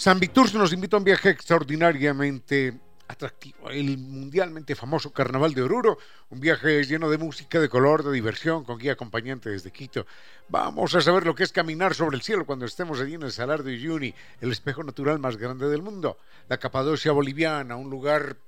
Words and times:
San 0.00 0.18
Vitus 0.18 0.54
nos 0.54 0.72
invita 0.72 0.96
a 0.96 1.00
un 1.00 1.04
viaje 1.04 1.28
extraordinariamente 1.28 2.72
atractivo, 3.06 3.68
el 3.68 3.98
mundialmente 3.98 4.74
famoso 4.74 5.12
Carnaval 5.12 5.52
de 5.52 5.60
Oruro, 5.60 5.98
un 6.30 6.40
viaje 6.40 6.82
lleno 6.84 7.10
de 7.10 7.18
música, 7.18 7.60
de 7.60 7.68
color, 7.68 8.02
de 8.02 8.10
diversión, 8.10 8.64
con 8.64 8.78
guía 8.78 8.92
acompañante 8.92 9.50
desde 9.50 9.70
Quito. 9.70 10.06
Vamos 10.48 10.94
a 10.94 11.02
saber 11.02 11.26
lo 11.26 11.34
que 11.34 11.42
es 11.42 11.52
caminar 11.52 11.92
sobre 11.92 12.16
el 12.16 12.22
cielo 12.22 12.46
cuando 12.46 12.64
estemos 12.64 12.98
allí 12.98 13.12
en 13.12 13.24
el 13.24 13.30
Salar 13.30 13.62
de 13.62 13.74
Uyuni, 13.74 14.14
el 14.40 14.50
espejo 14.50 14.82
natural 14.82 15.18
más 15.18 15.36
grande 15.36 15.68
del 15.68 15.82
mundo, 15.82 16.16
la 16.48 16.56
Capadocia 16.56 17.12
boliviana, 17.12 17.76
un 17.76 17.90
lugar 17.90 18.38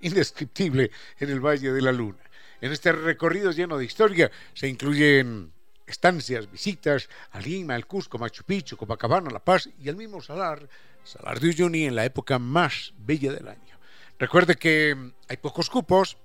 indescriptible 0.00 0.92
en 1.18 1.30
el 1.30 1.40
Valle 1.40 1.72
de 1.72 1.82
la 1.82 1.90
Luna. 1.90 2.22
En 2.60 2.70
este 2.70 2.92
recorrido 2.92 3.50
lleno 3.50 3.78
de 3.78 3.84
historia 3.84 4.30
se 4.54 4.68
incluyen 4.68 5.52
estancias, 5.92 6.50
visitas 6.50 7.08
a 7.30 7.40
Lima, 7.40 7.76
el 7.76 7.86
Cusco, 7.86 8.18
Machu 8.18 8.44
Picchu, 8.44 8.76
Copacabana, 8.76 9.30
La 9.30 9.44
Paz 9.44 9.68
y 9.78 9.88
el 9.88 9.96
mismo 9.96 10.20
Salar, 10.20 10.68
Salar 11.04 11.38
de 11.38 11.48
Uyuni 11.48 11.84
en 11.84 11.94
la 11.94 12.04
época 12.04 12.38
más 12.38 12.92
bella 12.96 13.32
del 13.32 13.48
año. 13.48 13.78
Recuerde 14.18 14.56
que 14.56 15.12
hay 15.28 15.36
pocos 15.36 15.70
cupos, 15.70 16.16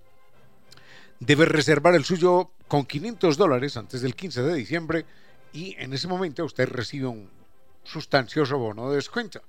debe 1.20 1.46
reservar 1.46 1.96
el 1.96 2.06
suyo 2.06 2.52
con 2.68 2.86
500 2.86 3.38
dólares 3.38 3.78
antes 3.78 4.02
del 4.02 4.16
15 4.16 4.42
de 4.44 4.54
diciembre 4.56 5.06
y 5.54 5.76
en 5.80 5.94
ese 5.94 6.08
momento 6.08 6.46
usted 6.46 6.68
recibe 6.70 7.08
un 7.08 7.30
sustancioso 7.84 8.58
bono 8.58 8.90
de 8.90 8.98
descuento. 8.98 9.42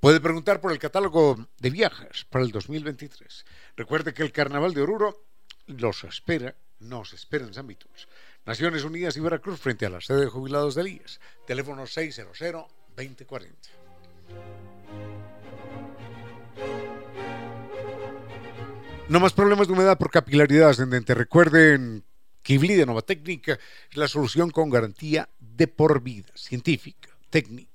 Puede 0.00 0.20
preguntar 0.20 0.60
por 0.60 0.72
el 0.72 0.78
catálogo 0.78 1.46
de 1.58 1.70
viajes 1.70 2.24
para 2.24 2.44
el 2.44 2.50
2023. 2.50 3.44
Recuerde 3.76 4.12
que 4.12 4.22
el 4.22 4.32
Carnaval 4.32 4.74
de 4.74 4.82
Oruro 4.82 5.24
los 5.66 6.02
espera, 6.04 6.56
nos 6.80 7.12
espera 7.12 7.46
en 7.46 7.54
San 7.54 7.66
Vituls. 7.66 8.08
Naciones 8.44 8.82
Unidas 8.84 9.16
y 9.16 9.20
Veracruz 9.20 9.60
frente 9.60 9.86
a 9.86 9.90
la 9.90 10.00
sede 10.00 10.22
de 10.22 10.26
jubilados 10.26 10.74
del 10.74 10.88
IES. 10.88 11.20
Teléfono 11.46 11.84
600-2040. 11.84 12.66
No 19.08 19.20
más 19.20 19.32
problemas 19.32 19.68
de 19.68 19.74
humedad 19.74 19.98
por 19.98 20.10
capilaridad 20.10 20.70
ascendente. 20.70 21.14
Recuerden, 21.14 22.04
Kibli 22.42 22.74
de 22.74 22.86
Nova 22.86 23.02
Técnica 23.02 23.58
es 23.90 23.96
la 23.96 24.08
solución 24.08 24.50
con 24.50 24.70
garantía 24.70 25.28
de 25.38 25.68
por 25.68 26.02
vida, 26.02 26.32
científica, 26.34 27.10
técnica 27.30 27.71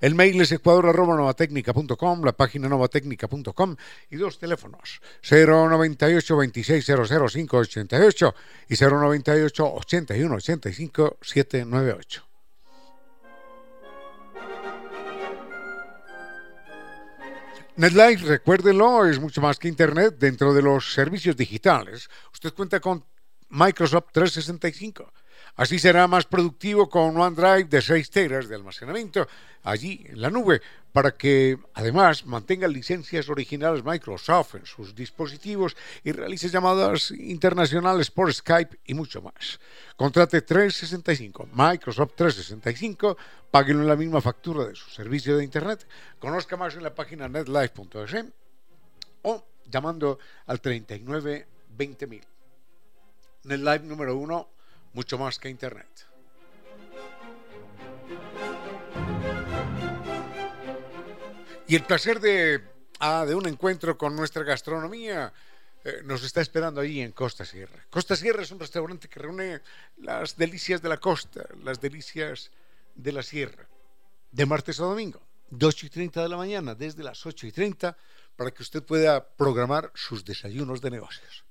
el 0.00 0.14
mail 0.14 0.40
es 0.40 0.52
ecuador.novatecnica.com, 0.52 2.24
la 2.24 2.32
página 2.32 2.68
novatecnica.com 2.68 3.76
y 4.10 4.16
dos 4.16 4.38
teléfonos, 4.38 5.00
098 5.28 6.34
2600 6.34 7.08
588 7.32 8.34
y 8.68 8.76
098 8.76 9.74
81 9.74 10.34
85 10.34 11.18
798. 11.20 12.22
NetLife, 17.76 18.24
recuérdenlo, 18.26 19.04
es 19.04 19.20
mucho 19.20 19.42
más 19.42 19.58
que 19.58 19.68
Internet. 19.68 20.16
Dentro 20.18 20.54
de 20.54 20.62
los 20.62 20.94
servicios 20.94 21.36
digitales, 21.36 22.08
usted 22.32 22.54
cuenta 22.54 22.80
con 22.80 23.04
Microsoft 23.50 24.06
365 24.12 25.12
Así 25.56 25.78
será 25.78 26.06
más 26.06 26.26
productivo 26.26 26.90
con 26.90 27.16
OneDrive 27.16 27.64
de 27.64 27.80
6 27.80 28.10
teras 28.10 28.46
de 28.46 28.54
almacenamiento 28.54 29.26
allí 29.62 30.04
en 30.06 30.20
la 30.20 30.28
nube 30.28 30.60
para 30.92 31.12
que 31.12 31.58
además 31.72 32.26
mantenga 32.26 32.68
licencias 32.68 33.30
originales 33.30 33.82
Microsoft 33.82 34.56
en 34.56 34.66
sus 34.66 34.94
dispositivos 34.94 35.74
y 36.04 36.12
realice 36.12 36.50
llamadas 36.50 37.10
internacionales 37.10 38.10
por 38.10 38.32
Skype 38.32 38.80
y 38.84 38.92
mucho 38.92 39.22
más. 39.22 39.58
Contrate 39.96 40.42
365, 40.42 41.48
Microsoft 41.52 42.12
365, 42.16 43.16
páguelo 43.50 43.80
en 43.80 43.88
la 43.88 43.96
misma 43.96 44.20
factura 44.20 44.66
de 44.66 44.74
su 44.74 44.90
servicio 44.90 45.38
de 45.38 45.44
Internet, 45.44 45.86
conozca 46.18 46.58
más 46.58 46.74
en 46.74 46.82
la 46.82 46.94
página 46.94 47.30
netlife.es 47.30 48.26
o 49.22 49.42
llamando 49.64 50.18
al 50.46 50.60
39 50.60 51.46
20000. 51.76 52.20
NetLife 53.44 53.84
número 53.86 54.16
1 54.16 54.55
mucho 54.96 55.18
más 55.18 55.38
que 55.38 55.50
Internet. 55.50 55.86
Y 61.68 61.76
el 61.76 61.82
placer 61.82 62.18
de, 62.18 62.62
ah, 63.00 63.26
de 63.26 63.34
un 63.34 63.46
encuentro 63.46 63.98
con 63.98 64.16
nuestra 64.16 64.42
gastronomía 64.42 65.34
eh, 65.84 66.00
nos 66.04 66.24
está 66.24 66.40
esperando 66.40 66.80
allí 66.80 67.02
en 67.02 67.12
Costa 67.12 67.44
Sierra. 67.44 67.84
Costa 67.90 68.16
Sierra 68.16 68.42
es 68.42 68.50
un 68.52 68.58
restaurante 68.58 69.06
que 69.06 69.20
reúne 69.20 69.60
las 69.98 70.34
delicias 70.34 70.80
de 70.80 70.88
la 70.88 70.96
costa, 70.96 71.44
las 71.62 71.78
delicias 71.78 72.50
de 72.94 73.12
la 73.12 73.22
sierra, 73.22 73.68
de 74.30 74.46
martes 74.46 74.80
a 74.80 74.84
domingo, 74.84 75.20
de 75.50 75.66
8 75.66 75.86
y 75.86 75.90
30 75.90 76.22
de 76.22 76.28
la 76.30 76.38
mañana, 76.38 76.74
desde 76.74 77.04
las 77.04 77.26
8 77.26 77.46
y 77.46 77.52
30, 77.52 77.94
para 78.34 78.50
que 78.50 78.62
usted 78.62 78.82
pueda 78.82 79.28
programar 79.36 79.92
sus 79.94 80.24
desayunos 80.24 80.80
de 80.80 80.90
negocios. 80.90 81.45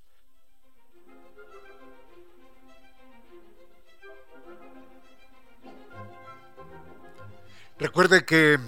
Recuerde 7.78 8.24
que, 8.24 8.58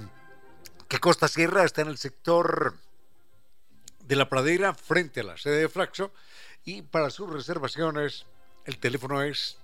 que 0.87 0.99
Costa 0.99 1.29
Sierra 1.29 1.65
está 1.65 1.81
en 1.81 1.89
el 1.89 1.97
sector 1.97 2.75
de 4.05 4.17
la 4.17 4.29
pradera 4.29 4.75
frente 4.75 5.21
a 5.21 5.25
la 5.25 5.39
sede 5.39 5.61
de 5.61 5.69
Flaxo 5.71 6.13
y 6.65 6.83
para 6.83 7.09
sus 7.09 7.31
reservaciones 7.33 8.27
el 8.67 8.77
teléfono 8.79 9.23
es 9.23 9.57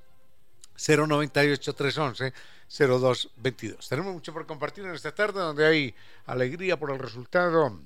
098 0.77 1.75
311 1.75 2.33
0222. 2.71 3.87
Tenemos 3.87 4.15
mucho 4.15 4.33
por 4.33 4.47
compartir 4.47 4.87
en 4.87 4.95
esta 4.95 5.15
tarde 5.15 5.41
donde 5.41 5.67
hay 5.67 5.95
alegría 6.25 6.79
por 6.79 6.91
el 6.91 6.99
resultado 6.99 7.81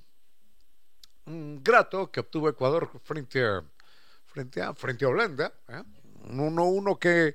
grato 1.26 2.12
que 2.12 2.20
obtuvo 2.20 2.49
Ecuador 2.49 2.88
frente 3.02 3.44
a, 3.44 3.64
frente 4.26 4.62
a, 4.62 4.75
frente 4.75 5.04
a 5.04 5.08
Holanda. 5.08 5.52
¿eh? 5.69 5.82
Un 6.28 6.56
1-1 6.56 6.98
que, 6.98 7.34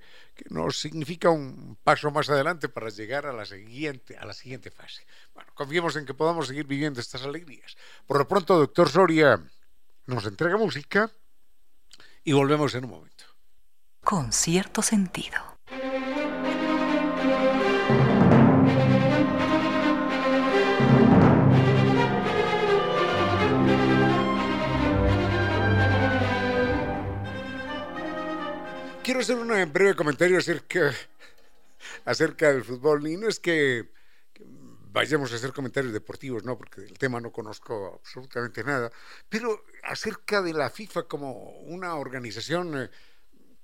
nos 0.50 0.80
significa 0.80 1.30
un 1.30 1.78
paso 1.84 2.12
más 2.12 2.30
adelante 2.30 2.70
para 2.70 2.90
llegar 2.90 3.26
a 3.26 3.34
la 3.34 3.46
siguiente, 3.46 4.18
a 4.18 4.26
la 4.26 4.34
siguiente 4.34 4.72
fase. 4.72 5.06
Bueno, 5.34 5.52
confiemos 5.54 5.96
en 5.96 6.06
que 6.06 6.14
podamos 6.14 6.48
seguir 6.48 6.66
viviendo 6.66 7.00
estas 7.00 7.24
alegrías. 7.24 7.76
Por 8.06 8.18
lo 8.18 8.28
pronto, 8.28 8.58
doctor 8.58 8.90
Soria 8.90 9.42
nos 10.06 10.26
entrega 10.26 10.58
música 10.58 11.12
y 12.24 12.34
volvemos 12.34 12.76
en 12.76 12.86
un 12.86 12.92
momento. 12.92 13.26
Con 14.04 14.34
cierto 14.34 14.82
sentido. 14.82 15.53
Quiero 29.04 29.20
hacer 29.20 29.36
un 29.36 29.74
breve 29.74 29.96
comentario 29.96 30.38
acerca, 30.38 30.94
del 32.54 32.64
fútbol. 32.64 33.06
Y 33.06 33.18
no 33.18 33.28
es 33.28 33.38
que, 33.38 33.92
que 34.34 34.46
vayamos 34.94 35.34
a 35.34 35.36
hacer 35.36 35.52
comentarios 35.52 35.92
deportivos, 35.92 36.46
no, 36.46 36.58
porque 36.58 36.80
del 36.80 36.98
tema 36.98 37.20
no 37.20 37.30
conozco 37.30 38.00
absolutamente 38.00 38.64
nada, 38.64 38.90
pero 39.28 39.66
acerca 39.84 40.42
de 40.42 40.54
la 40.54 40.70
FIFA 40.70 41.04
como 41.04 41.34
una 41.64 41.96
organización, 41.96 42.82
eh, 42.82 42.90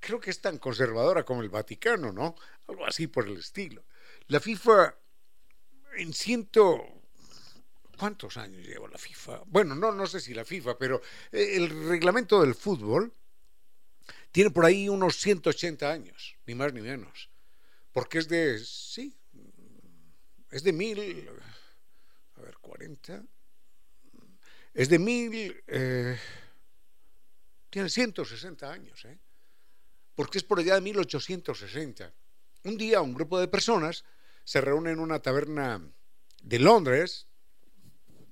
creo 0.01 0.19
que 0.19 0.29
es 0.29 0.41
tan 0.41 0.57
conservadora 0.57 1.23
como 1.23 1.41
el 1.41 1.47
Vaticano, 1.47 2.11
¿no? 2.11 2.35
Algo 2.67 2.85
así 2.85 3.07
por 3.07 3.25
el 3.25 3.37
estilo. 3.37 3.85
La 4.27 4.41
FIFA, 4.41 4.93
en 5.99 6.11
ciento... 6.11 6.83
¿Cuántos 7.97 8.35
años 8.35 8.65
lleva 8.65 8.89
la 8.89 8.97
FIFA? 8.97 9.43
Bueno, 9.45 9.73
no, 9.73 9.93
no 9.93 10.05
sé 10.05 10.19
si 10.19 10.33
la 10.33 10.43
FIFA, 10.43 10.77
pero 10.77 11.01
eh, 11.31 11.53
el 11.55 11.87
reglamento 11.87 12.41
del 12.41 12.55
fútbol 12.55 13.13
tiene 14.31 14.51
por 14.51 14.65
ahí 14.65 14.89
unos 14.89 15.17
180 15.17 15.91
años, 15.91 16.35
ni 16.45 16.55
más 16.55 16.73
ni 16.73 16.81
menos. 16.81 17.29
Porque 17.91 18.19
es 18.19 18.27
de, 18.27 18.59
sí, 18.59 19.17
es 20.51 20.63
de 20.63 20.73
mil, 20.73 21.29
a 22.35 22.41
ver, 22.41 22.57
40, 22.61 23.23
es 24.73 24.89
de 24.89 24.99
mil, 24.99 25.63
eh, 25.67 26.17
tiene 27.69 27.89
160 27.89 28.71
años, 28.71 29.03
¿eh? 29.05 29.17
Porque 30.15 30.37
es 30.37 30.43
por 30.43 30.59
allá 30.59 30.75
de 30.75 30.81
1860. 30.81 32.13
Un 32.65 32.77
día 32.77 33.01
un 33.01 33.13
grupo 33.13 33.39
de 33.39 33.47
personas 33.47 34.03
se 34.43 34.61
reúne 34.61 34.91
en 34.91 34.99
una 34.99 35.19
taberna 35.19 35.81
de 36.43 36.59
Londres, 36.59 37.27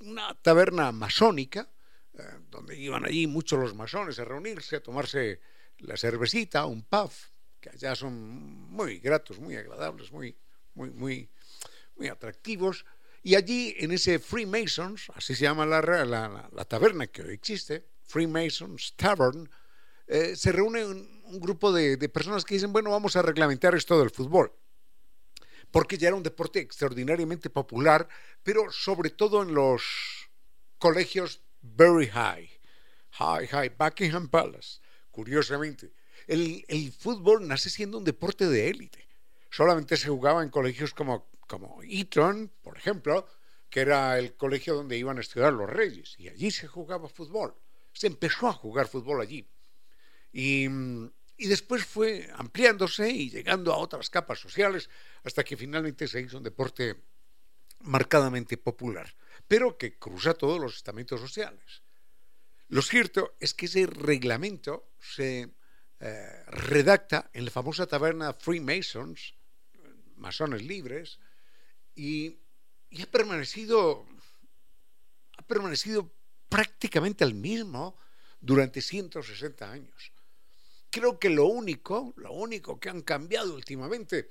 una 0.02 0.34
taberna 0.42 0.92
masónica, 0.92 1.70
eh, 2.14 2.24
donde 2.50 2.78
iban 2.78 3.06
allí 3.06 3.28
muchos 3.28 3.60
los 3.60 3.76
masones 3.76 4.20
a 4.20 4.26
reunirse, 4.26 4.78
a 4.78 4.84
tomarse 4.84 5.40
la 5.80 5.98
cervecita, 5.98 6.66
un 6.66 6.84
puff, 6.84 7.28
que 7.60 7.70
allá 7.70 7.96
son 7.96 8.14
muy 8.70 9.00
gratos, 9.00 9.40
muy 9.40 9.56
agradables, 9.56 10.12
muy, 10.12 10.36
muy, 10.74 10.92
muy, 10.92 11.30
muy 11.96 12.08
atractivos. 12.08 12.86
Y 13.24 13.36
allí, 13.36 13.76
en 13.80 13.92
ese 13.92 14.20
Freemasons, 14.20 15.12
así 15.16 15.36
se 15.36 15.44
llama 15.44 15.66
la, 15.66 15.82
la, 15.82 16.50
la 16.52 16.66
taberna 16.66 17.08
que 17.08 17.24
hoy 17.24 17.34
existe, 17.34 17.86
Freemasons 18.04 18.96
Tavern, 18.96 19.50
eh, 20.08 20.36
se 20.36 20.52
reúne 20.52 20.86
un, 20.86 21.22
un 21.26 21.40
grupo 21.40 21.72
de, 21.72 21.98
de, 21.98 22.10
personas 22.10 22.46
que 22.46 22.56
dicen, 22.56 22.72
bueno, 22.72 22.92
vamos 22.92 23.16
a 23.16 23.22
reglamentar 23.22 23.76
esto 23.76 24.00
del 24.00 24.10
fútbol. 24.10 24.54
Porque 25.72 25.98
ya 25.98 26.08
era 26.08 26.16
un 26.16 26.24
deporte 26.24 26.60
extraordinariamente 26.60 27.50
popular, 27.50 28.08
pero 28.42 28.72
sobre 28.72 29.10
todo 29.10 29.44
en 29.44 29.54
los 29.54 30.30
colegios 30.78 31.42
very 31.62 32.08
high, 32.08 32.50
high, 33.12 33.48
high, 33.48 33.70
Buckingham 33.78 34.30
Palace, 34.30 34.80
curiosamente. 35.18 35.94
El, 36.28 36.92
fútbol 36.92 37.48
nace 37.48 37.72
siendo 37.72 37.98
un 37.98 38.04
deporte 38.04 38.46
de 38.48 38.70
élite. 38.70 39.08
Solamente 39.50 39.98
se 39.98 40.10
jugaba 40.10 40.44
en 40.44 40.50
colegios 40.50 40.94
como, 40.94 41.32
como 41.48 41.82
Eton, 41.82 42.52
por 42.62 42.78
ejemplo, 42.78 43.28
que 43.68 43.80
era 43.80 44.20
el 44.20 44.36
colegio 44.36 44.76
donde 44.76 44.96
iban 44.96 45.18
a 45.18 45.22
estudiar 45.22 45.54
los 45.54 45.68
reyes, 45.68 46.14
y 46.20 46.30
allí 46.30 46.52
se 46.52 46.68
jugaba 46.68 47.10
fútbol. 47.10 47.56
Se 47.94 48.06
empezó 48.06 48.48
a 48.48 48.54
jugar 48.54 48.88
fútbol 48.88 49.20
allí. 49.20 49.50
Y, 50.32 50.68
y 51.36 51.48
después 51.48 51.84
fue 51.84 52.30
ampliándose 52.36 53.10
y 53.10 53.32
llegando 53.32 53.74
a 53.74 53.78
otras 53.78 54.12
capas 54.12 54.38
sociales 54.38 54.88
hasta 55.24 55.44
que 55.44 55.58
finalmente 55.58 56.08
se 56.08 56.22
hizo 56.22 56.38
un 56.38 56.44
deporte 56.44 56.96
marcadamente 57.80 58.56
popular, 58.56 59.12
pero 59.48 59.80
que 59.80 59.98
cruza 59.98 60.36
todos 60.36 60.60
los 60.62 60.76
estamentos 60.76 61.20
sociales. 61.20 61.87
Lo 62.70 62.82
cierto 62.82 63.36
es 63.40 63.54
que 63.54 63.68
ese 63.68 63.86
reglamento 63.86 64.92
se 65.00 65.50
eh, 66.00 66.44
redacta 66.48 67.30
en 67.34 67.46
la 67.46 67.52
famosa 67.52 67.88
taberna 67.88 68.34
Freemasons, 68.34 69.36
masones 70.18 70.64
libres, 70.64 71.20
y, 71.96 72.40
ha 73.02 73.06
permanecido 73.06 74.06
ha 75.38 75.42
permanecido 75.44 76.12
prácticamente 76.50 77.24
el 77.24 77.36
mismo 77.36 77.98
durante 78.40 78.82
160 78.82 79.72
años. 79.72 80.12
Creo 80.90 81.20
que 81.20 81.30
lo 81.30 81.46
único, 81.46 82.14
lo 82.18 82.34
único 82.34 82.80
que 82.80 82.90
han 82.90 83.02
cambiado 83.02 83.54
últimamente 83.54 84.30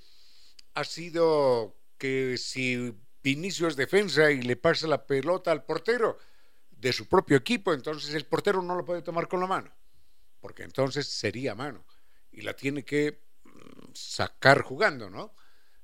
ha 0.75 0.85
sido 0.85 1.77
que 1.99 2.37
si 2.39 2.95
Vinicio 3.23 3.67
es 3.67 3.77
defensa 3.77 4.31
y 4.31 4.43
le 4.43 4.57
pasa 4.57 4.87
la 4.87 5.07
pelota 5.07 5.51
al 5.51 5.65
portero, 5.65 6.19
de 6.77 6.93
su 6.93 7.09
propio 7.09 7.37
equipo, 7.39 7.73
entonces 7.73 8.15
el 8.15 8.27
portero 8.27 8.63
no 8.63 8.77
lo 8.77 8.85
puede 8.85 9.03
tomar 9.03 9.29
con 9.29 9.41
la 9.41 9.47
mano, 9.47 9.73
porque 10.41 10.63
entonces 10.63 11.09
sería 11.09 11.55
mano 11.55 11.85
y 12.31 12.43
la 12.43 12.55
tiene 12.55 12.85
que 12.85 13.23
mm, 13.45 13.93
sacar 13.95 14.63
jugando, 14.63 15.09
¿no? 15.09 15.35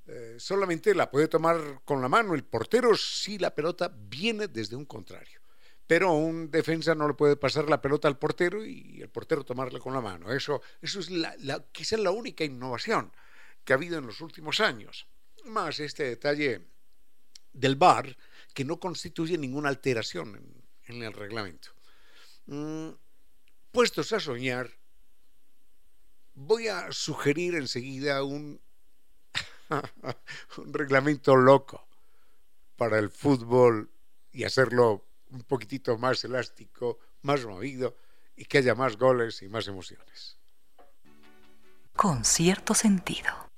Eh, 0.07 0.37
solamente 0.39 0.95
la 0.95 1.11
puede 1.11 1.29
tomar 1.29 1.81
con 1.85 2.03
la 2.03 2.09
mano 2.09 2.35
el 2.35 2.45
portero 2.45 2.95
si 2.97 3.39
la 3.39 3.55
pelota 3.55 3.93
viene 3.95 4.49
desde 4.49 4.77
un 4.77 4.85
contrario. 4.85 5.41
Pero 5.87 6.13
un 6.13 6.51
defensa 6.51 6.95
no 6.95 7.09
le 7.09 7.15
puede 7.15 7.37
pasar 7.37 7.69
la 7.69 7.81
pelota 7.81 8.09
al 8.09 8.19
portero 8.19 8.65
y 8.65 9.01
el 9.01 9.09
portero 9.11 9.45
tomarla 9.45 9.79
con 9.79 9.93
la 9.95 10.01
mano. 10.01 10.33
Eso, 10.33 10.61
eso 10.81 11.01
es 11.01 11.11
la, 11.11 11.35
la, 11.39 11.65
quizá 11.73 11.97
la 11.97 12.11
única 12.11 12.45
innovación 12.45 13.13
que 13.65 13.73
ha 13.73 13.77
habido 13.77 13.99
en 13.99 14.07
los 14.07 14.21
últimos 14.21 14.61
años. 14.61 15.07
Más 15.45 15.81
este 15.81 16.05
detalle 16.05 16.69
del 17.53 17.77
VAR, 17.77 18.17
que 18.55 18.65
no 18.65 18.79
constituye 18.79 19.37
ninguna 19.39 19.69
alteración 19.69 20.37
en, 20.37 20.62
en 20.93 21.03
el 21.03 21.13
reglamento. 21.13 21.71
Mm, 22.47 22.91
puestos 23.71 24.13
a 24.13 24.21
soñar, 24.21 24.71
voy 26.35 26.69
a 26.69 26.93
sugerir 26.93 27.55
enseguida 27.55 28.23
un, 28.25 28.61
un 30.57 30.73
reglamento 30.73 31.37
loco 31.37 31.87
para 32.77 32.99
el 32.99 33.11
fútbol 33.11 33.91
y 34.33 34.45
hacerlo 34.45 35.07
un 35.31 35.43
poquitito 35.43 35.97
más 35.99 36.25
elástico, 36.25 36.99
más 37.23 37.45
movido 37.45 37.97
y 38.37 38.45
que 38.45 38.59
haya 38.59 38.75
más 38.75 38.97
goles 38.97 39.43
y 39.43 39.49
más 39.49 39.69
emociones. 39.69 40.39
Con 41.95 42.25
cierto 42.25 42.75
sentido. 42.75 43.51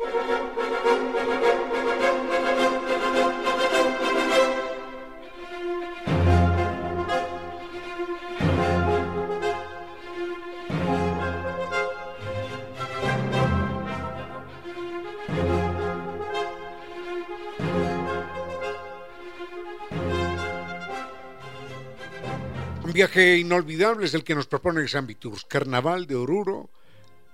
Viaje 22.95 23.39
inolvidable 23.39 24.07
es 24.07 24.15
el 24.15 24.23
que 24.23 24.37
nos 24.37 24.47
propone 24.47 24.87
Xambi 24.87 25.17
Tours, 25.17 25.45
Carnaval 25.47 26.07
de 26.07 26.15
Oruro, 26.15 26.71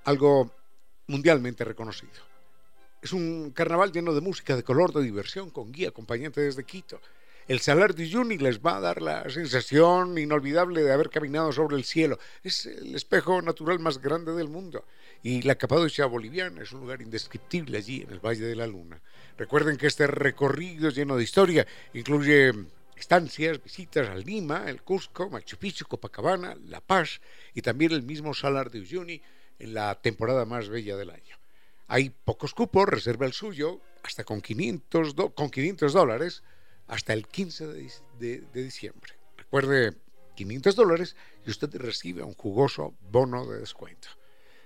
algo 0.05 0.51
mundialmente 1.07 1.67
reconocido. 1.67 2.15
Es 3.03 3.13
un 3.13 3.51
carnaval 3.51 3.93
lleno 3.93 4.15
de 4.15 4.23
música, 4.23 4.57
de 4.57 4.63
color, 4.63 4.95
de 4.95 5.03
diversión, 5.03 5.51
con 5.51 5.71
guía 5.71 5.91
acompañante 5.91 6.41
desde 6.41 6.65
Quito. 6.65 6.99
El 7.47 7.61
Salar 7.61 7.95
de 7.95 8.05
Uyuni 8.05 8.39
les 8.39 8.61
va 8.61 8.79
a 8.79 8.81
dar 8.81 9.03
la 9.03 9.29
sensación 9.29 10.17
inolvidable 10.17 10.83
de 10.83 10.93
haber 10.95 11.11
caminado 11.11 11.53
sobre 11.53 11.77
el 11.77 11.85
cielo. 11.85 12.19
Es 12.43 12.65
el 12.65 12.95
espejo 12.95 13.43
natural 13.43 13.81
más 13.81 14.01
grande 14.01 14.33
del 14.33 14.49
mundo. 14.49 14.87
Y 15.23 15.43
la 15.43 15.57
Capadocia 15.57 16.07
boliviana 16.07 16.63
es 16.63 16.73
un 16.73 16.81
lugar 16.81 17.03
indescriptible 17.03 17.77
allí 17.77 18.01
en 18.01 18.13
el 18.13 18.21
Valle 18.21 18.47
de 18.47 18.57
la 18.57 18.67
Luna. 18.67 19.03
Recuerden 19.37 19.77
que 19.77 19.89
este 19.89 20.07
recorrido 20.07 20.89
lleno 20.89 21.19
de 21.19 21.25
historia 21.25 21.67
incluye 21.93 22.55
estancias, 23.01 23.63
visitas 23.63 24.09
a 24.09 24.15
Lima, 24.15 24.69
el 24.69 24.83
Cusco, 24.83 25.29
Machu 25.29 25.57
Picchu, 25.57 25.87
Copacabana, 25.87 26.57
La 26.67 26.81
Paz 26.81 27.21
y 27.55 27.63
también 27.63 27.93
el 27.93 28.03
mismo 28.03 28.35
Salar 28.35 28.71
de 28.71 28.81
Uyuni 28.81 29.21
en 29.59 29.75
la 29.75 30.01
temporada 30.01 30.45
más 30.45 30.69
bella 30.69 30.97
del 30.97 31.11
año. 31.11 31.37
Hay 31.89 32.11
pocos 32.11 32.55
cupos, 32.55 32.89
reserva 32.89 33.27
el 33.27 33.33
suyo, 33.33 33.81
hasta 34.05 34.23
con 34.25 34.41
500, 34.41 35.17
do, 35.17 35.35
con 35.35 35.51
500 35.51 35.93
dólares, 35.93 36.43
hasta 36.87 37.13
el 37.13 37.27
15 37.27 37.67
de, 38.19 38.47
diciembre. 38.53 39.15
Recuerde 39.37 39.97
500 40.37 40.77
dólares 40.77 41.17
y 41.47 41.51
usted 41.51 41.75
recibe 41.77 42.23
un 42.23 42.35
jugoso 42.35 42.95
bono 43.11 43.47
de 43.47 43.59
descuento. 43.59 44.09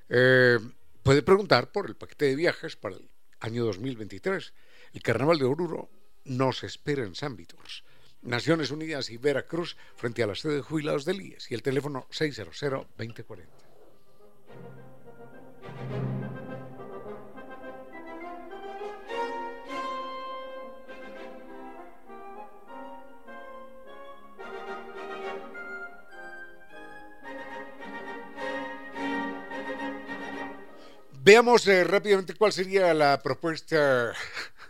Eh, 0.08 0.58
puede 1.02 1.22
preguntar 1.22 1.72
por 1.72 1.86
el 1.86 1.96
paquete 1.96 2.26
de 2.26 2.36
viajes 2.36 2.76
para 2.76 2.96
el 2.96 3.08
año 3.40 3.64
2023. 3.64 4.52
El 4.92 5.02
Carnaval 5.02 5.38
de 5.38 5.44
Oruro 5.44 5.88
nos 6.24 6.64
espera 6.64 7.04
en 7.04 7.14
San 7.14 7.36
Vitors. 7.36 7.83
Naciones 8.24 8.70
Unidas 8.70 9.10
y 9.10 9.18
Veracruz 9.18 9.76
frente 9.96 10.22
a 10.22 10.26
la 10.26 10.34
sede 10.34 10.56
de 10.56 10.62
jubilados 10.62 11.04
del 11.04 11.20
IES 11.20 11.50
y 11.50 11.54
el 11.54 11.62
teléfono 11.62 12.06
600-2040. 12.10 13.44
Veamos 31.26 31.66
eh, 31.68 31.84
rápidamente 31.84 32.34
cuál 32.34 32.52
sería 32.52 32.92
la 32.92 33.22
propuesta 33.22 34.12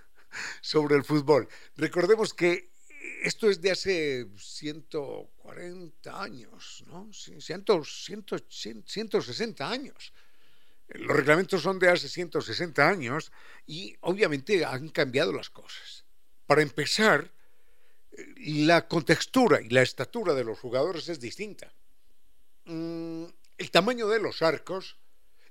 sobre 0.61 0.95
el 0.95 1.03
fútbol. 1.03 1.49
Recordemos 1.77 2.33
que 2.33 2.74
esto 3.25 3.49
es 3.49 3.63
de 3.63 3.71
hace 3.71 4.27
140 4.37 6.23
años, 6.23 6.85
¿no? 6.87 7.11
160 7.11 9.71
años. 9.71 10.13
Los 10.89 11.17
reglamentos 11.17 11.63
son 11.63 11.79
de 11.79 11.89
hace 11.89 12.11
160 12.11 12.87
años 12.87 13.33
y 13.67 13.97
obviamente 14.01 14.67
han 14.67 14.91
cambiado 14.91 15.33
las 15.33 15.49
cosas. 15.49 16.05
Para 16.47 16.61
empezar, 16.61 17.33
la 18.37 18.87
contextura 18.87 19.63
y 19.63 19.71
la 19.71 19.81
estatura 19.81 20.35
de 20.35 20.45
los 20.45 20.59
jugadores 20.59 21.09
es 21.09 21.19
distinta. 21.19 21.73
Mm, 22.67 23.25
el 23.57 23.71
tamaño 23.71 24.07
de 24.09 24.21
los 24.21 24.43
arcos 24.43 24.99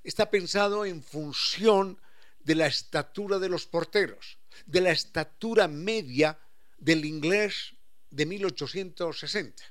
está 0.04 0.30
pensado 0.30 0.86
en 0.86 1.02
función 1.02 2.00
de 2.40 2.54
la 2.54 2.68
estatura 2.68 3.40
de 3.40 3.50
los 3.50 3.66
porteros, 3.66 4.38
de 4.68 4.82
la 4.82 4.92
estatura 4.92 5.68
media 5.68 6.38
del 6.78 7.06
inglés 7.06 7.76
de 8.10 8.26
1860. 8.26 9.64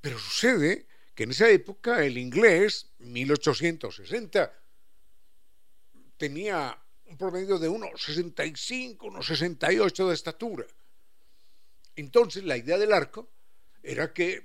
Pero 0.00 0.18
sucede 0.18 0.86
que 1.14 1.24
en 1.24 1.30
esa 1.30 1.48
época 1.48 2.04
el 2.04 2.18
inglés, 2.18 2.90
1860, 2.98 4.52
tenía 6.16 6.78
un 7.06 7.16
promedio 7.16 7.58
de 7.58 7.68
1,65, 7.68 8.96
1,68 8.98 10.08
de 10.08 10.14
estatura. 10.14 10.66
Entonces 11.94 12.44
la 12.44 12.56
idea 12.56 12.78
del 12.78 12.92
arco 12.92 13.28
era 13.82 14.12
que, 14.12 14.44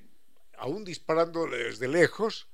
aún 0.57 0.83
disparando 0.83 1.47
desde 1.47 1.87
lejos, 1.87 2.47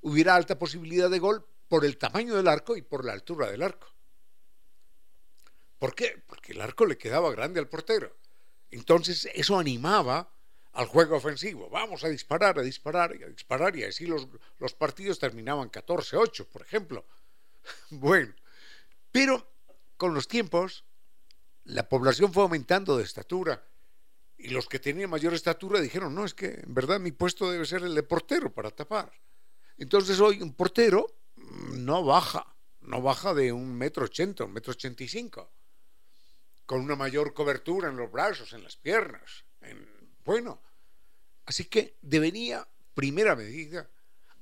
hubiera 0.00 0.34
alta 0.34 0.58
posibilidad 0.58 1.10
de 1.10 1.18
gol 1.18 1.46
por 1.68 1.84
el 1.84 1.98
tamaño 1.98 2.34
del 2.34 2.48
arco 2.48 2.76
y 2.76 2.82
por 2.82 3.04
la 3.04 3.12
altura 3.12 3.50
del 3.50 3.62
arco. 3.62 3.92
¿Por 5.78 5.94
qué? 5.94 6.22
Porque 6.26 6.52
el 6.52 6.60
arco 6.60 6.86
le 6.86 6.98
quedaba 6.98 7.30
grande 7.30 7.60
al 7.60 7.68
portero. 7.68 8.16
Entonces 8.70 9.28
eso 9.34 9.58
animaba 9.58 10.32
al 10.72 10.86
juego 10.86 11.16
ofensivo. 11.16 11.68
Vamos 11.70 12.04
a 12.04 12.08
disparar, 12.08 12.58
a 12.58 12.62
disparar 12.62 13.12
a 13.12 13.28
disparar 13.28 13.76
y 13.76 13.84
así 13.84 14.06
los, 14.06 14.28
los 14.58 14.74
partidos 14.74 15.18
terminaban 15.18 15.70
14-8, 15.70 16.46
por 16.46 16.62
ejemplo. 16.62 17.06
bueno, 17.90 18.34
pero 19.10 19.50
con 19.96 20.14
los 20.14 20.28
tiempos 20.28 20.84
la 21.64 21.88
población 21.88 22.32
fue 22.32 22.42
aumentando 22.44 22.96
de 22.96 23.04
estatura 23.04 23.62
y 24.38 24.48
los 24.48 24.68
que 24.68 24.78
tenían 24.78 25.10
mayor 25.10 25.34
estatura 25.34 25.80
dijeron, 25.80 26.14
no, 26.14 26.24
es 26.24 26.32
que 26.32 26.60
en 26.62 26.72
verdad 26.72 27.00
mi 27.00 27.10
puesto 27.10 27.50
debe 27.50 27.66
ser 27.66 27.82
el 27.82 27.94
de 27.94 28.04
portero 28.04 28.54
para 28.54 28.70
tapar. 28.70 29.12
Entonces 29.76 30.20
hoy 30.20 30.40
un 30.40 30.54
portero 30.54 31.06
no 31.36 32.04
baja, 32.04 32.56
no 32.80 33.02
baja 33.02 33.34
de 33.34 33.52
un 33.52 33.74
metro 33.76 34.04
ochenta, 34.04 34.44
un 34.44 34.52
metro 34.52 34.72
ochenta 34.72 35.02
y 35.02 35.08
cinco, 35.08 35.50
con 36.68 36.82
una 36.82 36.96
mayor 36.96 37.32
cobertura 37.32 37.88
en 37.88 37.96
los 37.96 38.12
brazos, 38.12 38.52
en 38.52 38.62
las 38.62 38.76
piernas. 38.76 39.46
bueno, 40.22 40.60
así 41.46 41.64
que 41.64 41.96
debería, 42.02 42.68
primera 42.92 43.34
medida, 43.34 43.88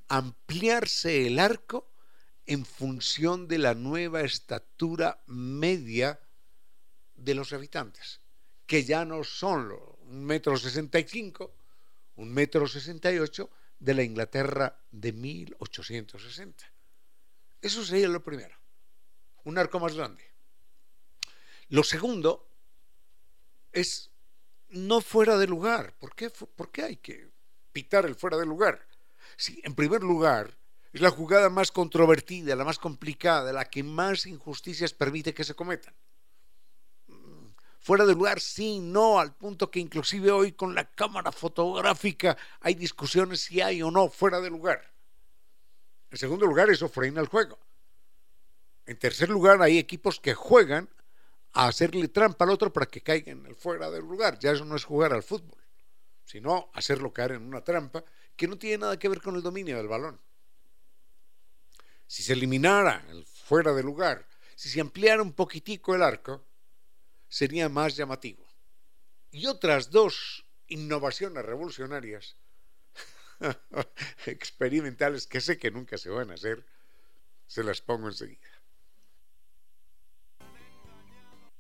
ampliarse 0.08 1.28
el 1.28 1.38
arco 1.38 1.92
en 2.44 2.66
función 2.66 3.46
de 3.46 3.58
la 3.58 3.74
nueva 3.74 4.22
estatura 4.22 5.22
media 5.26 6.18
de 7.14 7.36
los 7.36 7.52
habitantes, 7.52 8.20
que 8.66 8.82
ya 8.82 9.04
no 9.04 9.22
son 9.22 9.68
los 9.68 9.80
un 10.08 10.24
metro 10.24 10.56
sesenta 10.56 10.98
y 10.98 11.04
cinco, 11.04 11.54
un 12.16 12.32
metro 12.32 12.66
sesenta 12.66 13.12
y 13.12 13.20
ocho 13.20 13.50
de 13.78 13.94
la 13.94 14.02
Inglaterra 14.02 14.76
de 14.90 15.12
1860. 15.12 16.64
Eso 17.62 17.84
sería 17.84 18.08
lo 18.08 18.24
primero, 18.24 18.56
un 19.44 19.58
arco 19.58 19.78
más 19.78 19.94
grande. 19.94 20.25
Lo 21.68 21.82
segundo 21.82 22.48
es 23.72 24.10
no 24.68 25.00
fuera 25.00 25.36
de 25.36 25.46
lugar. 25.46 25.94
¿Por 25.98 26.14
qué, 26.14 26.30
¿Por 26.30 26.70
qué 26.70 26.82
hay 26.82 26.96
que 26.96 27.30
pitar 27.72 28.06
el 28.06 28.14
fuera 28.14 28.36
de 28.36 28.46
lugar? 28.46 28.86
Si, 29.36 29.60
en 29.64 29.74
primer 29.74 30.02
lugar, 30.02 30.56
es 30.92 31.00
la 31.00 31.10
jugada 31.10 31.50
más 31.50 31.72
controvertida, 31.72 32.56
la 32.56 32.64
más 32.64 32.78
complicada, 32.78 33.52
la 33.52 33.66
que 33.66 33.82
más 33.82 34.26
injusticias 34.26 34.94
permite 34.94 35.34
que 35.34 35.44
se 35.44 35.54
cometan. 35.54 35.94
Mm, 37.08 37.48
fuera 37.80 38.06
de 38.06 38.14
lugar, 38.14 38.40
sí, 38.40 38.78
no, 38.78 39.18
al 39.18 39.34
punto 39.34 39.70
que 39.70 39.80
inclusive 39.80 40.30
hoy 40.30 40.52
con 40.52 40.74
la 40.74 40.90
cámara 40.90 41.32
fotográfica 41.32 42.36
hay 42.60 42.74
discusiones 42.74 43.40
si 43.42 43.60
hay 43.60 43.82
o 43.82 43.90
no 43.90 44.08
fuera 44.08 44.40
de 44.40 44.50
lugar. 44.50 44.92
En 46.10 46.18
segundo 46.18 46.46
lugar, 46.46 46.70
eso 46.70 46.88
frena 46.88 47.20
el 47.20 47.26
juego. 47.26 47.58
En 48.86 48.98
tercer 48.98 49.28
lugar, 49.28 49.60
hay 49.60 49.78
equipos 49.78 50.20
que 50.20 50.32
juegan 50.32 50.88
a 51.56 51.68
hacerle 51.68 52.08
trampa 52.08 52.44
al 52.44 52.50
otro 52.50 52.70
para 52.70 52.84
que 52.84 53.00
caiga 53.00 53.32
en 53.32 53.46
el 53.46 53.56
fuera 53.56 53.90
del 53.90 54.02
lugar. 54.02 54.38
Ya 54.38 54.52
eso 54.52 54.66
no 54.66 54.76
es 54.76 54.84
jugar 54.84 55.14
al 55.14 55.22
fútbol, 55.22 55.58
sino 56.22 56.70
hacerlo 56.74 57.14
caer 57.14 57.32
en 57.32 57.44
una 57.44 57.64
trampa 57.64 58.04
que 58.36 58.46
no 58.46 58.58
tiene 58.58 58.78
nada 58.78 58.98
que 58.98 59.08
ver 59.08 59.22
con 59.22 59.36
el 59.36 59.42
dominio 59.42 59.78
del 59.78 59.88
balón. 59.88 60.20
Si 62.06 62.22
se 62.22 62.34
eliminara 62.34 63.02
el 63.08 63.24
fuera 63.24 63.72
de 63.72 63.82
lugar, 63.82 64.28
si 64.54 64.68
se 64.68 64.82
ampliara 64.82 65.22
un 65.22 65.32
poquitico 65.32 65.94
el 65.94 66.02
arco, 66.02 66.44
sería 67.26 67.70
más 67.70 67.96
llamativo. 67.96 68.46
Y 69.30 69.46
otras 69.46 69.90
dos 69.90 70.44
innovaciones 70.68 71.42
revolucionarias 71.42 72.36
experimentales 74.26 75.26
que 75.26 75.40
sé 75.40 75.58
que 75.58 75.70
nunca 75.70 75.96
se 75.96 76.10
van 76.10 76.30
a 76.30 76.34
hacer, 76.34 76.66
se 77.46 77.64
las 77.64 77.80
pongo 77.80 78.08
enseguida. 78.08 78.55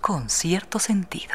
Con 0.06 0.30
cierto 0.30 0.78
sentido. 0.78 1.34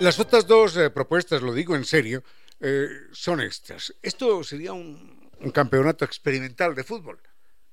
Las 0.00 0.20
otras 0.20 0.46
dos 0.46 0.76
eh, 0.76 0.90
propuestas, 0.90 1.42
lo 1.42 1.52
digo 1.52 1.74
en 1.74 1.84
serio, 1.84 2.22
eh, 2.60 2.88
son 3.10 3.40
estas. 3.40 3.92
Esto 4.00 4.44
sería 4.44 4.72
un, 4.72 5.28
campeonato 5.52 6.04
experimental 6.04 6.76
de 6.76 6.84
fútbol. 6.84 7.20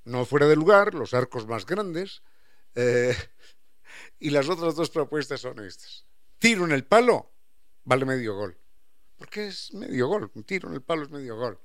No 0.05 0.25
fuera 0.25 0.47
de 0.47 0.55
lugar, 0.55 0.95
los 0.95 1.13
arcos 1.13 1.45
más 1.45 1.67
grandes. 1.67 2.23
Eh, 2.73 3.15
y 4.19 4.31
las 4.31 4.49
otras 4.49 4.75
dos 4.75 4.89
propuestas 4.89 5.41
son 5.41 5.63
estas. 5.63 6.07
Tiro 6.39 6.65
en 6.65 6.71
el 6.71 6.83
palo, 6.83 7.31
vale 7.83 8.05
medio 8.05 8.33
gol. 8.33 8.57
Porque 9.17 9.47
es 9.47 9.71
medio 9.75 10.07
gol. 10.07 10.31
Un 10.33 10.43
tiro 10.45 10.67
en 10.69 10.73
el 10.73 10.81
palo 10.81 11.03
es 11.03 11.11
medio 11.11 11.35
gol. 11.35 11.59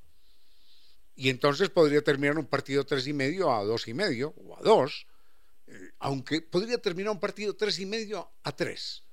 Y 1.16 1.30
entonces 1.30 1.70
podría 1.70 2.02
terminar 2.02 2.36
un 2.36 2.46
partido 2.46 2.84
tres 2.84 3.06
y 3.06 3.14
medio 3.14 3.50
a 3.50 3.64
dos 3.64 3.88
y 3.88 3.94
medio 3.94 4.34
o 4.36 4.58
a 4.58 4.60
dos. 4.60 5.06
aunque 6.00 6.42
podría 6.42 6.76
terminar 6.76 7.12
un 7.12 7.20
partido 7.20 7.56
tres 7.56 7.78
y 7.78 7.86
medio 7.86 8.30
a 8.42 8.54
tres 8.54 9.04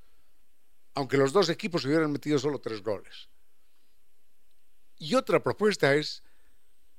aunque 0.97 1.17
los 1.17 1.31
dos 1.31 1.47
equipos 1.49 1.85
hubieran 1.85 2.11
metido 2.11 2.39
solo 2.39 2.57
tres 2.57 2.81
goles. 2.81 3.29
Y 4.97 5.13
otra 5.13 5.43
propuesta 5.43 5.93
es 5.93 6.23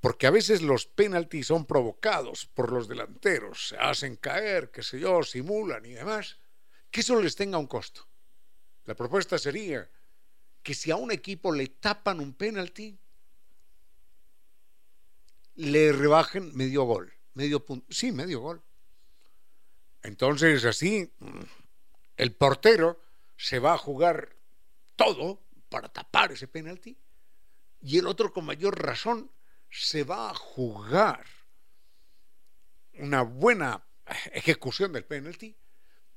porque 0.00 0.28
a 0.28 0.30
veces 0.30 0.62
los 0.62 0.86
penaltis 0.86 1.48
son 1.48 1.66
provocados 1.66 2.46
por 2.46 2.70
los 2.70 2.86
delanteros, 2.86 3.70
se 3.70 3.76
hacen 3.76 4.14
caer, 4.14 4.70
qué 4.70 4.84
sé 4.84 5.00
yo, 5.00 5.24
simulan 5.24 5.84
y 5.84 5.94
demás, 5.94 6.38
que 6.92 7.00
eso 7.00 7.20
les 7.20 7.34
tenga 7.34 7.58
un 7.58 7.66
costo. 7.66 8.06
La 8.84 8.94
propuesta 8.94 9.36
sería 9.36 9.90
que 10.62 10.74
si 10.74 10.92
a 10.92 10.96
un 10.96 11.10
equipo 11.10 11.50
le 11.50 11.66
tapan 11.66 12.20
un 12.20 12.34
penalti, 12.34 12.96
le 15.56 15.90
rebajen 15.90 16.54
medio 16.54 16.84
gol, 16.84 17.12
medio 17.34 17.66
punto, 17.66 17.84
sí, 17.92 18.12
medio 18.12 18.38
gol. 18.42 18.62
Entonces 20.04 20.64
así 20.64 21.10
el 22.16 22.32
portero 22.32 23.07
se 23.38 23.60
va 23.60 23.72
a 23.72 23.78
jugar 23.78 24.36
todo 24.96 25.40
para 25.70 25.88
tapar 25.88 26.32
ese 26.32 26.48
penalti 26.48 26.98
y 27.80 27.98
el 27.98 28.06
otro 28.06 28.32
con 28.32 28.44
mayor 28.44 28.82
razón 28.82 29.30
se 29.70 30.02
va 30.02 30.30
a 30.30 30.34
jugar 30.34 31.24
una 32.94 33.22
buena 33.22 33.86
ejecución 34.32 34.92
del 34.92 35.04
penalti, 35.04 35.56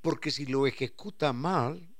porque 0.00 0.32
si 0.32 0.46
lo 0.46 0.66
ejecuta 0.66 1.32
mal, 1.32 1.94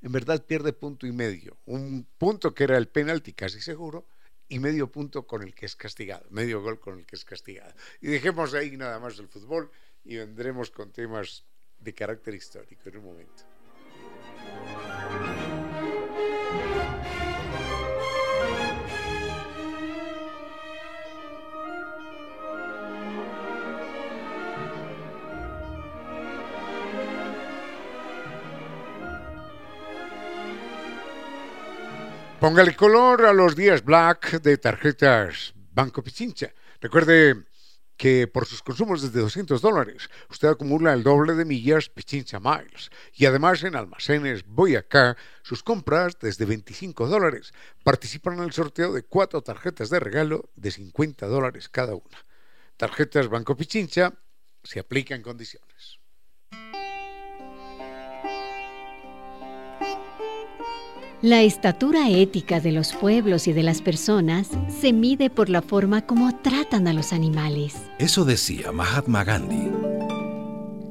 en 0.00 0.12
verdad 0.12 0.46
pierde 0.46 0.72
punto 0.72 1.06
y 1.06 1.12
medio. 1.12 1.58
Un 1.64 2.06
punto 2.16 2.54
que 2.54 2.64
era 2.64 2.78
el 2.78 2.88
penalti 2.88 3.32
casi 3.32 3.60
seguro 3.60 4.06
y 4.48 4.60
medio 4.60 4.92
punto 4.92 5.26
con 5.26 5.42
el 5.42 5.54
que 5.54 5.66
es 5.66 5.74
castigado, 5.74 6.26
medio 6.30 6.62
gol 6.62 6.78
con 6.78 7.00
el 7.00 7.06
que 7.06 7.16
es 7.16 7.24
castigado. 7.24 7.74
Y 8.00 8.08
dejemos 8.08 8.54
ahí 8.54 8.76
nada 8.76 9.00
más 9.00 9.18
el 9.18 9.28
fútbol 9.28 9.72
y 10.04 10.16
vendremos 10.16 10.70
con 10.70 10.92
temas 10.92 11.44
de 11.78 11.94
carácter 11.94 12.34
histórico 12.34 12.88
en 12.88 12.98
un 12.98 13.04
momento. 13.04 13.51
Póngale 32.42 32.74
color 32.74 33.24
a 33.24 33.32
los 33.32 33.54
días 33.54 33.84
black 33.84 34.42
de 34.42 34.58
tarjetas 34.58 35.54
Banco 35.70 36.02
Pichincha. 36.02 36.52
Recuerde 36.80 37.44
que 37.96 38.26
por 38.26 38.46
sus 38.46 38.64
consumos 38.64 39.00
desde 39.00 39.20
200 39.20 39.62
dólares 39.62 40.10
usted 40.28 40.48
acumula 40.48 40.92
el 40.92 41.04
doble 41.04 41.34
de 41.34 41.44
millas 41.44 41.88
Pichincha 41.88 42.40
Miles. 42.40 42.90
Y 43.14 43.26
además 43.26 43.62
en 43.62 43.76
almacenes 43.76 44.44
Boyacá, 44.44 45.16
sus 45.42 45.62
compras 45.62 46.18
desde 46.20 46.44
25 46.44 47.06
dólares 47.06 47.52
participan 47.84 48.38
en 48.38 48.42
el 48.42 48.52
sorteo 48.52 48.92
de 48.92 49.04
cuatro 49.04 49.42
tarjetas 49.42 49.88
de 49.88 50.00
regalo 50.00 50.50
de 50.56 50.72
50 50.72 51.28
dólares 51.28 51.68
cada 51.68 51.94
una. 51.94 52.26
Tarjetas 52.76 53.28
Banco 53.28 53.56
Pichincha 53.56 54.14
se 54.64 54.80
aplica 54.80 55.14
en 55.14 55.22
condiciones. 55.22 56.01
La 61.22 61.42
estatura 61.42 62.10
ética 62.10 62.58
de 62.58 62.72
los 62.72 62.92
pueblos 62.94 63.46
y 63.46 63.52
de 63.52 63.62
las 63.62 63.80
personas 63.80 64.48
se 64.80 64.92
mide 64.92 65.30
por 65.30 65.48
la 65.48 65.62
forma 65.62 66.04
como 66.04 66.36
tratan 66.42 66.88
a 66.88 66.92
los 66.92 67.12
animales. 67.12 67.76
Eso 68.00 68.24
decía 68.24 68.72
Mahatma 68.72 69.22
Gandhi. 69.22 69.70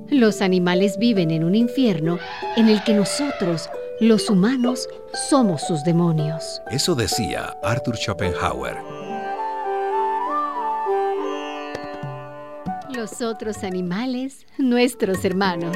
Los 0.07 0.41
animales 0.41 0.97
viven 0.97 1.31
en 1.31 1.43
un 1.43 1.53
infierno 1.53 2.17
en 2.55 2.69
el 2.69 2.81
que 2.85 2.93
nosotros, 2.93 3.69
los 3.99 4.29
humanos, 4.29 4.87
somos 5.29 5.67
sus 5.67 5.83
demonios. 5.83 6.61
Eso 6.71 6.95
decía 6.95 7.57
Arthur 7.61 7.97
Schopenhauer. 7.97 8.77
Los 12.89 13.21
otros 13.21 13.65
animales, 13.65 14.45
nuestros 14.57 15.25
hermanos. 15.25 15.75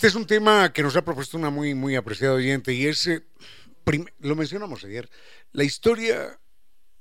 Este 0.00 0.08
es 0.08 0.14
un 0.14 0.26
tema 0.26 0.72
que 0.72 0.82
nos 0.82 0.96
ha 0.96 1.04
propuesto 1.04 1.36
una 1.36 1.50
muy, 1.50 1.74
muy 1.74 1.94
apreciada 1.94 2.32
oyente 2.32 2.72
y 2.72 2.86
es, 2.86 3.06
eh, 3.06 3.22
lo 4.20 4.34
mencionamos 4.34 4.82
ayer, 4.82 5.10
la 5.52 5.62
historia, 5.62 6.40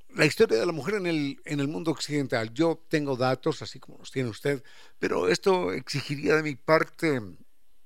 la 0.09 0.25
historia 0.25 0.59
de 0.59 0.65
la 0.65 0.73
mujer 0.73 0.95
en 0.95 1.05
el, 1.07 1.39
en 1.45 1.61
el 1.61 1.69
mundo 1.69 1.91
occidental. 1.91 2.53
Yo 2.53 2.83
tengo 2.89 3.15
datos, 3.15 3.61
así 3.61 3.79
como 3.79 3.99
los 3.99 4.11
tiene 4.11 4.27
usted, 4.27 4.61
pero 4.99 5.29
esto 5.29 5.71
exigiría 5.71 6.35
de 6.35 6.43
mi 6.43 6.55
parte, 6.55 7.21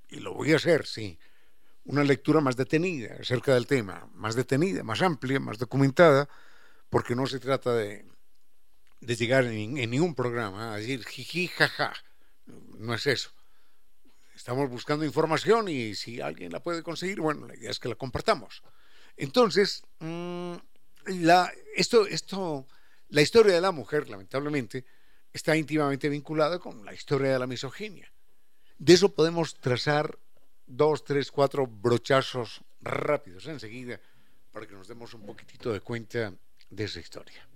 y 0.10 0.16
lo 0.20 0.34
voy 0.34 0.52
a 0.52 0.56
hacer, 0.56 0.88
sí, 0.88 1.20
una 1.84 2.04
lectura 2.04 2.42
más 2.42 2.56
detenida 2.56 3.18
acerca 3.20 3.54
del 3.54 3.68
tema, 3.68 4.10
más 4.16 4.34
detenida, 4.34 4.82
más 4.82 5.04
amplia, 5.04 5.40
más 5.40 5.60
documentada, 5.60 6.28
porque 6.90 7.14
no 7.14 7.28
se 7.28 7.40
trata 7.40 7.72
de, 7.76 8.04
de 9.00 9.16
llegar 9.16 9.46
en, 9.46 9.78
en 9.78 9.92
ningún 9.92 10.16
programa 10.16 10.74
a 10.74 10.78
decir 10.78 11.06
jiji, 11.06 11.50
jaja, 11.50 11.94
no 12.80 12.96
es 12.96 13.06
eso 13.06 13.32
Estamos 14.44 14.70
buscando 14.70 15.06
información 15.06 15.70
y 15.70 15.96
si 15.96 16.20
alguien 16.20 16.52
la 16.52 16.60
puede 16.60 16.84
conseguir, 16.84 17.22
bueno, 17.22 17.48
la 17.48 17.56
idea 17.56 17.72
es 17.72 17.80
que 17.80 17.88
la 17.88 17.96
compartamos. 17.96 18.62
Entonces, 19.16 19.84
mm, 20.00 20.56
la, 21.22 21.50
esto, 21.78 22.06
esto, 22.06 22.68
la 23.08 23.22
historia 23.22 23.54
de 23.54 23.62
la 23.62 23.72
mujer, 23.72 24.10
lamentablemente, 24.10 24.84
está 25.32 25.56
íntimamente 25.56 26.10
vinculada 26.10 26.60
con 26.60 26.84
la 26.84 26.94
historia 26.94 27.32
de 27.32 27.40
la 27.40 27.48
misoginia. 27.48 28.12
De 28.78 28.92
eso 28.92 29.16
podemos 29.16 29.56
trazar 29.62 30.20
dos, 30.68 31.06
tres, 31.06 31.32
cuatro 31.32 31.66
brochazos 31.66 32.66
rápidos 32.82 33.48
enseguida 33.48 33.98
para 34.52 34.68
que 34.68 34.76
nos 34.76 34.90
demos 34.90 35.14
un 35.14 35.26
poquitito 35.26 35.72
de 35.72 35.80
cuenta 35.80 36.34
de 36.70 36.84
esa 36.84 37.00
historia. 37.00 37.48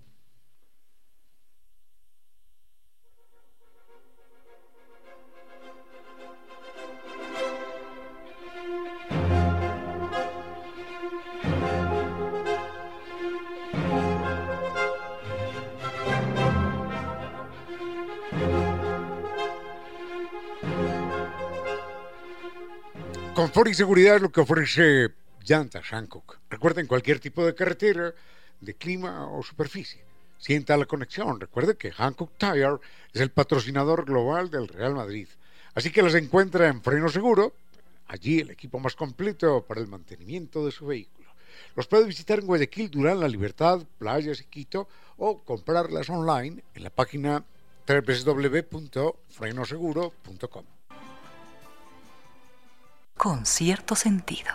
Confort 23.38 23.70
y 23.70 23.76
seguridad 23.76 24.16
es 24.16 24.24
lo 24.24 24.32
que 24.32 24.42
ofrece 24.42 25.10
Llantas 25.46 25.86
Hancock. 25.86 26.40
Recuerden 26.50 26.88
cualquier 26.88 27.20
tipo 27.20 27.46
de 27.46 27.54
carretera, 27.54 28.12
de 28.60 28.74
clima 28.74 29.30
o 29.30 29.44
superficie. 29.44 30.04
Sienta 30.40 30.76
la 30.76 30.88
conexión. 30.88 31.40
Recuerde 31.40 31.78
que 31.78 31.92
Hancock 31.92 32.32
Tire 32.40 32.78
es 33.14 33.22
el 33.22 33.30
patrocinador 33.30 34.06
global 34.06 34.50
del 34.50 34.68
Real 34.68 34.96
Madrid. 34.96 35.28
Así 35.76 35.92
que 35.92 36.02
las 36.02 36.16
encuentra 36.16 36.68
en 36.68 36.82
Freno 36.82 37.10
Seguro, 37.10 37.54
allí 38.08 38.40
el 38.40 38.50
equipo 38.50 38.80
más 38.80 38.96
completo 38.96 39.64
para 39.68 39.82
el 39.82 39.88
mantenimiento 39.88 40.66
de 40.66 40.72
su 40.72 40.88
vehículo. 40.88 41.30
Los 41.76 41.86
puede 41.86 42.08
visitar 42.08 42.40
en 42.40 42.48
Guayaquil, 42.48 42.90
Durán, 42.90 43.20
La 43.20 43.28
Libertad, 43.28 43.86
Playas 44.00 44.42
y 44.42 44.46
Quito 44.46 44.88
o 45.18 45.44
comprarlas 45.44 46.10
online 46.10 46.64
en 46.74 46.84
la 46.84 46.90
página 46.90 47.46
www.frenoseguro.com 47.88 50.77
con 53.18 53.46
cierto 53.46 53.96
sentido. 53.96 54.52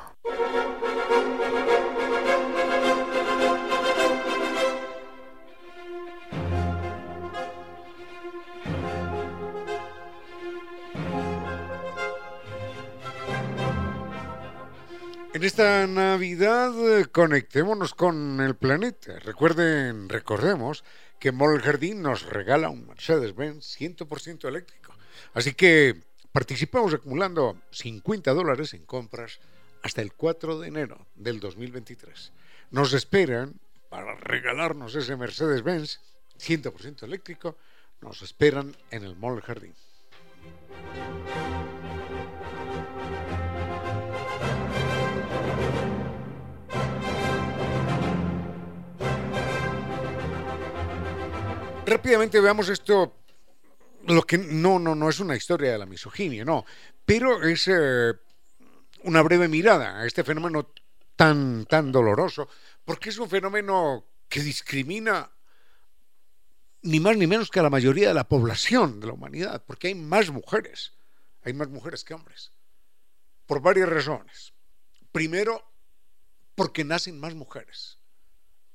En 15.35 15.47
esta 15.47 15.87
Navidad 15.89 16.73
eh, 17.01 17.07
conectémonos 17.07 17.95
con 17.95 18.41
el 18.41 18.55
planeta. 18.55 19.19
Recuerden, 19.19 20.09
recordemos 20.09 20.85
que 21.19 21.33
Mall 21.33 21.61
Jardín 21.61 22.03
nos 22.03 22.27
regala 22.27 22.69
un 22.69 22.87
Mercedes-Benz 22.87 23.77
100% 23.77 24.47
eléctrico. 24.47 24.95
Así 25.35 25.55
que 25.55 26.03
Participamos 26.33 26.95
acumulando 26.95 27.61
50 27.73 28.33
dólares 28.33 28.73
en 28.73 28.87
compras 28.87 29.39
hasta 29.83 30.01
el 30.01 30.15
4 30.15 30.61
de 30.61 30.69
enero 30.69 31.07
del 31.15 31.41
2023. 31.41 32.33
nos 32.71 32.95
esperan 32.95 33.61
para 33.91 34.15
regalarnos 34.15 34.95
ese 34.95 35.15
Mercedes-Benz 35.17 36.01
100% 36.41 37.03
eléctrico, 37.03 37.57
nos 38.01 38.23
esperan 38.23 38.75
en 38.91 39.05
el 39.05 39.15
Mall 39.15 39.43
Jardín. 39.43 39.75
Rápidamente 51.85 52.41
veamos 52.41 52.71
esto, 52.71 53.22
lo 54.07 54.23
que 54.23 54.39
no, 54.39 54.79
no, 54.79 54.95
no 54.95 55.09
es 55.09 55.21
una 55.21 55.37
historia 55.37 55.73
de 55.73 55.79
la 55.79 55.87
misoginia, 55.87 56.45
no, 56.45 56.65
pero 57.05 57.43
es 57.43 57.69
eh, 57.69 58.13
una 59.05 59.23
breve 59.23 59.49
mirada 59.49 60.01
a 60.01 60.07
este 60.07 60.25
fenómeno 60.25 60.73
tan, 61.17 61.67
tan 61.67 61.93
doloroso, 61.93 62.49
porque 62.85 63.11
es 63.11 63.19
un 63.19 63.29
fenómeno 63.29 64.05
que 64.29 64.41
discrimina 64.41 65.31
ni 66.83 66.99
más 66.99 67.17
ni 67.17 67.27
menos 67.27 67.51
que 67.51 67.61
a 67.61 67.63
la 67.63 67.71
mayoría 67.71 68.09
de 68.09 68.15
la 68.15 68.29
población 68.29 69.01
de 69.01 69.07
la 69.07 69.13
humanidad, 69.13 69.63
porque 69.65 69.89
hay 69.89 69.95
más 69.95 70.31
mujeres, 70.31 70.93
hay 71.45 71.53
más 71.53 71.69
mujeres 71.69 72.03
que 72.03 72.15
hombres, 72.15 72.53
por 73.47 73.61
varias 73.61 73.89
razones. 73.89 74.53
Primero, 75.13 75.65
porque 76.55 76.85
nacen 76.85 77.21
más 77.21 77.35
mujeres. 77.35 77.99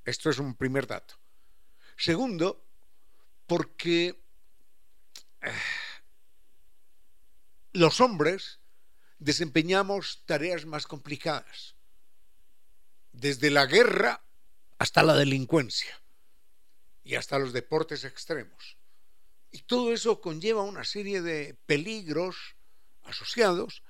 Esto 0.06 0.30
es 0.30 0.40
un 0.40 0.56
primer 0.56 0.88
dato. 0.88 1.16
Segundo, 1.98 2.64
porque 3.46 4.22
los 7.74 8.02
hombres 8.02 8.60
desempeñamos 9.20 10.24
tareas 10.26 10.66
más 10.66 10.88
complicadas, 10.88 11.76
desde 13.12 13.50
la 13.50 13.66
guerra 13.66 14.24
hasta 14.78 15.04
la 15.04 15.16
delincuencia 15.16 16.02
y 17.04 17.16
hasta 17.16 17.40
los 17.40 17.54
deportes 17.54 18.04
extremos. 18.04 18.78
Y 19.52 19.62
todo 19.62 19.94
eso 19.94 20.22
conlleva 20.22 20.62
una 20.62 20.84
serie 20.84 21.22
de 21.22 21.56
peligros 21.66 22.56
asociados 23.04 23.82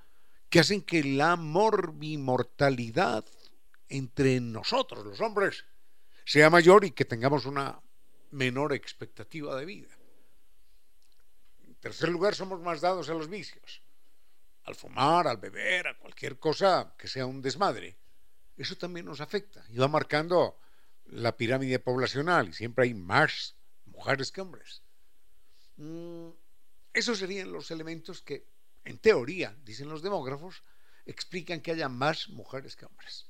que 0.49 0.59
hacen 0.59 0.81
que 0.81 1.03
la 1.03 1.35
morbimortalidad 1.35 3.25
entre 3.89 4.39
nosotros, 4.39 5.05
los 5.05 5.19
hombres, 5.19 5.65
sea 6.25 6.49
mayor 6.49 6.85
y 6.85 6.91
que 6.91 7.05
tengamos 7.05 7.45
una 7.45 7.81
menor 8.31 8.73
expectativa 8.73 9.55
de 9.55 9.65
vida. 9.65 9.96
Tercer 11.79 12.09
lugar, 12.09 12.33
somos 12.33 12.59
más 12.61 12.81
dados 12.81 13.09
a 13.09 13.13
los 13.13 13.29
vicios, 13.29 13.81
al 14.63 14.75
fumar, 14.75 15.27
al 15.27 15.37
beber, 15.37 15.87
a 15.87 15.97
cualquier 15.97 16.39
cosa 16.39 16.95
que 16.97 17.07
sea 17.07 17.25
un 17.25 17.41
desmadre. 17.41 17.97
Eso 18.57 18.75
también 18.75 19.05
nos 19.05 19.21
afecta 19.21 19.63
y 19.69 19.77
va 19.77 19.87
marcando 19.87 20.59
la 21.05 21.37
pirámide 21.37 21.79
poblacional 21.79 22.49
y 22.49 22.53
siempre 22.53 22.85
hay 22.85 22.93
más 22.93 23.55
mujeres 23.85 24.31
que 24.31 24.41
hombres. 24.41 24.81
Mm, 25.77 26.29
esos 26.93 27.19
serían 27.19 27.51
los 27.51 27.69
elementos 27.69 28.21
que, 28.21 28.47
en 28.83 28.97
teoría, 28.97 29.55
dicen 29.63 29.89
los 29.89 30.01
demógrafos, 30.01 30.63
explican 31.05 31.61
que 31.61 31.71
haya 31.71 31.87
más 31.87 32.29
mujeres 32.29 32.75
que 32.75 32.85
hombres. 32.85 33.27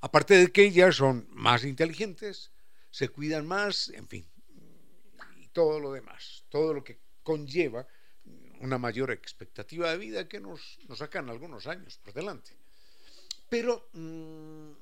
Aparte 0.00 0.34
de 0.34 0.52
que 0.52 0.64
ellas 0.64 0.96
son 0.96 1.26
más 1.30 1.64
inteligentes, 1.64 2.52
se 2.90 3.08
cuidan 3.08 3.46
más, 3.46 3.88
en 3.88 4.06
fin, 4.06 4.30
y 5.36 5.48
todo 5.48 5.80
lo 5.80 5.92
demás, 5.92 6.44
todo 6.50 6.74
lo 6.74 6.84
que 6.84 7.00
conlleva 7.28 7.86
una 8.60 8.78
mayor 8.78 9.10
expectativa 9.10 9.90
de 9.90 9.98
vida 9.98 10.26
que 10.26 10.40
nos, 10.40 10.78
sacan 10.96 11.28
algunos 11.28 11.66
años 11.66 11.98
por 12.02 12.14
delante. 12.14 12.56
Pero 13.50 13.90
mm, 13.92 14.72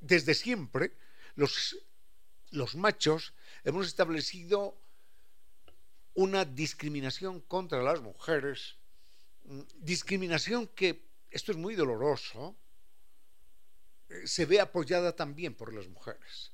desde 0.00 0.34
siempre 0.34 0.90
los, 1.36 1.78
los 2.50 2.74
machos 2.74 3.32
hemos 3.62 3.86
establecido 3.86 4.76
una 6.14 6.44
discriminación 6.44 7.40
contra 7.42 7.80
las 7.80 8.00
mujeres, 8.00 8.74
mm, 9.44 9.60
discriminación 9.76 10.66
que, 10.66 11.06
esto 11.30 11.52
es 11.52 11.58
muy 11.58 11.76
doloroso, 11.76 12.56
eh, 14.08 14.26
se 14.26 14.46
ve 14.46 14.58
apoyada 14.58 15.14
también 15.14 15.54
por 15.54 15.72
las 15.72 15.86
mujeres. 15.86 16.50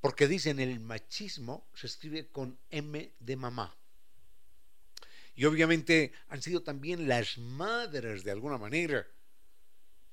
Porque 0.00 0.28
dicen 0.28 0.60
el 0.60 0.78
machismo 0.78 1.66
se 1.74 1.88
escribe 1.88 2.28
con 2.28 2.56
M 2.70 3.12
de 3.18 3.36
mamá. 3.36 3.76
Y 5.36 5.44
obviamente 5.44 6.12
han 6.28 6.42
sido 6.42 6.62
también 6.62 7.06
las 7.06 7.36
madres 7.36 8.24
de 8.24 8.30
alguna 8.30 8.56
manera. 8.56 9.06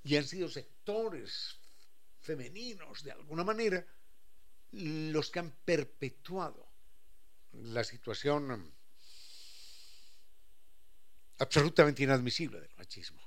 Y 0.04 0.18
han 0.18 0.26
sido 0.26 0.50
sectores 0.50 1.58
femeninos 2.20 3.04
de 3.04 3.14
alguna 3.14 3.44
manera 3.44 3.86
los 4.72 5.30
que 5.30 5.40
han 5.40 5.52
perpetuado 5.64 6.68
la 7.54 7.84
situación 7.84 8.74
absolutamente 11.38 12.04
inadmisible 12.04 12.60
del 12.60 12.76
machismo. 12.78 13.22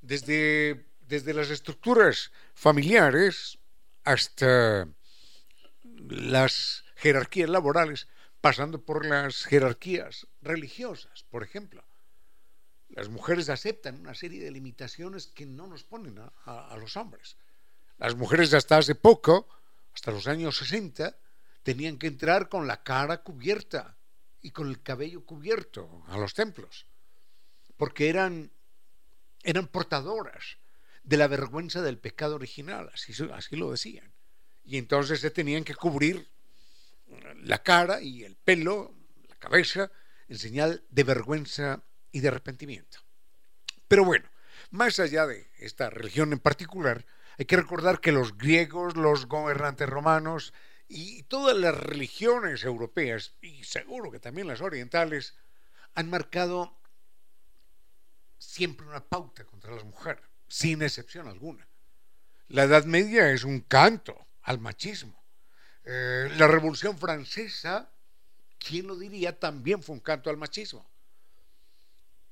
Desde, 0.00 0.86
desde 1.00 1.34
las 1.34 1.50
estructuras 1.50 2.30
familiares 2.54 3.58
hasta 4.04 4.88
las 6.08 6.84
jerarquías 6.96 7.48
laborales, 7.48 8.08
pasando 8.40 8.84
por 8.84 9.04
las 9.04 9.44
jerarquías 9.44 10.26
religiosas, 10.48 11.24
por 11.30 11.42
ejemplo. 11.42 11.84
Las 12.88 13.08
mujeres 13.08 13.48
aceptan 13.48 14.00
una 14.00 14.14
serie 14.14 14.42
de 14.42 14.50
limitaciones 14.50 15.28
que 15.28 15.46
no 15.46 15.66
nos 15.66 15.84
ponen 15.84 16.18
a, 16.18 16.76
los 16.80 16.96
hombres. 16.96 17.36
Las 17.98 18.16
mujeres 18.16 18.54
hasta 18.54 18.78
hace 18.78 18.94
poco, 18.94 19.48
hasta 19.94 20.10
los 20.10 20.26
años 20.26 20.56
60, 20.58 21.16
tenían 21.62 21.98
que 21.98 22.06
entrar 22.06 22.48
con 22.48 22.66
la 22.66 22.82
cara 22.82 23.22
cubierta 23.22 23.96
y 24.40 24.50
con 24.50 24.68
el 24.68 24.82
cabello 24.82 25.24
cubierto 25.24 26.02
a 26.08 26.16
los 26.16 26.34
templos, 26.34 26.86
porque 27.76 28.08
eran, 28.08 28.50
eran 29.42 29.66
portadoras 29.66 30.58
de 31.02 31.16
la 31.16 31.28
vergüenza 31.28 31.82
del 31.82 31.98
pecado 31.98 32.36
original, 32.36 32.90
así, 32.94 33.12
así 33.32 33.56
lo 33.56 33.70
decían 33.70 34.12
y 34.68 34.76
entonces 34.76 35.20
se 35.20 35.30
tenían 35.30 35.64
que 35.64 35.74
cubrir 35.74 36.28
la 37.42 37.62
cara 37.62 38.02
y 38.02 38.24
el 38.24 38.36
pelo, 38.36 38.94
la 39.26 39.36
cabeza, 39.36 39.90
en 40.28 40.38
señal 40.38 40.84
de 40.90 41.04
vergüenza 41.04 41.82
y 42.12 42.20
de 42.20 42.28
arrepentimiento. 42.28 42.98
Pero 43.86 44.04
bueno, 44.04 44.28
más 44.70 44.98
allá 44.98 45.26
de 45.26 45.50
esta 45.58 45.90
religión 45.90 46.32
en 46.32 46.38
particular, 46.38 47.06
hay 47.38 47.46
que 47.46 47.56
recordar 47.56 48.00
que 48.00 48.12
los 48.12 48.36
griegos, 48.36 48.96
los 48.96 49.26
gobernantes 49.26 49.88
romanos 49.88 50.52
y 50.88 51.22
todas 51.24 51.56
las 51.56 51.74
religiones 51.74 52.64
europeas, 52.64 53.34
y 53.40 53.64
seguro 53.64 54.10
que 54.10 54.20
también 54.20 54.48
las 54.48 54.60
orientales, 54.60 55.34
han 55.94 56.10
marcado 56.10 56.78
siempre 58.38 58.86
una 58.86 59.04
pauta 59.04 59.44
contra 59.44 59.74
las 59.74 59.84
mujeres, 59.84 60.24
sin 60.48 60.82
excepción 60.82 61.28
alguna. 61.28 61.68
La 62.48 62.64
Edad 62.64 62.84
Media 62.84 63.30
es 63.30 63.44
un 63.44 63.60
canto 63.60 64.26
al 64.42 64.58
machismo. 64.58 65.22
Eh, 65.84 66.30
la 66.36 66.46
Revolución 66.46 66.98
Francesa, 66.98 67.90
¿quién 68.58 68.86
lo 68.86 68.96
diría? 68.96 69.38
También 69.38 69.82
fue 69.82 69.94
un 69.94 70.00
canto 70.00 70.30
al 70.30 70.36
machismo. 70.36 70.88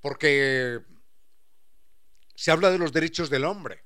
Porque 0.01 0.81
se 2.35 2.51
habla 2.51 2.71
de 2.71 2.79
los 2.79 2.93
derechos 2.93 3.31
del 3.31 3.45
hombre. 3.45 3.85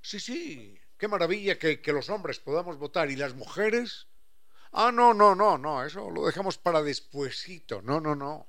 Sí, 0.00 0.18
sí, 0.20 0.80
qué 0.96 1.08
maravilla 1.08 1.58
que, 1.58 1.80
los 1.86 2.08
hombres 2.08 2.40
podamos 2.40 2.78
votar 2.78 3.10
y 3.10 3.16
las 3.16 3.34
mujeres. 3.34 4.06
Ah, 4.72 4.90
no, 4.92 5.14
no, 5.14 5.34
no, 5.34 5.58
no, 5.58 5.84
eso 5.84 6.10
lo 6.10 6.26
dejamos 6.26 6.58
para 6.58 6.82
despuesito. 6.82 7.82
No, 7.82 8.00
no, 8.00 8.14
no. 8.14 8.48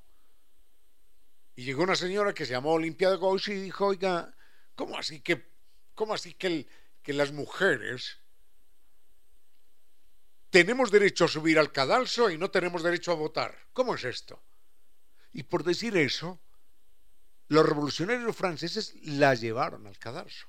Y 1.56 1.64
llegó 1.64 1.82
una 1.82 1.96
señora 1.96 2.32
que 2.32 2.46
se 2.46 2.52
llamó 2.52 2.72
Olimpia 2.72 3.10
de 3.10 3.18
y 3.48 3.52
dijo, 3.52 3.86
oiga, 3.86 4.34
¿cómo 4.74 4.96
así 4.96 5.20
que, 5.20 5.46
cómo 5.94 6.14
así 6.14 6.32
que, 6.34 6.66
que 7.02 7.12
las 7.12 7.32
mujeres 7.32 8.20
tenemos 10.50 10.90
derecho 10.90 11.24
a 11.24 11.28
subir 11.28 11.58
al 11.58 11.72
cadalso 11.72 12.28
y 12.28 12.36
no 12.36 12.50
tenemos 12.50 12.82
derecho 12.82 13.12
a 13.12 13.14
votar. 13.16 13.56
¿Cómo 13.72 13.94
es 13.94 14.04
esto? 14.04 14.42
Y 15.32 15.44
por 15.44 15.62
decir 15.62 15.96
eso, 15.96 16.40
los 17.48 17.64
revolucionarios 17.64 18.36
franceses 18.36 18.94
la 19.02 19.34
llevaron 19.34 19.86
al 19.86 19.98
cadalso. 19.98 20.46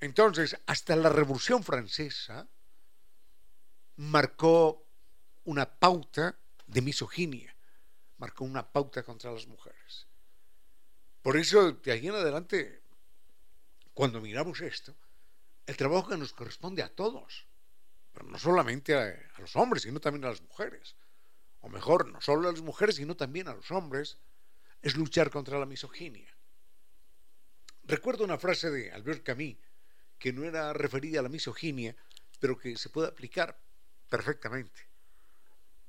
Entonces, 0.00 0.56
hasta 0.66 0.96
la 0.96 1.08
Revolución 1.08 1.62
Francesa 1.62 2.48
marcó 3.96 4.84
una 5.44 5.78
pauta 5.78 6.36
de 6.66 6.82
misoginia, 6.82 7.54
marcó 8.18 8.44
una 8.44 8.72
pauta 8.72 9.04
contra 9.04 9.30
las 9.30 9.46
mujeres. 9.46 10.08
Por 11.22 11.36
eso, 11.36 11.70
de 11.70 11.92
ahí 11.92 12.08
en 12.08 12.16
adelante, 12.16 12.82
cuando 13.94 14.20
miramos 14.20 14.60
esto, 14.60 14.92
el 15.66 15.76
trabajo 15.76 16.08
que 16.08 16.16
nos 16.16 16.32
corresponde 16.32 16.82
a 16.82 16.88
todos 16.88 17.46
pero 18.12 18.26
no 18.26 18.38
solamente 18.38 18.94
a, 18.94 19.14
los 19.38 19.56
hombres, 19.56 19.82
sino 19.82 20.00
también 20.00 20.24
a 20.24 20.28
las 20.28 20.42
mujeres. 20.42 20.96
O 21.60 21.68
mejor, 21.68 22.08
no 22.08 22.20
solo 22.20 22.48
a 22.48 22.52
las 22.52 22.60
mujeres, 22.60 22.96
sino 22.96 23.16
también 23.16 23.48
a 23.48 23.54
los 23.54 23.70
hombres, 23.70 24.18
es 24.82 24.96
luchar 24.96 25.30
contra 25.30 25.58
la 25.58 25.66
misoginia. 25.66 26.34
Recuerdo 27.84 28.24
una 28.24 28.38
frase 28.38 28.70
de 28.70 28.92
Albert 28.92 29.22
Camus 29.22 29.56
que 30.18 30.32
no 30.32 30.44
era 30.44 30.72
referida 30.72 31.20
a 31.20 31.22
la 31.22 31.28
misoginia, 31.28 31.96
pero 32.38 32.56
que 32.56 32.76
se 32.76 32.90
puede 32.90 33.08
aplicar 33.08 33.58
perfectamente. 34.08 34.88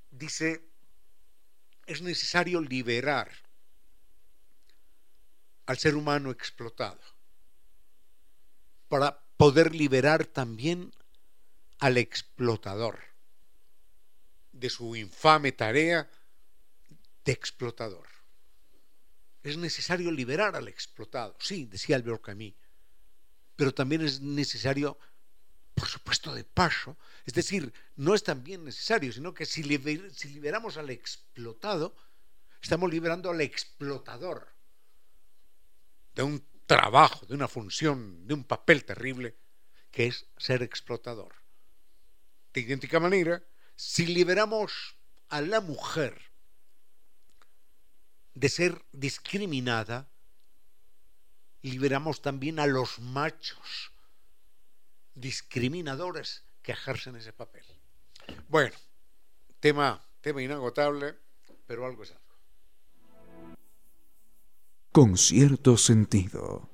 Dice, 0.09 0.63
es 1.85 2.01
necesario 2.01 2.61
liberar 2.61 3.29
al 5.65 5.77
ser 5.77 5.95
humano 5.95 6.31
explotado 6.31 6.99
para 8.87 9.19
poder 9.37 9.75
liberar 9.75 10.25
también 10.25 10.93
al 11.83 11.97
explotador 11.97 12.97
de 14.53 14.69
su 14.69 14.95
infame 14.95 15.51
tarea 15.51 16.09
de 17.25 17.31
explotador. 17.33 18.07
Es 19.41 19.57
necesario 19.57 20.09
liberar 20.09 20.55
al 20.55 20.69
explotado, 20.69 21.35
sí, 21.41 21.65
decía 21.65 21.97
Albert 21.97 22.21
Camus, 22.21 22.53
pero 23.57 23.73
también 23.73 24.01
es 24.01 24.21
necesario, 24.21 24.97
por 25.75 25.89
supuesto, 25.89 26.33
de 26.33 26.45
paso, 26.45 26.95
es 27.25 27.33
decir, 27.33 27.73
no 27.97 28.15
es 28.15 28.23
también 28.23 28.63
necesario, 28.63 29.11
sino 29.11 29.33
que 29.33 29.45
si, 29.45 29.61
si 30.13 30.29
liberamos 30.29 30.77
al 30.77 30.89
explotado, 30.89 31.97
estamos 32.61 32.89
liberando 32.89 33.29
al 33.29 33.41
explotador 33.41 34.55
de 36.15 36.23
un 36.23 36.47
trabajo, 36.65 37.25
de 37.25 37.33
una 37.33 37.49
función, 37.49 38.25
de 38.25 38.35
un 38.35 38.45
papel 38.45 38.85
terrible, 38.85 39.35
que 39.91 40.07
es 40.07 40.27
ser 40.37 40.63
explotador. 40.63 41.42
De 42.53 42.61
idéntica 42.61 42.99
manera, 42.99 43.43
si 43.75 44.05
liberamos 44.05 44.95
a 45.29 45.41
la 45.41 45.59
mujer 45.59 46.31
de 48.35 48.49
ser 48.49 48.85
discriminada, 48.91 50.07
liberamos 51.61 52.21
también 52.21 52.59
a 52.59 52.67
los 52.67 52.99
machos 52.99 53.91
discriminadores 55.15 56.43
que 56.61 56.73
ejercen 56.73 57.15
ese 57.15 57.33
papel. 57.33 57.63
Bueno, 58.47 58.75
tema, 59.59 60.03
tema 60.21 60.41
inagotable, 60.41 61.15
pero 61.65 61.85
algo 61.85 62.03
es 62.03 62.11
algo. 62.11 62.23
Con 64.91 65.17
cierto 65.17 65.77
sentido. 65.77 66.72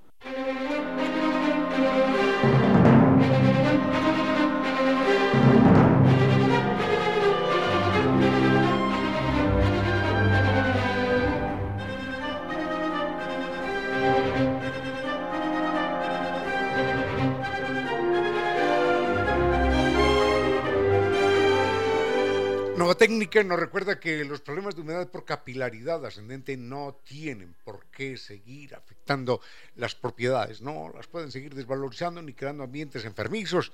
Técnica 22.99 23.41
nos 23.45 23.57
recuerda 23.57 23.97
que 23.97 24.25
los 24.25 24.41
problemas 24.41 24.75
de 24.75 24.81
humedad 24.81 25.09
por 25.09 25.23
capilaridad 25.23 26.05
ascendente 26.05 26.57
no 26.57 26.99
tienen 27.05 27.55
por 27.63 27.85
qué 27.85 28.17
seguir 28.17 28.75
afectando 28.75 29.39
las 29.75 29.95
propiedades, 29.95 30.61
no 30.61 30.91
las 30.93 31.07
pueden 31.07 31.31
seguir 31.31 31.55
desvalorizando 31.55 32.21
ni 32.21 32.33
creando 32.33 32.63
ambientes 32.63 33.05
enfermizos 33.05 33.71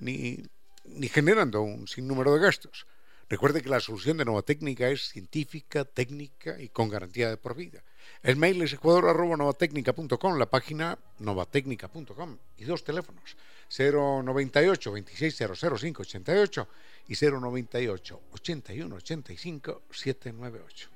ni, 0.00 0.42
ni 0.84 1.08
generando 1.08 1.62
un 1.62 1.86
sinnúmero 1.86 2.34
de 2.34 2.40
gastos. 2.40 2.86
Recuerde 3.28 3.62
que 3.62 3.70
la 3.70 3.80
solución 3.80 4.18
de 4.18 4.24
Nova 4.24 4.42
Técnica 4.42 4.88
es 4.88 5.08
científica, 5.08 5.84
técnica 5.84 6.60
y 6.60 6.68
con 6.68 6.88
garantía 6.88 7.30
de 7.30 7.36
por 7.36 7.54
vida. 7.56 7.82
El 8.22 8.36
mail 8.36 8.62
es 8.62 8.72
ecuador.novatecnica.com, 8.74 10.38
la 10.38 10.46
página 10.46 10.98
novatecnica.com 11.18 12.36
y 12.58 12.64
dos 12.64 12.84
teléfonos 12.84 13.36
098 13.76 14.92
26 14.92 15.36
588 15.36 16.68
y 17.08 17.14
098 17.14 18.20
81 18.32 18.96
85 18.96 19.82
798. 19.90 20.93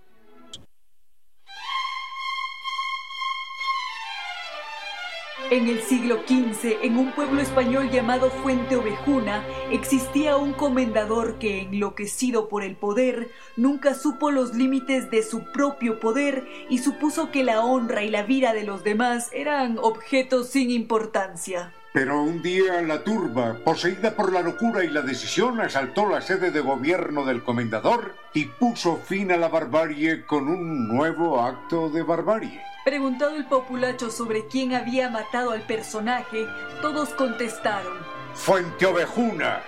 En 5.50 5.66
el 5.66 5.80
siglo 5.80 6.24
XV, 6.26 6.82
en 6.82 6.98
un 6.98 7.12
pueblo 7.12 7.40
español 7.40 7.90
llamado 7.90 8.30
Fuente 8.30 8.76
Ovejuna, 8.76 9.42
existía 9.70 10.36
un 10.36 10.52
comendador 10.52 11.38
que, 11.38 11.62
enloquecido 11.62 12.50
por 12.50 12.62
el 12.62 12.76
poder, 12.76 13.30
nunca 13.56 13.94
supo 13.94 14.30
los 14.30 14.54
límites 14.54 15.10
de 15.10 15.22
su 15.22 15.50
propio 15.50 16.00
poder 16.00 16.46
y 16.68 16.78
supuso 16.78 17.30
que 17.30 17.44
la 17.44 17.62
honra 17.62 18.02
y 18.02 18.10
la 18.10 18.24
vida 18.24 18.52
de 18.52 18.64
los 18.64 18.84
demás 18.84 19.30
eran 19.32 19.78
objetos 19.78 20.48
sin 20.50 20.70
importancia. 20.70 21.72
Pero 21.94 22.22
un 22.22 22.42
día 22.42 22.82
la 22.82 23.02
turba, 23.02 23.56
poseída 23.64 24.14
por 24.14 24.30
la 24.30 24.42
locura 24.42 24.84
y 24.84 24.88
la 24.88 25.00
decisión, 25.00 25.60
asaltó 25.60 26.06
la 26.06 26.20
sede 26.20 26.50
de 26.50 26.60
gobierno 26.60 27.24
del 27.24 27.42
comendador 27.42 28.14
y 28.34 28.44
puso 28.44 28.98
fin 28.98 29.32
a 29.32 29.38
la 29.38 29.48
barbarie 29.48 30.26
con 30.26 30.48
un 30.48 30.88
nuevo 30.88 31.40
acto 31.40 31.88
de 31.88 32.02
barbarie. 32.02 32.60
Preguntado 32.88 33.36
el 33.36 33.44
populacho 33.44 34.10
sobre 34.10 34.46
quién 34.46 34.74
había 34.74 35.10
matado 35.10 35.50
al 35.50 35.60
personaje, 35.60 36.46
todos 36.80 37.10
contestaron: 37.10 37.98
Fuente 38.32 38.86
Ovejuna, 38.86 39.60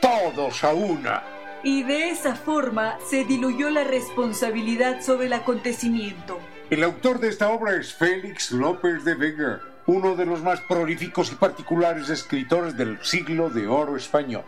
todos 0.00 0.62
a 0.62 0.72
una. 0.72 1.24
Y 1.64 1.82
de 1.82 2.10
esa 2.10 2.36
forma 2.36 2.96
se 3.04 3.24
diluyó 3.24 3.70
la 3.70 3.82
responsabilidad 3.82 5.02
sobre 5.02 5.26
el 5.26 5.32
acontecimiento. 5.32 6.38
El 6.70 6.84
autor 6.84 7.18
de 7.18 7.30
esta 7.30 7.50
obra 7.50 7.74
es 7.74 7.92
Félix 7.92 8.52
López 8.52 9.02
de 9.04 9.16
Vega, 9.16 9.60
uno 9.86 10.14
de 10.14 10.24
los 10.24 10.40
más 10.40 10.60
prolíficos 10.60 11.32
y 11.32 11.34
particulares 11.34 12.08
escritores 12.08 12.76
del 12.76 13.00
siglo 13.02 13.50
de 13.50 13.66
oro 13.66 13.96
español. 13.96 14.44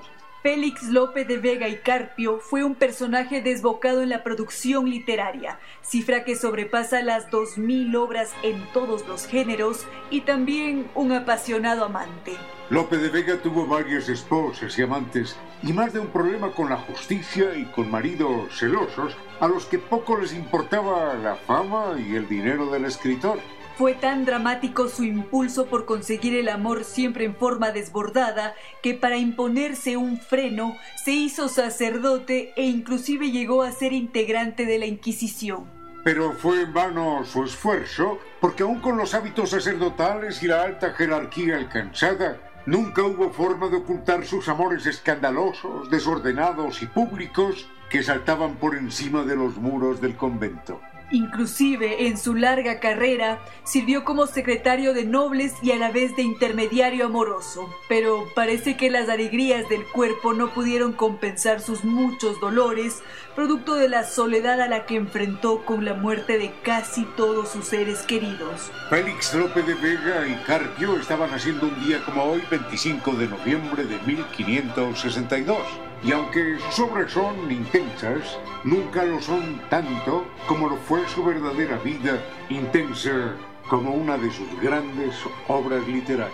Félix 0.46 0.84
López 0.84 1.26
de 1.26 1.38
Vega 1.38 1.68
y 1.68 1.78
Carpio 1.78 2.38
fue 2.38 2.62
un 2.62 2.76
personaje 2.76 3.42
desbocado 3.42 4.00
en 4.02 4.10
la 4.10 4.22
producción 4.22 4.88
literaria, 4.88 5.58
cifra 5.82 6.22
que 6.22 6.36
sobrepasa 6.36 7.02
las 7.02 7.28
2.000 7.32 7.96
obras 7.96 8.30
en 8.44 8.64
todos 8.72 9.08
los 9.08 9.26
géneros 9.26 9.84
y 10.08 10.20
también 10.20 10.88
un 10.94 11.10
apasionado 11.10 11.84
amante. 11.84 12.36
López 12.70 13.02
de 13.02 13.08
Vega 13.08 13.42
tuvo 13.42 13.66
varias 13.66 14.08
esposas 14.08 14.78
y 14.78 14.82
amantes 14.82 15.36
y 15.64 15.72
más 15.72 15.92
de 15.92 15.98
un 15.98 16.12
problema 16.12 16.52
con 16.52 16.70
la 16.70 16.76
justicia 16.76 17.56
y 17.56 17.64
con 17.64 17.90
maridos 17.90 18.56
celosos 18.56 19.16
a 19.40 19.48
los 19.48 19.66
que 19.66 19.80
poco 19.80 20.16
les 20.16 20.32
importaba 20.32 21.14
la 21.14 21.34
fama 21.34 21.96
y 21.98 22.14
el 22.14 22.28
dinero 22.28 22.70
del 22.70 22.84
escritor. 22.84 23.40
Fue 23.76 23.92
tan 23.92 24.24
dramático 24.24 24.88
su 24.88 25.04
impulso 25.04 25.66
por 25.66 25.84
conseguir 25.84 26.34
el 26.34 26.48
amor 26.48 26.82
siempre 26.82 27.26
en 27.26 27.36
forma 27.36 27.72
desbordada 27.72 28.54
que 28.82 28.94
para 28.94 29.18
imponerse 29.18 29.98
un 29.98 30.18
freno 30.18 30.78
se 31.04 31.12
hizo 31.12 31.50
sacerdote 31.50 32.54
e 32.56 32.64
inclusive 32.64 33.30
llegó 33.30 33.62
a 33.62 33.72
ser 33.72 33.92
integrante 33.92 34.64
de 34.64 34.78
la 34.78 34.86
Inquisición. 34.86 35.66
Pero 36.04 36.32
fue 36.32 36.62
en 36.62 36.72
vano 36.72 37.22
su 37.26 37.44
esfuerzo, 37.44 38.18
porque 38.40 38.62
aún 38.62 38.80
con 38.80 38.96
los 38.96 39.12
hábitos 39.12 39.50
sacerdotales 39.50 40.42
y 40.42 40.46
la 40.46 40.62
alta 40.62 40.94
jerarquía 40.94 41.56
alcanzada, 41.56 42.38
nunca 42.64 43.02
hubo 43.02 43.28
forma 43.30 43.68
de 43.68 43.76
ocultar 43.76 44.24
sus 44.24 44.48
amores 44.48 44.86
escandalosos, 44.86 45.90
desordenados 45.90 46.80
y 46.80 46.86
públicos 46.86 47.68
que 47.90 48.02
saltaban 48.02 48.54
por 48.54 48.74
encima 48.74 49.24
de 49.24 49.36
los 49.36 49.56
muros 49.56 50.00
del 50.00 50.16
convento. 50.16 50.80
Inclusive 51.10 52.08
en 52.08 52.18
su 52.18 52.34
larga 52.34 52.80
carrera 52.80 53.38
sirvió 53.62 54.04
como 54.04 54.26
secretario 54.26 54.92
de 54.92 55.04
nobles 55.04 55.54
y 55.62 55.70
a 55.70 55.76
la 55.76 55.92
vez 55.92 56.16
de 56.16 56.22
intermediario 56.22 57.06
amoroso, 57.06 57.72
pero 57.88 58.26
parece 58.34 58.76
que 58.76 58.90
las 58.90 59.08
alegrías 59.08 59.68
del 59.68 59.84
cuerpo 59.84 60.32
no 60.32 60.52
pudieron 60.52 60.92
compensar 60.92 61.60
sus 61.60 61.84
muchos 61.84 62.40
dolores, 62.40 63.02
producto 63.36 63.76
de 63.76 63.88
la 63.88 64.02
soledad 64.02 64.60
a 64.60 64.68
la 64.68 64.84
que 64.84 64.96
enfrentó 64.96 65.64
con 65.64 65.84
la 65.84 65.94
muerte 65.94 66.38
de 66.38 66.52
casi 66.62 67.04
todos 67.16 67.50
sus 67.50 67.66
seres 67.66 68.02
queridos. 68.02 68.72
Félix 68.90 69.32
López 69.34 69.64
de 69.64 69.74
Vega 69.74 70.26
y 70.26 70.34
Carpio 70.44 70.96
estaban 70.98 71.30
haciendo 71.30 71.68
un 71.68 71.84
día 71.84 72.04
como 72.04 72.24
hoy, 72.24 72.42
25 72.50 73.12
de 73.12 73.28
noviembre 73.28 73.84
de 73.84 73.98
1562 74.00 75.85
y 76.02 76.12
aunque 76.12 76.58
sus 76.70 76.80
obras 76.80 77.12
son 77.12 77.50
intensas, 77.50 78.38
nunca 78.64 79.04
lo 79.04 79.20
son 79.20 79.60
tanto 79.70 80.26
como 80.46 80.68
lo 80.68 80.76
fue 80.76 81.06
su 81.08 81.24
verdadera 81.24 81.78
vida, 81.78 82.22
intensa 82.48 83.34
como 83.68 83.92
una 83.92 84.16
de 84.16 84.30
sus 84.30 84.60
grandes 84.60 85.14
obras 85.48 85.86
literarias. 85.88 86.32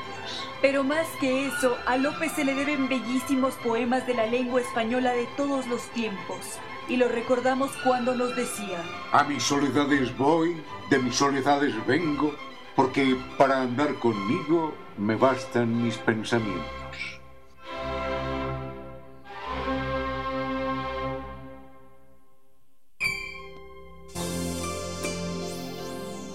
Pero 0.60 0.84
más 0.84 1.06
que 1.18 1.46
eso, 1.46 1.76
a 1.86 1.96
López 1.96 2.32
se 2.32 2.44
le 2.44 2.54
deben 2.54 2.88
bellísimos 2.88 3.54
poemas 3.54 4.06
de 4.06 4.14
la 4.14 4.26
lengua 4.26 4.60
española 4.60 5.12
de 5.12 5.26
todos 5.36 5.66
los 5.66 5.82
tiempos. 5.90 6.58
Y 6.88 6.96
lo 6.96 7.08
recordamos 7.08 7.70
cuando 7.84 8.14
nos 8.14 8.36
decía, 8.36 8.78
A 9.12 9.24
mis 9.24 9.42
soledades 9.42 10.16
voy, 10.16 10.62
de 10.90 10.98
mis 10.98 11.14
soledades 11.14 11.74
vengo, 11.86 12.34
porque 12.76 13.16
para 13.38 13.62
andar 13.62 13.94
conmigo 13.94 14.74
me 14.98 15.16
bastan 15.16 15.82
mis 15.82 15.96
pensamientos. 15.98 16.81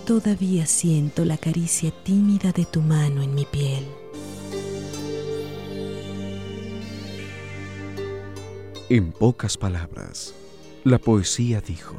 Todavía 0.08 0.66
siento 0.68 1.26
la 1.26 1.36
caricia 1.36 1.92
tímida 1.92 2.54
de 2.54 2.64
tu 2.64 2.80
mano 2.80 3.22
en 3.22 3.36
mi 3.36 3.44
piel. 3.44 3.86
En 8.88 9.12
pocas 9.12 9.58
palabras, 9.58 10.34
la 10.86 10.98
poesía 10.98 11.60
dijo, 11.60 11.98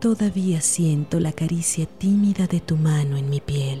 Todavía 0.00 0.60
siento 0.60 1.20
la 1.20 1.30
caricia 1.30 1.86
tímida 1.86 2.48
de 2.48 2.58
tu 2.58 2.74
mano 2.76 3.16
en 3.16 3.30
mi 3.30 3.40
piel. 3.40 3.80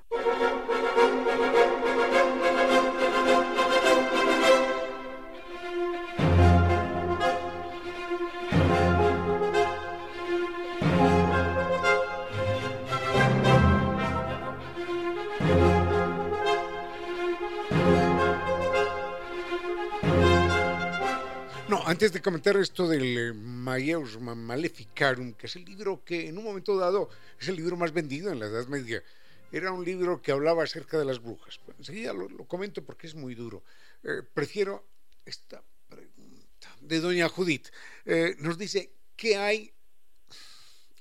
Antes 22.01 22.13
de 22.13 22.21
comentar 22.23 22.57
esto 22.57 22.87
del 22.87 23.15
eh, 23.15 23.31
Maieus 23.31 24.19
Maleficarum, 24.19 25.33
que 25.33 25.45
es 25.45 25.55
el 25.55 25.65
libro 25.65 26.03
que 26.03 26.29
en 26.29 26.35
un 26.35 26.43
momento 26.43 26.75
dado 26.75 27.11
es 27.39 27.47
el 27.47 27.55
libro 27.55 27.77
más 27.77 27.91
vendido 27.91 28.31
en 28.31 28.39
la 28.39 28.47
Edad 28.47 28.65
Media, 28.65 29.03
era 29.51 29.71
un 29.71 29.85
libro 29.85 30.19
que 30.19 30.31
hablaba 30.31 30.63
acerca 30.63 30.97
de 30.97 31.05
las 31.05 31.21
brujas. 31.21 31.59
Enseguida 31.77 32.11
lo, 32.11 32.27
lo, 32.27 32.45
comento 32.45 32.83
porque 32.83 33.05
es 33.05 33.13
muy 33.13 33.35
duro. 33.35 33.63
Eh, 34.01 34.23
prefiero 34.33 34.83
esta 35.23 35.61
pregunta 35.87 36.75
de 36.79 36.99
doña 37.01 37.29
Judith. 37.29 37.67
Eh, 38.05 38.35
nos 38.39 38.57
dice, 38.57 38.93
¿qué 39.15 39.37
hay? 39.37 39.71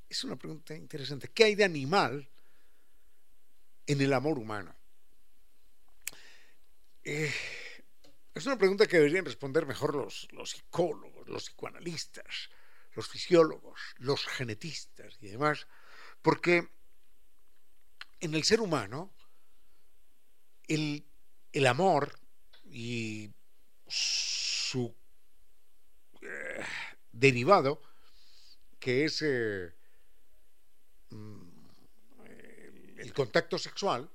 Es 0.07 0.23
una 0.25 0.37
pregunta 0.37 0.75
interesante. 0.77 1.31
¿Qué 1.33 1.45
hay 1.45 1.55
de 1.55 1.65
animal 1.65 2.29
en 3.87 4.01
el 4.03 4.13
amor 4.13 4.39
humano? 4.39 4.75
Eh, 7.03 7.33
es 8.35 8.47
una 8.47 8.59
pregunta 8.59 8.87
que 8.87 8.99
deberían 8.99 9.25
responder 9.25 9.67
mejor 9.67 9.95
los, 9.95 10.29
los 10.33 10.51
psicólogos, 10.51 11.29
los 11.29 11.45
psicoanalistas, 11.45 12.51
los 12.93 13.09
fisiólogos, 13.09 13.81
los 13.99 14.25
genetistas 14.27 15.19
y 15.21 15.29
demás, 15.29 15.67
porque 16.23 16.69
en 18.21 18.35
el 18.35 18.45
ser 18.45 18.61
humano 18.61 19.13
el, 20.69 21.05
el 21.53 21.67
amor 21.67 22.19
y 22.65 23.31
su 23.89 24.95
eh, 26.23 26.65
derivado, 27.11 27.83
que 28.79 29.05
es 29.07 29.23
eh, 29.23 29.75
el, 31.11 32.95
el 32.97 33.13
contacto 33.13 33.59
sexual, 33.59 34.09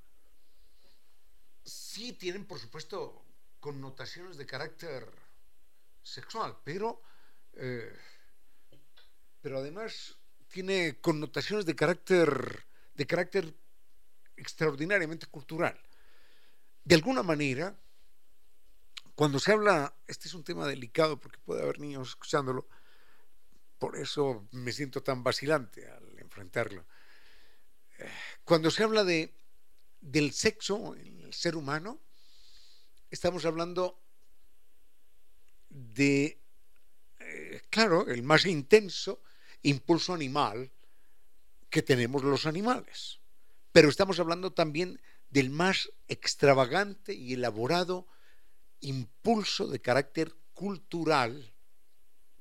sí 1.65 2.13
tienen, 2.13 2.45
por 2.45 2.59
supuesto, 2.59 3.24
connotaciones 3.65 4.37
de 4.37 4.45
carácter 4.45 5.11
sexual, 6.03 6.55
pero, 6.63 7.01
eh, 7.53 7.97
pero 9.41 9.57
además 9.57 10.19
tiene 10.49 10.99
connotaciones 11.01 11.65
de 11.65 11.75
carácter, 11.75 12.63
de 12.93 13.07
carácter 13.07 13.55
extraordinariamente 14.37 15.25
cultural. 15.25 15.75
De 16.83 16.93
alguna 16.93 17.23
manera, 17.23 17.75
cuando 19.15 19.39
se 19.39 19.53
habla, 19.53 19.95
este 20.05 20.27
es 20.27 20.35
un 20.35 20.43
tema 20.43 20.67
delicado 20.67 21.19
porque 21.19 21.39
puede 21.39 21.63
haber 21.63 21.79
niños 21.79 22.09
escuchándolo, 22.09 22.67
por 23.79 23.97
eso 23.97 24.47
me 24.51 24.73
siento 24.73 25.01
tan 25.01 25.23
vacilante 25.23 25.89
al 25.89 26.19
enfrentarlo. 26.19 26.85
Cuando 28.43 28.69
se 28.69 28.83
habla 28.83 29.03
de, 29.03 29.33
del 30.01 30.33
sexo 30.33 30.95
en 30.95 31.21
el 31.21 31.33
ser 31.33 31.55
humano, 31.55 32.04
estamos 33.15 33.45
hablando 33.45 33.97
de, 35.69 36.37
eh, 37.19 37.61
claro, 37.69 38.07
el 38.07 38.23
más 38.23 38.45
intenso 38.45 39.21
impulso 39.63 40.13
animal 40.13 40.69
que 41.69 41.81
tenemos 41.81 42.23
los 42.23 42.45
animales. 42.45 43.21
Pero 43.71 43.87
estamos 43.89 44.19
hablando 44.19 44.51
también 44.51 45.01
del 45.29 45.49
más 45.49 45.91
extravagante 46.09 47.13
y 47.13 47.33
elaborado 47.33 48.05
impulso 48.81 49.67
de 49.67 49.79
carácter 49.79 50.35
cultural 50.53 51.53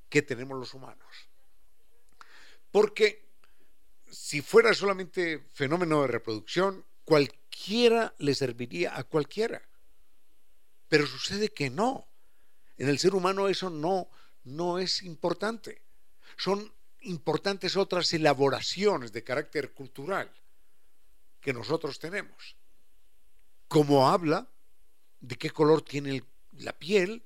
que 0.09 0.21
tenemos 0.21 0.59
los 0.59 0.73
humanos. 0.73 1.29
Porque 2.69 3.29
si 4.11 4.41
fuera 4.41 4.73
solamente 4.73 5.39
fenómeno 5.53 6.01
de 6.01 6.07
reproducción, 6.07 6.85
cualquiera 7.05 8.13
le 8.17 8.35
serviría 8.35 8.97
a 8.97 9.03
cualquiera. 9.05 9.61
Pero 10.87 11.07
sucede 11.07 11.49
que 11.49 11.69
no. 11.69 12.07
En 12.77 12.89
el 12.89 12.99
ser 12.99 13.15
humano 13.15 13.47
eso 13.47 13.69
no, 13.69 14.09
no 14.43 14.79
es 14.79 15.03
importante. 15.03 15.81
Son 16.37 16.71
importantes 17.01 17.77
otras 17.77 18.11
elaboraciones 18.13 19.11
de 19.11 19.23
carácter 19.23 19.73
cultural 19.73 20.31
que 21.41 21.53
nosotros 21.53 21.99
tenemos. 21.99 22.55
Como 23.67 24.09
habla 24.09 24.47
de 25.19 25.35
qué 25.35 25.51
color 25.51 25.81
tiene 25.81 26.23
la 26.53 26.73
piel, 26.73 27.23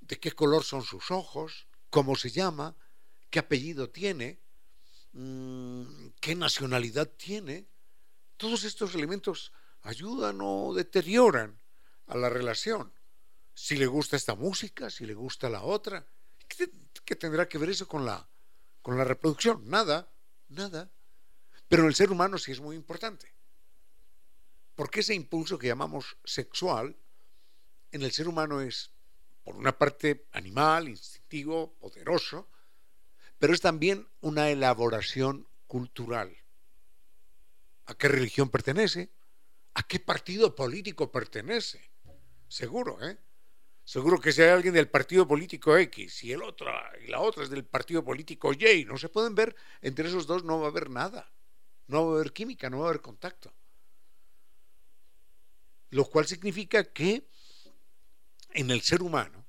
de 0.00 0.18
qué 0.18 0.32
color 0.32 0.64
son 0.64 0.82
sus 0.82 1.10
ojos, 1.10 1.66
cómo 1.90 2.16
se 2.16 2.30
llama, 2.30 2.76
qué 3.30 3.38
apellido 3.38 3.90
tiene, 3.90 4.38
mmm, 5.12 6.08
qué 6.20 6.34
nacionalidad 6.34 7.08
tiene. 7.08 7.66
Todos 8.36 8.64
estos 8.64 8.94
elementos 8.94 9.52
ayudan 9.82 10.38
o 10.40 10.74
deterioran 10.74 11.58
a 12.08 12.16
la 12.16 12.28
relación. 12.28 12.92
Si 13.54 13.76
le 13.76 13.86
gusta 13.86 14.16
esta 14.16 14.34
música, 14.34 14.90
si 14.90 15.06
le 15.06 15.14
gusta 15.14 15.48
la 15.48 15.62
otra. 15.62 16.06
¿Qué, 16.48 17.16
tendrá 17.16 17.48
que 17.48 17.58
ver 17.58 17.70
eso 17.70 17.86
con 17.86 18.04
la, 18.04 18.28
con 18.82 18.96
la 18.96 19.04
reproducción? 19.04 19.68
Nada, 19.68 20.10
nada. 20.48 20.90
Pero 21.68 21.82
en 21.82 21.88
el 21.88 21.94
ser 21.94 22.10
humano 22.10 22.38
sí 22.38 22.52
es 22.52 22.60
muy 22.60 22.76
importante. 22.76 23.34
Porque 24.74 25.00
ese 25.00 25.14
impulso 25.14 25.58
que 25.58 25.66
llamamos 25.66 26.16
sexual 26.24 26.96
en 27.90 28.02
el 28.02 28.12
ser 28.12 28.28
humano 28.28 28.60
es, 28.60 28.92
por 29.42 29.56
una 29.56 29.76
parte, 29.76 30.26
animal, 30.32 30.88
instintivo, 30.88 31.74
poderoso, 31.74 32.48
pero 33.38 33.52
es 33.52 33.60
también 33.60 34.08
una 34.20 34.50
elaboración 34.50 35.48
cultural. 35.66 36.36
¿A 37.86 37.94
qué 37.94 38.08
religión 38.08 38.50
pertenece? 38.50 39.10
¿A 39.74 39.82
qué 39.82 40.00
partido 40.00 40.54
político 40.54 41.10
pertenece? 41.10 41.87
Seguro, 42.48 43.02
¿eh? 43.06 43.18
Seguro 43.84 44.20
que 44.20 44.32
si 44.32 44.42
hay 44.42 44.50
alguien 44.50 44.74
del 44.74 44.90
partido 44.90 45.26
político 45.26 45.76
X 45.76 46.24
y 46.24 46.32
el 46.32 46.42
otro 46.42 46.70
y 47.02 47.06
la 47.06 47.20
otra 47.20 47.42
es 47.44 47.48
del 47.48 47.64
partido 47.64 48.04
político 48.04 48.52
Y, 48.52 48.84
no 48.84 48.98
se 48.98 49.08
pueden 49.08 49.34
ver, 49.34 49.56
entre 49.80 50.08
esos 50.08 50.26
dos 50.26 50.44
no 50.44 50.60
va 50.60 50.66
a 50.66 50.70
haber 50.70 50.90
nada. 50.90 51.32
No 51.86 52.06
va 52.06 52.12
a 52.12 52.14
haber 52.16 52.32
química, 52.32 52.68
no 52.68 52.80
va 52.80 52.86
a 52.86 52.88
haber 52.90 53.00
contacto. 53.00 53.52
Lo 55.90 56.04
cual 56.04 56.26
significa 56.26 56.84
que 56.92 57.26
en 58.50 58.70
el 58.70 58.82
ser 58.82 59.02
humano 59.02 59.46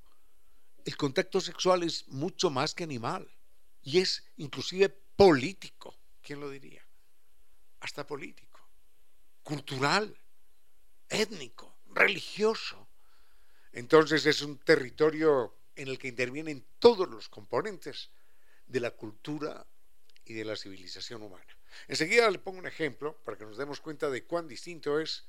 el 0.85 0.95
contacto 0.95 1.41
sexual 1.41 1.83
es 1.83 2.07
mucho 2.07 2.49
más 2.49 2.73
que 2.73 2.83
animal 2.83 3.29
y 3.81 3.99
es 3.99 4.23
inclusive 4.38 4.89
político. 4.89 5.99
¿Quién 6.21 6.39
lo 6.39 6.49
diría? 6.49 6.85
Hasta 7.81 8.07
político, 8.07 8.62
cultural, 9.43 10.17
étnico, 11.09 11.77
religioso. 11.88 12.88
Entonces 13.73 14.25
es 14.25 14.41
un 14.41 14.57
territorio 14.57 15.55
en 15.75 15.87
el 15.87 15.97
que 15.97 16.07
intervienen 16.07 16.65
todos 16.79 17.07
los 17.07 17.29
componentes 17.29 18.09
de 18.67 18.79
la 18.79 18.91
cultura 18.91 19.65
y 20.25 20.33
de 20.33 20.45
la 20.45 20.55
civilización 20.55 21.21
humana. 21.21 21.45
Enseguida 21.87 22.29
le 22.29 22.39
pongo 22.39 22.59
un 22.59 22.67
ejemplo 22.67 23.15
para 23.23 23.37
que 23.37 23.45
nos 23.45 23.57
demos 23.57 23.79
cuenta 23.79 24.09
de 24.09 24.23
cuán 24.23 24.47
distinto 24.47 24.99
es 24.99 25.25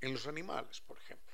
en 0.00 0.12
los 0.12 0.26
animales, 0.26 0.80
por 0.80 0.98
ejemplo. 0.98 1.32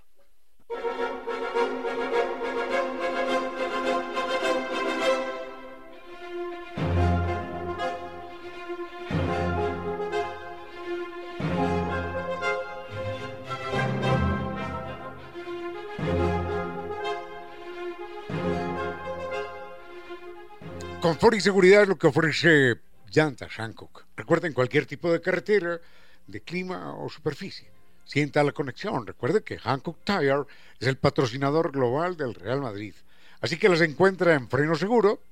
Confort 21.09 21.37
y 21.37 21.41
seguridad 21.41 21.85
es 21.85 21.89
lo 21.89 21.97
que 21.97 22.09
ofrece 22.09 22.77
llantas 23.11 23.51
Hancock. 23.53 24.05
Recuerden 24.15 24.53
cualquier 24.53 24.85
tipo 24.85 25.11
de 25.11 25.23
carretera, 25.23 25.81
de 26.27 26.43
clima 26.43 26.95
o 26.99 27.09
superficie. 27.09 27.71
sienta 28.05 28.45
la 28.45 28.53
conexión. 28.53 29.07
Recuerde 29.07 29.43
que 29.43 29.59
Hancock 29.59 30.05
Tire 30.05 30.43
es 30.79 30.87
el 30.87 30.99
patrocinador 30.99 31.73
global 31.73 32.19
del 32.19 32.35
Real 32.35 32.61
Madrid. 32.61 32.93
Así 33.41 33.57
que 33.57 33.71
las 33.71 33.81
encuentra 33.81 34.35
en 34.35 34.51
Freno 34.51 34.75
Seguro, 34.75 35.23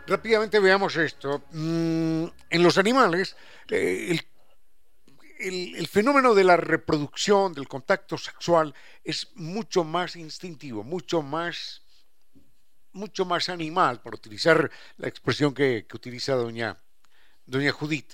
Rápidamente 0.08 0.60
veamos 0.60 0.96
esto. 0.98 1.44
Mm, 1.52 2.26
en 2.50 2.64
los 2.64 2.78
animales, 2.78 3.36
eh, 3.70 4.20
el, 5.40 5.88
fenómeno 5.88 6.36
de 6.36 6.44
la 6.44 6.58
reproducción, 6.58 7.54
del 7.54 7.68
contacto 7.68 8.18
sexual, 8.18 8.74
es 9.04 9.32
mucho 9.36 9.84
más 9.84 10.16
instintivo, 10.16 10.84
mucho 10.84 11.22
más, 11.22 11.82
mucho 12.94 13.26
más 13.26 13.50
animal, 13.50 14.02
por 14.02 14.16
utilizar 14.16 14.70
la 14.98 15.08
expresión 15.08 15.54
que, 15.54 15.86
que 15.88 15.96
utiliza 15.98 16.36
doña, 16.36 16.78
doña 17.46 17.72
Judith. 17.72 18.14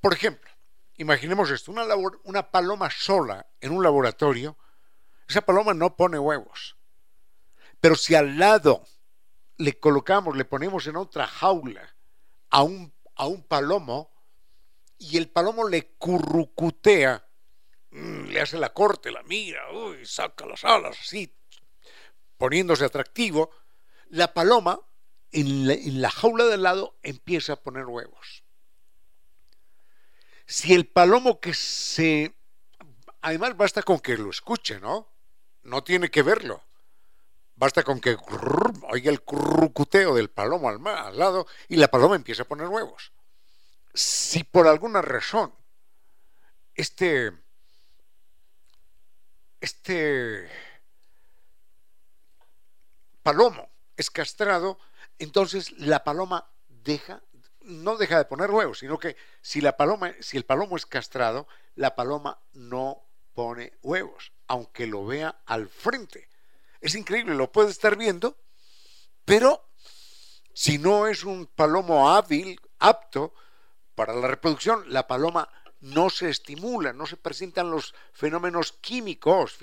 Por 0.00 0.12
ejemplo, 0.14 0.50
imaginemos 0.96 1.50
esto, 1.50 1.72
una, 1.72 1.84
labor- 1.84 2.20
una 2.24 2.50
paloma 2.50 2.88
sola 2.90 3.46
en 3.60 3.72
un 3.72 3.82
laboratorio, 3.82 4.56
esa 5.28 5.40
paloma 5.40 5.74
no 5.74 5.96
pone 5.96 6.18
huevos. 6.18 6.76
Pero 7.80 7.96
si 7.96 8.14
al 8.14 8.38
lado 8.38 8.84
le 9.62 9.78
colocamos, 9.78 10.36
le 10.36 10.44
ponemos 10.44 10.86
en 10.88 10.96
otra 10.96 11.26
jaula 11.26 11.94
a 12.50 12.64
un, 12.64 12.92
a 13.14 13.26
un 13.26 13.44
palomo 13.44 14.10
y 14.98 15.16
el 15.16 15.28
palomo 15.28 15.68
le 15.68 15.92
currucutea, 15.98 17.24
mm, 17.90 18.24
le 18.24 18.40
hace 18.40 18.58
la 18.58 18.72
corte, 18.72 19.12
la 19.12 19.22
mira, 19.22 19.62
uy, 19.72 20.04
saca 20.04 20.46
las 20.46 20.64
alas 20.64 20.98
así, 21.00 21.32
poniéndose 22.36 22.84
atractivo, 22.84 23.50
la 24.08 24.34
paloma 24.34 24.80
en 25.30 25.68
la, 25.68 25.74
en 25.74 26.02
la 26.02 26.10
jaula 26.10 26.44
de 26.44 26.54
al 26.54 26.62
lado 26.64 26.98
empieza 27.04 27.52
a 27.52 27.62
poner 27.62 27.86
huevos. 27.86 28.42
Si 30.44 30.74
el 30.74 30.86
palomo 30.86 31.38
que 31.38 31.54
se... 31.54 32.34
Además 33.20 33.56
basta 33.56 33.84
con 33.84 34.00
que 34.00 34.18
lo 34.18 34.30
escuche, 34.30 34.80
¿no? 34.80 35.08
No 35.62 35.84
tiene 35.84 36.10
que 36.10 36.22
verlo. 36.22 36.64
Basta 37.62 37.84
con 37.84 38.00
que 38.00 38.16
oiga 38.90 39.08
el 39.08 39.20
currucuteo 39.20 40.16
del 40.16 40.30
palomo 40.30 40.68
al, 40.68 40.84
al 40.84 41.16
lado 41.16 41.46
y 41.68 41.76
la 41.76 41.86
paloma 41.86 42.16
empieza 42.16 42.42
a 42.42 42.48
poner 42.48 42.66
huevos. 42.66 43.12
Si 43.94 44.42
por 44.42 44.66
alguna 44.66 45.00
razón 45.00 45.54
este 46.74 47.32
este 49.60 50.50
palomo 53.22 53.70
es 53.96 54.10
castrado, 54.10 54.80
entonces 55.20 55.70
la 55.78 56.02
paloma 56.02 56.50
deja 56.66 57.22
no 57.60 57.96
deja 57.96 58.18
de 58.18 58.24
poner 58.24 58.50
huevos, 58.50 58.80
sino 58.80 58.98
que 58.98 59.16
si 59.40 59.60
la 59.60 59.76
paloma 59.76 60.10
si 60.18 60.36
el 60.36 60.44
palomo 60.44 60.76
es 60.76 60.84
castrado, 60.84 61.46
la 61.76 61.94
paloma 61.94 62.40
no 62.54 63.04
pone 63.34 63.74
huevos, 63.82 64.32
aunque 64.48 64.88
lo 64.88 65.06
vea 65.06 65.42
al 65.46 65.68
frente. 65.68 66.31
Es 66.82 66.96
increíble, 66.96 67.34
lo 67.36 67.50
puede 67.50 67.70
estar 67.70 67.96
viendo, 67.96 68.36
pero 69.24 69.64
si 70.52 70.78
no 70.78 71.06
es 71.06 71.22
un 71.22 71.46
palomo 71.46 72.10
hábil, 72.10 72.60
apto 72.80 73.32
para 73.94 74.14
la 74.14 74.26
reproducción, 74.26 74.84
la 74.88 75.06
paloma 75.06 75.48
no 75.78 76.10
se 76.10 76.28
estimula, 76.28 76.92
no 76.92 77.06
se 77.06 77.16
presentan 77.16 77.70
los 77.70 77.94
fenómenos 78.12 78.72
químicos, 78.72 79.54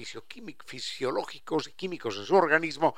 fisiológicos 0.66 1.68
y 1.68 1.74
químicos 1.74 2.16
en 2.16 2.26
su 2.26 2.36
organismo 2.36 2.96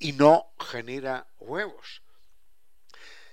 y 0.00 0.12
no 0.14 0.52
genera 0.58 1.28
huevos. 1.38 2.02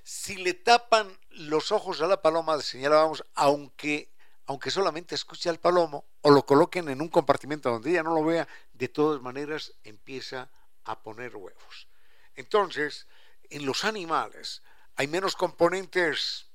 Si 0.04 0.38
le 0.38 0.54
tapan 0.54 1.18
los 1.32 1.72
ojos 1.72 2.00
a 2.02 2.08
la 2.08 2.22
paloma, 2.22 2.62
señalábamos, 2.62 3.26
aunque, 3.34 4.14
aunque 4.48 4.72
solamente 4.72 5.14
escuche 5.14 5.50
al 5.50 5.60
palomo 5.60 6.06
o 6.22 6.32
lo 6.32 6.45
coloquen 6.45 6.89
en 6.89 7.02
un 7.02 7.10
compartimento 7.10 7.70
donde 7.70 7.91
ella 7.91 8.04
no 8.04 8.16
lo 8.16 8.24
vea, 8.24 8.48
de 8.74 8.88
todas 8.88 9.22
maneras 9.22 9.74
empieza 9.84 10.50
a 10.86 11.04
poner 11.04 11.36
huevos. 11.36 11.88
Entonces, 12.36 13.08
en 13.50 13.66
los 13.66 13.84
animales 13.84 14.64
hay 14.95 15.08
menos 15.08 15.36
componentes, 15.36 16.48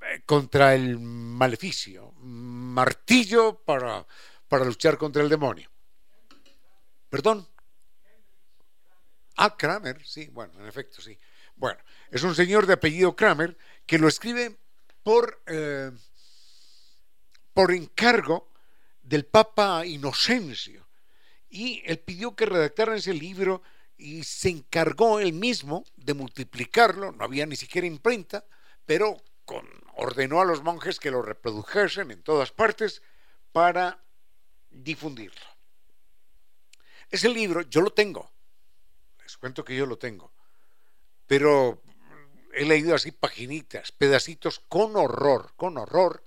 eh, 0.00 0.22
contra 0.24 0.74
el 0.74 0.98
maleficio, 1.00 2.12
martillo 2.20 3.58
para, 3.64 4.06
para 4.48 4.64
luchar 4.64 4.96
contra 4.98 5.22
el 5.22 5.28
demonio. 5.28 5.70
¿Perdón? 7.08 7.48
Ah, 9.36 9.56
Kramer, 9.56 10.04
sí, 10.04 10.28
bueno, 10.28 10.54
en 10.58 10.66
efecto, 10.66 11.00
sí. 11.00 11.18
Bueno, 11.56 11.78
es 12.10 12.22
un 12.22 12.34
señor 12.34 12.66
de 12.66 12.74
apellido 12.74 13.14
Kramer 13.14 13.56
que 13.86 13.98
lo 13.98 14.08
escribe 14.08 14.58
por, 15.02 15.42
eh, 15.46 15.90
por 17.52 17.72
encargo 17.72 18.52
del 19.02 19.26
Papa 19.26 19.84
Inocencio. 19.86 20.86
Y 21.48 21.82
él 21.86 21.98
pidió 22.00 22.34
que 22.34 22.46
redactaran 22.46 22.96
ese 22.96 23.14
libro 23.14 23.62
y 23.96 24.24
se 24.24 24.50
encargó 24.50 25.20
él 25.20 25.32
mismo 25.32 25.84
de 25.96 26.14
multiplicarlo, 26.14 27.12
no 27.12 27.24
había 27.24 27.46
ni 27.46 27.56
siquiera 27.56 27.86
imprenta, 27.86 28.44
pero 28.84 29.16
ordenó 29.94 30.40
a 30.40 30.44
los 30.44 30.62
monjes 30.62 30.98
que 30.98 31.10
lo 31.10 31.22
reprodujesen 31.22 32.10
en 32.10 32.22
todas 32.22 32.52
partes 32.52 33.02
para 33.52 34.05
difundirlo. 34.82 35.46
Ese 37.10 37.28
libro 37.28 37.62
yo 37.62 37.80
lo 37.80 37.90
tengo, 37.90 38.30
les 39.22 39.36
cuento 39.36 39.64
que 39.64 39.76
yo 39.76 39.86
lo 39.86 39.98
tengo, 39.98 40.32
pero 41.26 41.82
he 42.52 42.64
leído 42.64 42.94
así 42.94 43.12
paginitas, 43.12 43.92
pedacitos 43.92 44.60
con 44.68 44.96
horror, 44.96 45.52
con 45.56 45.78
horror, 45.78 46.24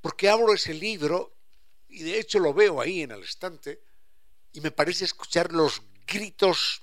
porque 0.00 0.28
abro 0.28 0.52
ese 0.52 0.74
libro 0.74 1.36
y 1.88 2.02
de 2.02 2.18
hecho 2.18 2.38
lo 2.38 2.52
veo 2.52 2.80
ahí 2.80 3.02
en 3.02 3.12
el 3.12 3.22
estante 3.22 3.80
y 4.52 4.60
me 4.60 4.70
parece 4.70 5.04
escuchar 5.04 5.52
los 5.52 5.82
gritos 6.06 6.82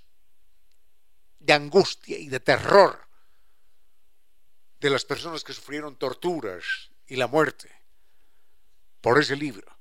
de 1.39 1.53
angustia 1.53 2.17
y 2.17 2.27
de 2.27 2.39
terror 2.39 3.07
de 4.79 4.89
las 4.89 5.05
personas 5.05 5.43
que 5.43 5.53
sufrieron 5.53 5.95
torturas 5.95 6.91
y 7.07 7.15
la 7.15 7.27
muerte 7.27 7.71
por 9.01 9.19
ese 9.19 9.35
libro. 9.35 9.80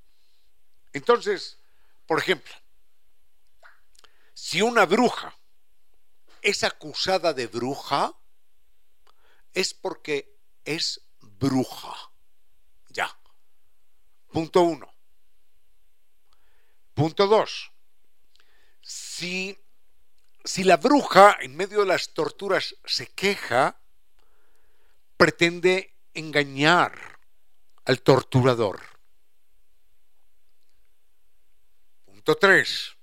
Entonces, 0.92 1.58
por 2.06 2.18
ejemplo, 2.18 2.52
si 4.34 4.62
una 4.62 4.86
bruja 4.86 5.36
es 6.42 6.64
acusada 6.64 7.32
de 7.32 7.46
bruja, 7.46 8.14
es 9.52 9.74
porque 9.74 10.36
es 10.64 11.00
bruja. 11.20 11.94
Ya. 12.88 13.16
Punto 14.32 14.62
uno. 14.62 14.92
Punto 16.94 17.26
dos. 17.26 17.70
Si, 18.80 19.58
si 20.44 20.64
la 20.64 20.76
bruja 20.76 21.36
en 21.40 21.56
medio 21.56 21.80
de 21.80 21.86
las 21.86 22.12
torturas 22.12 22.76
se 22.84 23.08
queja, 23.08 23.80
pretende 25.16 25.96
engañar 26.14 27.20
al 27.84 28.02
torturador. 28.02 28.89
Punto 32.20 32.36
tres. 32.36 32.98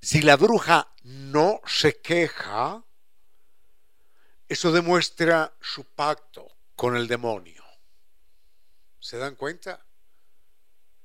Si 0.00 0.22
la 0.22 0.36
bruja 0.38 0.90
no 1.02 1.60
se 1.66 2.00
queja, 2.00 2.82
eso 4.48 4.72
demuestra 4.72 5.54
su 5.60 5.84
pacto 5.84 6.56
con 6.74 6.96
el 6.96 7.06
demonio. 7.06 7.62
¿Se 8.98 9.18
dan 9.18 9.34
cuenta? 9.34 9.84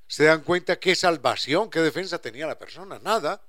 ¿Se 0.07 0.24
dan 0.24 0.43
cuenta 0.43 0.80
qué 0.80 0.95
salvación, 0.95 1.70
qué 1.70 1.82
defensa 1.82 2.22
tenía 2.22 2.47
la 2.47 2.57
persona? 2.57 2.97
Nada. 2.99 3.45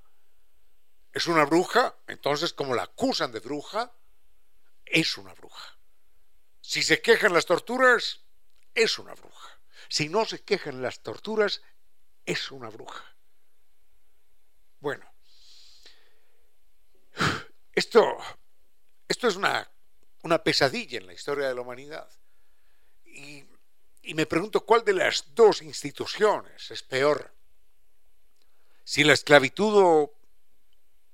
Es 1.13 1.27
una 1.27 1.45
bruja, 1.45 1.95
entonces 2.07 2.51
como 2.51 2.75
la 2.75 2.83
acusan 2.83 3.31
de 3.31 3.39
bruja, 3.39 3.93
es 4.83 5.17
una 5.17 5.33
bruja. 5.35 5.79
Si 6.59 6.83
se 6.83 7.01
quejan 7.01 7.31
las 7.31 7.45
torturas, 7.45 8.25
es 8.75 8.99
una 8.99 9.13
bruja. 9.13 9.61
Si 9.87 10.09
no 10.09 10.25
se 10.25 10.43
quejan 10.43 10.81
las 10.81 10.99
torturas, 11.01 11.61
es 12.25 12.51
una 12.51 12.67
bruja. 12.67 13.05
Bueno, 14.81 15.09
esto, 17.73 18.17
esto 19.07 19.27
es 19.27 19.35
una 19.37 19.71
una 20.23 20.43
pesadilla 20.43 20.97
en 20.97 21.07
la 21.07 21.13
historia 21.13 21.47
de 21.47 21.55
la 21.55 21.61
humanidad. 21.61 22.09
Y, 23.05 23.45
me 24.13 24.25
pregunto 24.25 24.65
cuál 24.65 24.83
de 24.83 24.93
las 24.93 25.33
dos 25.35 25.61
instituciones 25.61 26.71
es 26.71 26.83
peor. 26.83 27.33
Si 28.83 29.03
la 29.03 29.13
esclavitud 29.13 29.73
o, 29.75 30.13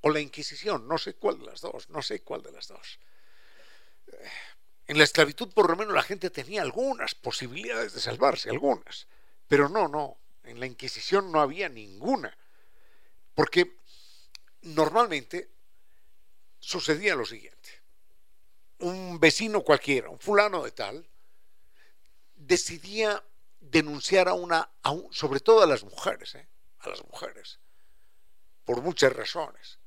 o 0.02 0.10
la 0.10 0.20
Inquisición, 0.20 0.88
no 0.88 0.98
sé 0.98 1.14
cuál 1.16 1.40
de 1.40 1.46
las 1.46 1.62
dos, 1.62 1.90
no 1.90 2.02
sé 2.02 2.22
cuál 2.22 2.42
de 2.42 2.52
las 2.52 2.70
dos. 2.70 3.00
En 4.88 4.98
la 4.98 5.04
esclavitud 5.04 5.54
por 5.54 5.70
lo 5.70 5.76
menos 5.76 5.94
la 5.94 6.02
gente 6.02 6.30
tenía 6.30 6.62
algunas 6.62 7.14
posibilidades 7.14 7.94
de 7.94 8.00
salvarse, 8.00 8.50
algunas. 8.50 9.08
Pero 9.48 9.70
no, 9.70 9.88
no, 9.88 10.18
en 10.44 10.60
la 10.60 10.66
Inquisición 10.66 11.32
no 11.32 11.42
había 11.42 11.70
ninguna. 11.70 12.36
Porque 13.38 13.78
normalmente 14.64 15.38
sucedía 16.60 17.16
lo 17.16 17.24
siguiente 17.24 17.78
un 18.80 19.20
vecino 19.20 19.62
cualquiera, 19.62 20.10
un 20.10 20.20
fulano 20.20 20.64
de 20.64 20.72
tal, 20.72 21.08
decidía 22.36 23.24
denunciar 23.60 24.28
a 24.28 24.34
una, 24.34 24.70
sobre 25.12 25.40
todo 25.40 25.64
a 25.64 25.68
las 25.68 25.84
mujeres, 25.84 26.36
¿eh? 26.36 26.48
a 26.80 26.90
las 26.90 27.04
mujeres, 27.04 27.60
por 28.66 28.82
muchas 28.82 29.14
razones. 29.14 29.80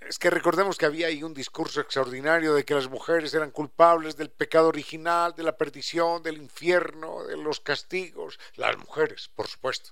Es 0.00 0.18
que 0.18 0.30
recordemos 0.30 0.78
que 0.78 0.86
había 0.86 1.08
ahí 1.08 1.22
un 1.22 1.34
discurso 1.34 1.80
extraordinario 1.80 2.54
de 2.54 2.64
que 2.64 2.74
las 2.74 2.88
mujeres 2.88 3.34
eran 3.34 3.50
culpables 3.50 4.16
del 4.16 4.30
pecado 4.30 4.68
original, 4.68 5.34
de 5.34 5.42
la 5.42 5.56
perdición, 5.56 6.22
del 6.22 6.36
infierno, 6.36 7.24
de 7.24 7.36
los 7.36 7.60
castigos. 7.60 8.38
Las 8.54 8.78
mujeres, 8.78 9.28
por 9.34 9.48
supuesto. 9.48 9.90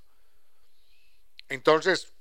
Entonces, 1.48 2.12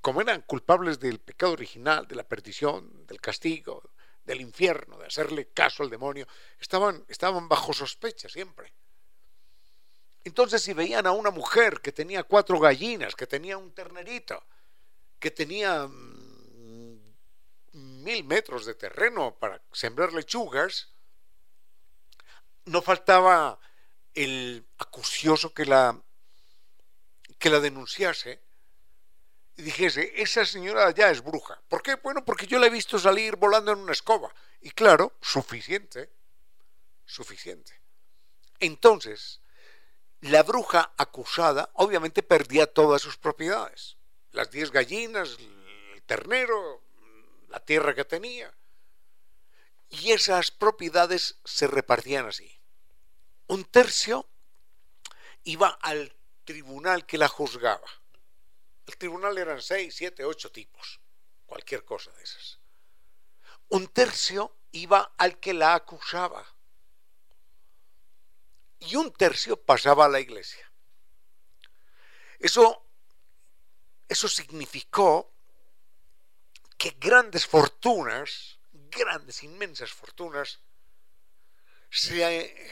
como 0.00 0.20
eran 0.20 0.42
culpables 0.42 1.00
del 1.00 1.18
pecado 1.18 1.52
original, 1.52 2.06
de 2.06 2.14
la 2.14 2.28
perdición, 2.28 3.06
del 3.06 3.20
castigo, 3.20 3.82
del 4.24 4.40
infierno, 4.40 4.98
de 4.98 5.06
hacerle 5.06 5.48
caso 5.48 5.82
al 5.82 5.90
demonio, 5.90 6.26
estaban, 6.60 7.04
estaban 7.08 7.48
bajo 7.48 7.72
sospecha 7.72 8.28
siempre. 8.28 8.74
Entonces 10.24 10.62
si 10.62 10.72
veían 10.72 11.06
a 11.06 11.12
una 11.12 11.30
mujer 11.30 11.80
que 11.80 11.92
tenía 11.92 12.22
cuatro 12.22 12.58
gallinas, 12.60 13.14
que 13.14 13.26
tenía 13.26 13.56
un 13.56 13.72
ternerito, 13.72 14.44
que 15.18 15.30
tenía 15.30 15.86
mm, 15.86 16.98
mil 17.72 18.24
metros 18.24 18.66
de 18.66 18.74
terreno 18.74 19.36
para 19.38 19.62
sembrar 19.72 20.12
lechugas, 20.12 20.90
no 22.66 22.82
faltaba 22.82 23.58
el 24.14 24.66
acucioso 24.78 25.54
que 25.54 25.64
la, 25.64 25.98
que 27.38 27.50
la 27.50 27.60
denunciase 27.60 28.43
y 29.56 29.62
dijese, 29.62 30.12
esa 30.16 30.44
señora 30.44 30.90
ya 30.90 31.10
es 31.10 31.22
bruja. 31.22 31.60
¿Por 31.68 31.82
qué? 31.82 31.94
Bueno, 31.96 32.24
porque 32.24 32.46
yo 32.46 32.58
la 32.58 32.66
he 32.66 32.70
visto 32.70 32.98
salir 32.98 33.36
volando 33.36 33.72
en 33.72 33.78
una 33.78 33.92
escoba. 33.92 34.34
Y 34.60 34.70
claro, 34.70 35.12
suficiente, 35.20 36.10
suficiente. 37.04 37.80
Entonces, 38.58 39.40
la 40.22 40.42
bruja 40.42 40.92
acusada 40.96 41.70
obviamente 41.74 42.22
perdía 42.22 42.66
todas 42.66 43.02
sus 43.02 43.16
propiedades. 43.16 43.96
Las 44.32 44.50
diez 44.50 44.72
gallinas, 44.72 45.36
el 45.94 46.02
ternero, 46.02 46.82
la 47.48 47.60
tierra 47.60 47.94
que 47.94 48.04
tenía. 48.04 48.52
Y 49.88 50.10
esas 50.10 50.50
propiedades 50.50 51.38
se 51.44 51.68
repartían 51.68 52.26
así. 52.26 52.50
Un 53.46 53.64
tercio 53.64 54.28
iba 55.44 55.68
al 55.68 56.16
tribunal 56.44 57.06
que 57.06 57.18
la 57.18 57.28
juzgaba 57.28 57.86
el 58.86 58.96
tribunal 58.96 59.36
eran 59.38 59.62
seis, 59.62 59.94
siete, 59.94 60.24
ocho 60.24 60.50
tipos, 60.52 61.00
cualquier 61.46 61.84
cosa 61.84 62.10
de 62.12 62.22
esas. 62.22 62.58
Un 63.68 63.88
tercio 63.88 64.56
iba 64.72 65.14
al 65.16 65.38
que 65.38 65.54
la 65.54 65.74
acusaba 65.74 66.44
y 68.80 68.96
un 68.96 69.12
tercio 69.12 69.56
pasaba 69.56 70.04
a 70.04 70.08
la 70.08 70.20
iglesia. 70.20 70.70
Eso, 72.38 72.86
eso 74.08 74.28
significó 74.28 75.32
que 76.76 76.90
grandes 76.98 77.46
fortunas, 77.46 78.58
grandes, 78.72 79.42
inmensas 79.42 79.90
fortunas 79.92 80.60
se, 81.90 82.68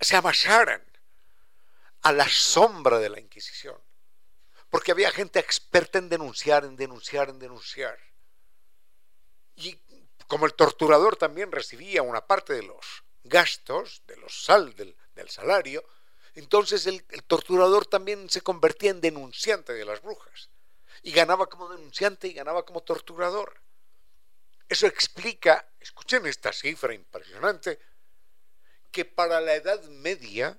se 0.00 0.16
amasaran 0.16 0.84
a 2.02 2.12
la 2.12 2.28
sombra 2.28 2.98
de 2.98 3.10
la 3.10 3.20
Inquisición. 3.20 3.80
Porque 4.70 4.92
había 4.92 5.10
gente 5.10 5.38
experta 5.40 5.98
en 5.98 6.08
denunciar, 6.08 6.64
en 6.64 6.76
denunciar, 6.76 7.28
en 7.28 7.38
denunciar. 7.38 7.98
Y 9.56 9.78
como 10.26 10.46
el 10.46 10.54
torturador 10.54 11.16
también 11.16 11.50
recibía 11.50 12.02
una 12.02 12.26
parte 12.26 12.54
de 12.54 12.62
los 12.62 13.04
gastos, 13.24 14.02
de 14.06 14.16
los 14.16 14.44
sal, 14.44 14.74
del, 14.74 14.96
salario, 15.28 15.84
entonces 16.34 16.86
el, 16.86 17.04
el 17.10 17.24
torturador 17.24 17.84
también 17.84 18.30
se 18.30 18.40
convertía 18.40 18.90
en 18.90 19.00
denunciante 19.02 19.74
de 19.74 19.84
las 19.84 20.00
brujas. 20.00 20.48
Y 21.02 21.12
ganaba 21.12 21.48
como 21.48 21.68
denunciante 21.68 22.28
y 22.28 22.32
ganaba 22.32 22.64
como 22.64 22.82
torturador. 22.82 23.60
Eso 24.68 24.86
explica, 24.86 25.68
escuchen 25.80 26.26
esta 26.26 26.52
cifra 26.52 26.94
impresionante, 26.94 27.80
que 28.90 29.04
para 29.04 29.40
la 29.40 29.54
Edad 29.54 29.82
Media 29.84 30.58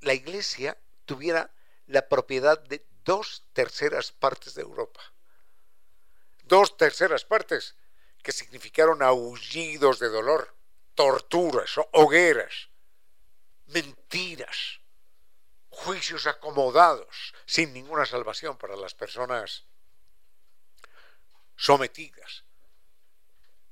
la 0.00 0.14
Iglesia 0.14 0.78
tuviera 1.04 1.52
la 1.86 2.08
propiedad 2.08 2.58
de 2.58 2.86
dos 3.04 3.44
terceras 3.52 4.12
partes 4.12 4.54
de 4.54 4.62
Europa. 4.62 5.00
Dos 6.44 6.76
terceras 6.76 7.24
partes 7.24 7.76
que 8.22 8.32
significaron 8.32 9.02
aullidos 9.02 9.98
de 9.98 10.08
dolor, 10.08 10.54
torturas, 10.94 11.74
hogueras, 11.92 12.70
mentiras, 13.66 14.80
juicios 15.68 16.26
acomodados, 16.26 17.34
sin 17.46 17.72
ninguna 17.72 18.06
salvación 18.06 18.56
para 18.56 18.76
las 18.76 18.94
personas 18.94 19.64
sometidas. 21.56 22.44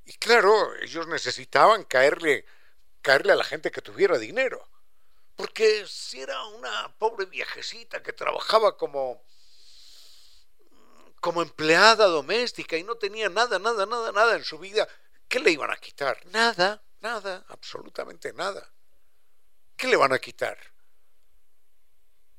Y 0.05 0.15
claro, 0.15 0.75
ellos 0.77 1.07
necesitaban 1.07 1.85
caerle, 1.85 2.45
caerle 3.01 3.33
a 3.33 3.37
la 3.37 3.45
gente 3.45 3.71
que 3.71 3.83
tuviera 3.83 4.19
dinero. 4.19 4.69
Porque 5.43 5.85
si 5.89 6.21
era 6.21 6.41
una 6.45 6.95
pobre 7.01 7.27
viejecita 7.27 8.01
que 8.01 8.13
trabajaba 8.13 8.77
como, 8.77 9.21
como 11.21 11.43
empleada 11.43 12.07
doméstica 12.07 12.77
y 12.77 12.85
no 12.85 12.95
tenía 12.95 13.29
nada, 13.29 13.59
nada, 13.59 13.85
nada, 13.85 14.13
nada 14.13 14.37
en 14.37 14.45
su 14.45 14.61
vida, 14.61 14.87
¿qué 15.27 15.41
le 15.41 15.51
iban 15.51 15.73
a 15.73 15.77
quitar? 15.79 16.25
Nada, 16.27 16.81
nada, 17.01 17.45
absolutamente 17.49 18.33
nada. 18.35 18.73
¿Qué 19.77 19.89
le 19.89 19.97
van 19.97 20.13
a 20.13 20.21
quitar? 20.21 20.57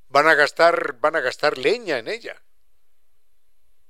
Van 0.07 0.25
a 0.29 0.33
gastar, 0.33 0.93
van 0.93 1.17
a 1.17 1.19
gastar 1.19 1.57
leña 1.57 1.97
en 1.97 2.07
ella. 2.07 2.41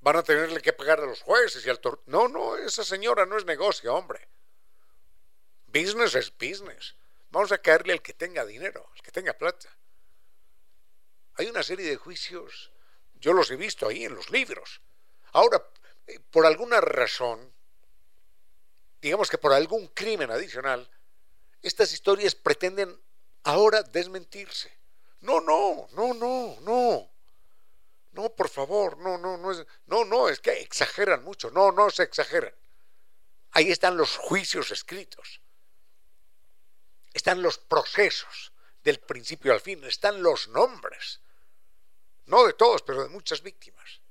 Van 0.02 0.16
a 0.16 0.24
tenerle 0.24 0.60
que 0.60 0.74
pagar 0.74 1.02
a 1.02 1.06
los 1.06 1.22
jueces 1.22 1.64
y 1.68 1.70
al 1.70 1.80
tor 1.80 2.02
No, 2.08 2.28
no, 2.28 2.58
esa 2.58 2.84
señora 2.84 3.28
no 3.28 3.38
es 3.38 3.46
negocio, 3.46 3.94
hombre. 3.94 4.28
Business 5.68 6.16
es 6.16 6.36
business. 6.36 6.96
Vamos 7.34 7.52
a 7.52 7.58
caerle 7.58 7.94
al 7.94 8.02
que 8.04 8.14
tenga 8.14 8.46
dinero, 8.46 8.88
al 8.94 9.02
que 9.02 9.12
tenga 9.12 9.34
plata. 9.34 9.68
Hay 11.34 11.48
una 11.48 11.64
serie 11.64 11.90
de 11.90 11.96
juicios, 11.96 12.72
yo 13.16 13.34
los 13.34 13.50
he 13.50 13.56
visto 13.56 13.88
ahí 13.88 14.06
en 14.06 14.14
los 14.14 14.30
libros. 14.30 14.82
Ahora, 15.32 15.68
eh, 16.06 16.20
por 16.30 16.46
alguna 16.46 16.80
razón, 16.80 17.52
digamos 19.02 19.32
que 19.32 19.40
por 19.40 19.52
algún 19.52 19.88
crimen 19.88 20.30
adicional, 20.30 20.88
estas 21.64 21.92
historias 21.92 22.36
pretenden 22.36 23.02
ahora 23.46 23.82
desmentirse. 23.82 24.72
No, 25.22 25.42
no, 25.42 25.88
no, 25.94 26.14
no, 26.14 26.60
no. 26.62 27.10
No, 28.12 28.30
por 28.36 28.48
favor, 28.48 28.96
no, 29.00 29.18
no, 29.18 29.38
no 29.38 29.52
es, 29.52 29.66
no, 29.88 30.06
no, 30.06 30.30
es 30.30 30.40
que 30.40 30.62
exageran 30.62 31.24
mucho. 31.24 31.50
No, 31.50 31.72
no 31.72 31.90
se 31.90 32.04
exageran. 32.04 32.54
Ahí 33.54 33.72
están 33.72 33.98
los 33.98 34.18
juicios 34.18 34.70
escritos 34.70 35.42
están 37.14 37.42
los 37.42 37.58
procesos 37.58 38.52
del 38.84 39.00
principio 39.00 39.54
al 39.54 39.62
fin, 39.62 39.84
están 39.86 40.22
los 40.22 40.48
nombres, 40.50 41.22
no 42.26 42.46
de 42.46 42.54
todos, 42.54 42.82
pero 42.82 43.04
de 43.04 43.10
muchas 43.10 43.42
víctimas. 43.42 44.02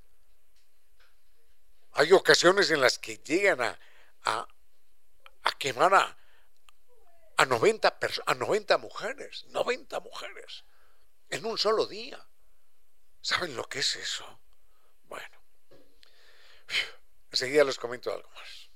Hay 1.92 2.12
ocasiones 2.12 2.70
en 2.70 2.80
las 2.80 2.98
que 2.98 3.18
llegan 3.18 3.60
a, 3.60 3.78
a, 5.42 5.58
quemar 5.58 5.94
a, 5.94 6.16
a, 7.36 7.44
90 7.46 7.98
a 8.26 8.34
90 8.34 8.78
mujeres, 8.78 9.44
90 9.48 10.00
mujeres, 10.00 10.64
en 11.28 11.44
un 11.44 11.58
solo 11.58 11.86
día. 11.86 12.24
¿Saben 13.20 13.54
lo 13.54 13.68
que 13.68 13.80
es 13.80 13.96
eso? 13.96 14.40
Bueno, 15.04 15.38
enseguida 17.30 17.64
les 17.64 17.78
comento 17.78 18.12
algo 18.12 18.30
más. 18.30 18.70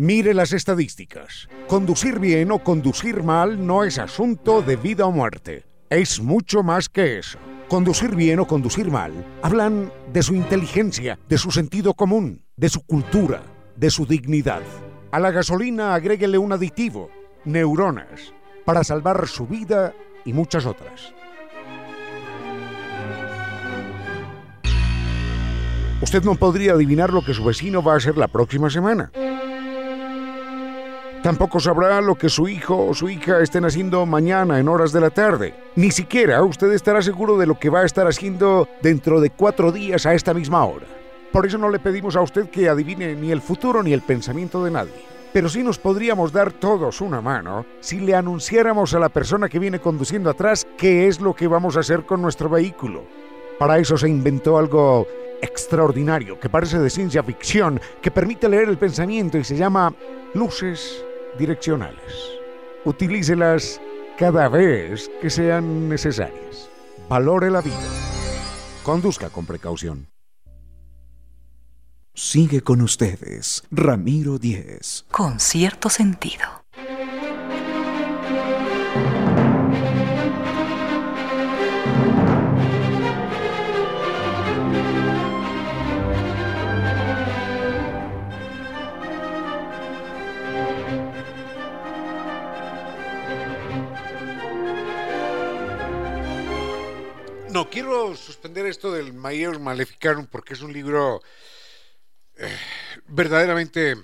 Mire 0.00 0.32
las 0.32 0.52
estadísticas. 0.52 1.48
Conducir 1.66 2.20
bien 2.20 2.52
o 2.52 2.60
conducir 2.60 3.24
mal 3.24 3.66
no 3.66 3.82
es 3.82 3.98
asunto 3.98 4.62
de 4.62 4.76
vida 4.76 5.06
o 5.06 5.10
muerte. 5.10 5.64
Es 5.90 6.20
mucho 6.20 6.62
más 6.62 6.88
que 6.88 7.18
eso. 7.18 7.36
Conducir 7.66 8.14
bien 8.14 8.38
o 8.38 8.46
conducir 8.46 8.92
mal 8.92 9.12
hablan 9.42 9.92
de 10.12 10.22
su 10.22 10.36
inteligencia, 10.36 11.18
de 11.28 11.36
su 11.36 11.50
sentido 11.50 11.94
común, 11.94 12.44
de 12.56 12.68
su 12.68 12.86
cultura, 12.86 13.42
de 13.74 13.90
su 13.90 14.06
dignidad. 14.06 14.62
A 15.10 15.18
la 15.18 15.32
gasolina 15.32 15.96
agréguele 15.96 16.38
un 16.38 16.52
aditivo, 16.52 17.10
neuronas, 17.44 18.32
para 18.64 18.84
salvar 18.84 19.26
su 19.26 19.48
vida 19.48 19.94
y 20.24 20.32
muchas 20.32 20.64
otras. 20.64 21.12
Usted 26.00 26.22
no 26.22 26.36
podría 26.36 26.74
adivinar 26.74 27.12
lo 27.12 27.24
que 27.24 27.34
su 27.34 27.42
vecino 27.42 27.82
va 27.82 27.94
a 27.94 27.96
hacer 27.96 28.16
la 28.16 28.28
próxima 28.28 28.70
semana. 28.70 29.10
Tampoco 31.28 31.60
sabrá 31.60 32.00
lo 32.00 32.14
que 32.14 32.30
su 32.30 32.48
hijo 32.48 32.86
o 32.86 32.94
su 32.94 33.10
hija 33.10 33.42
estén 33.42 33.66
haciendo 33.66 34.06
mañana 34.06 34.58
en 34.58 34.66
horas 34.66 34.92
de 34.92 35.00
la 35.02 35.10
tarde. 35.10 35.52
Ni 35.76 35.90
siquiera 35.90 36.42
usted 36.42 36.72
estará 36.72 37.02
seguro 37.02 37.36
de 37.36 37.44
lo 37.44 37.58
que 37.58 37.68
va 37.68 37.80
a 37.80 37.84
estar 37.84 38.06
haciendo 38.06 38.66
dentro 38.80 39.20
de 39.20 39.28
cuatro 39.28 39.70
días 39.70 40.06
a 40.06 40.14
esta 40.14 40.32
misma 40.32 40.64
hora. 40.64 40.86
Por 41.30 41.44
eso 41.44 41.58
no 41.58 41.68
le 41.68 41.80
pedimos 41.80 42.16
a 42.16 42.22
usted 42.22 42.48
que 42.48 42.70
adivine 42.70 43.14
ni 43.14 43.30
el 43.30 43.42
futuro 43.42 43.82
ni 43.82 43.92
el 43.92 44.00
pensamiento 44.00 44.64
de 44.64 44.70
nadie. 44.70 45.04
Pero 45.30 45.50
sí 45.50 45.62
nos 45.62 45.78
podríamos 45.78 46.32
dar 46.32 46.50
todos 46.50 47.02
una 47.02 47.20
mano 47.20 47.66
si 47.80 48.00
le 48.00 48.14
anunciáramos 48.14 48.94
a 48.94 48.98
la 48.98 49.10
persona 49.10 49.50
que 49.50 49.58
viene 49.58 49.80
conduciendo 49.80 50.30
atrás 50.30 50.66
qué 50.78 51.08
es 51.08 51.20
lo 51.20 51.34
que 51.34 51.46
vamos 51.46 51.76
a 51.76 51.80
hacer 51.80 52.06
con 52.06 52.22
nuestro 52.22 52.48
vehículo. 52.48 53.04
Para 53.58 53.78
eso 53.78 53.98
se 53.98 54.08
inventó 54.08 54.56
algo 54.56 55.06
extraordinario 55.42 56.40
que 56.40 56.48
parece 56.48 56.78
de 56.78 56.88
ciencia 56.88 57.22
ficción, 57.22 57.78
que 58.00 58.10
permite 58.10 58.48
leer 58.48 58.70
el 58.70 58.78
pensamiento 58.78 59.36
y 59.36 59.44
se 59.44 59.56
llama 59.58 59.92
luces 60.32 61.04
direccionales. 61.38 62.38
Utilícelas 62.84 63.80
cada 64.18 64.48
vez 64.48 65.10
que 65.20 65.30
sean 65.30 65.88
necesarias. 65.88 66.68
Valore 67.08 67.50
la 67.50 67.60
vida. 67.60 67.78
Conduzca 68.82 69.30
con 69.30 69.46
precaución. 69.46 70.08
Sigue 72.14 72.62
con 72.62 72.80
ustedes, 72.80 73.62
Ramiro 73.70 74.38
Díez. 74.38 75.04
Con 75.12 75.38
cierto 75.38 75.88
sentido. 75.88 76.57
No, 97.58 97.68
quiero 97.68 98.14
suspender 98.14 98.66
esto 98.66 98.92
del 98.92 99.12
Maior 99.12 99.58
Maleficarum 99.58 100.28
porque 100.28 100.54
es 100.54 100.60
un 100.60 100.72
libro 100.72 101.20
eh, 102.36 102.56
verdaderamente, 103.08 103.96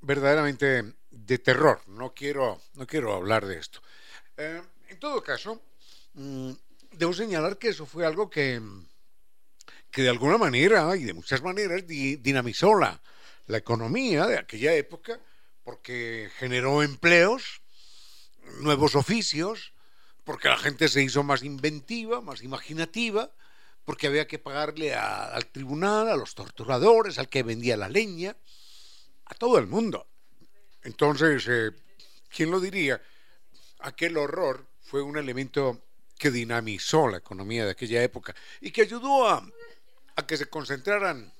verdaderamente 0.00 0.94
de 1.10 1.38
terror. 1.38 1.82
No 1.86 2.14
quiero, 2.14 2.62
no 2.76 2.86
quiero 2.86 3.12
hablar 3.12 3.44
de 3.44 3.58
esto. 3.58 3.82
Eh, 4.38 4.62
en 4.88 4.98
todo 4.98 5.22
caso, 5.22 5.60
mm, 6.14 6.52
debo 6.92 7.12
señalar 7.12 7.58
que 7.58 7.68
eso 7.68 7.84
fue 7.84 8.06
algo 8.06 8.30
que, 8.30 8.58
que 9.90 10.00
de 10.00 10.08
alguna 10.08 10.38
manera 10.38 10.96
y 10.96 11.04
de 11.04 11.12
muchas 11.12 11.42
maneras 11.42 11.86
dinamizó 11.86 12.74
la, 12.74 13.02
la 13.48 13.58
economía 13.58 14.26
de 14.26 14.38
aquella 14.38 14.72
época 14.72 15.20
porque 15.62 16.30
generó 16.38 16.82
empleos, 16.82 17.60
nuevos 18.62 18.94
oficios, 18.94 19.73
porque 20.24 20.48
la 20.48 20.58
gente 20.58 20.88
se 20.88 21.02
hizo 21.02 21.22
más 21.22 21.42
inventiva, 21.42 22.20
más 22.20 22.42
imaginativa, 22.42 23.30
porque 23.84 24.06
había 24.06 24.26
que 24.26 24.38
pagarle 24.38 24.94
al 24.94 25.46
tribunal, 25.46 26.08
a 26.08 26.16
los 26.16 26.34
torturadores, 26.34 27.18
al 27.18 27.28
que 27.28 27.42
vendía 27.42 27.76
la 27.76 27.88
leña, 27.88 28.36
a 29.26 29.34
todo 29.34 29.58
el 29.58 29.66
mundo. 29.66 30.06
Entonces, 30.82 31.46
eh, 31.48 31.70
¿quién 32.34 32.50
lo 32.50 32.60
diría? 32.60 33.02
Aquel 33.80 34.16
horror 34.16 34.66
fue 34.80 35.02
un 35.02 35.18
elemento 35.18 35.82
que 36.18 36.30
dinamizó 36.30 37.08
la 37.08 37.18
economía 37.18 37.64
de 37.64 37.72
aquella 37.72 38.02
época 38.02 38.34
y 38.60 38.70
que 38.70 38.82
ayudó 38.82 39.28
a, 39.28 39.46
a 40.16 40.26
que 40.26 40.36
se 40.36 40.46
concentraran 40.46 41.32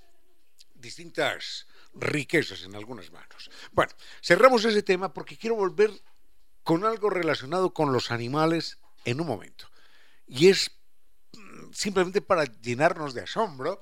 distintas 0.75 1.67
riquezas 1.95 2.63
en 2.65 2.75
algunas 2.75 3.11
manos. 3.11 3.51
Bueno, 3.73 3.93
cerramos 4.23 4.65
ese 4.65 4.83
tema 4.83 5.13
porque 5.13 5.39
quiero 5.39 5.57
volver 5.57 5.91
con 6.65 6.85
algo 6.85 7.11
relacionado 7.11 7.73
con 7.73 7.93
los 7.93 8.11
animales 8.11 8.79
en 9.05 9.21
un 9.21 9.27
momento. 9.27 9.71
Y 10.27 10.49
es 10.49 10.71
mm, 11.33 11.73
simplemente 11.73 12.23
para 12.23 12.45
llenarnos 12.45 13.15
de 13.15 13.21
asombro 13.21 13.81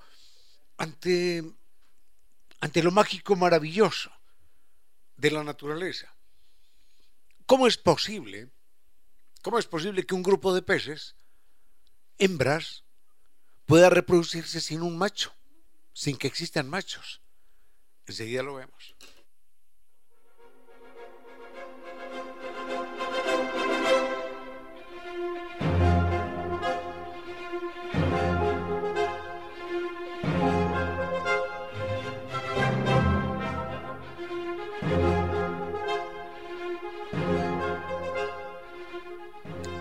ante, 0.77 1.45
ante 2.61 2.83
lo 2.83 2.91
mágico 2.91 3.37
maravilloso 3.37 4.11
de 5.17 5.31
la 5.31 5.45
naturaleza. 5.45 6.15
¿Cómo 7.47 7.69
es 7.69 7.79
posible? 7.79 8.51
¿Cómo 9.43 9.59
es 9.59 9.67
posible 9.67 10.05
que 10.05 10.15
un 10.15 10.23
grupo 10.23 10.53
de 10.53 10.63
peces, 10.63 11.15
hembras, 12.19 12.85
pueda 13.67 13.91
reproducirse 13.91 14.61
sin 14.61 14.83
un 14.83 14.99
macho, 14.99 15.33
sin 15.93 16.17
que 16.17 16.27
existan 16.27 16.69
machos? 16.69 17.21
Enseguida 18.07 18.43
lo 18.43 18.55
vemos. 18.55 18.97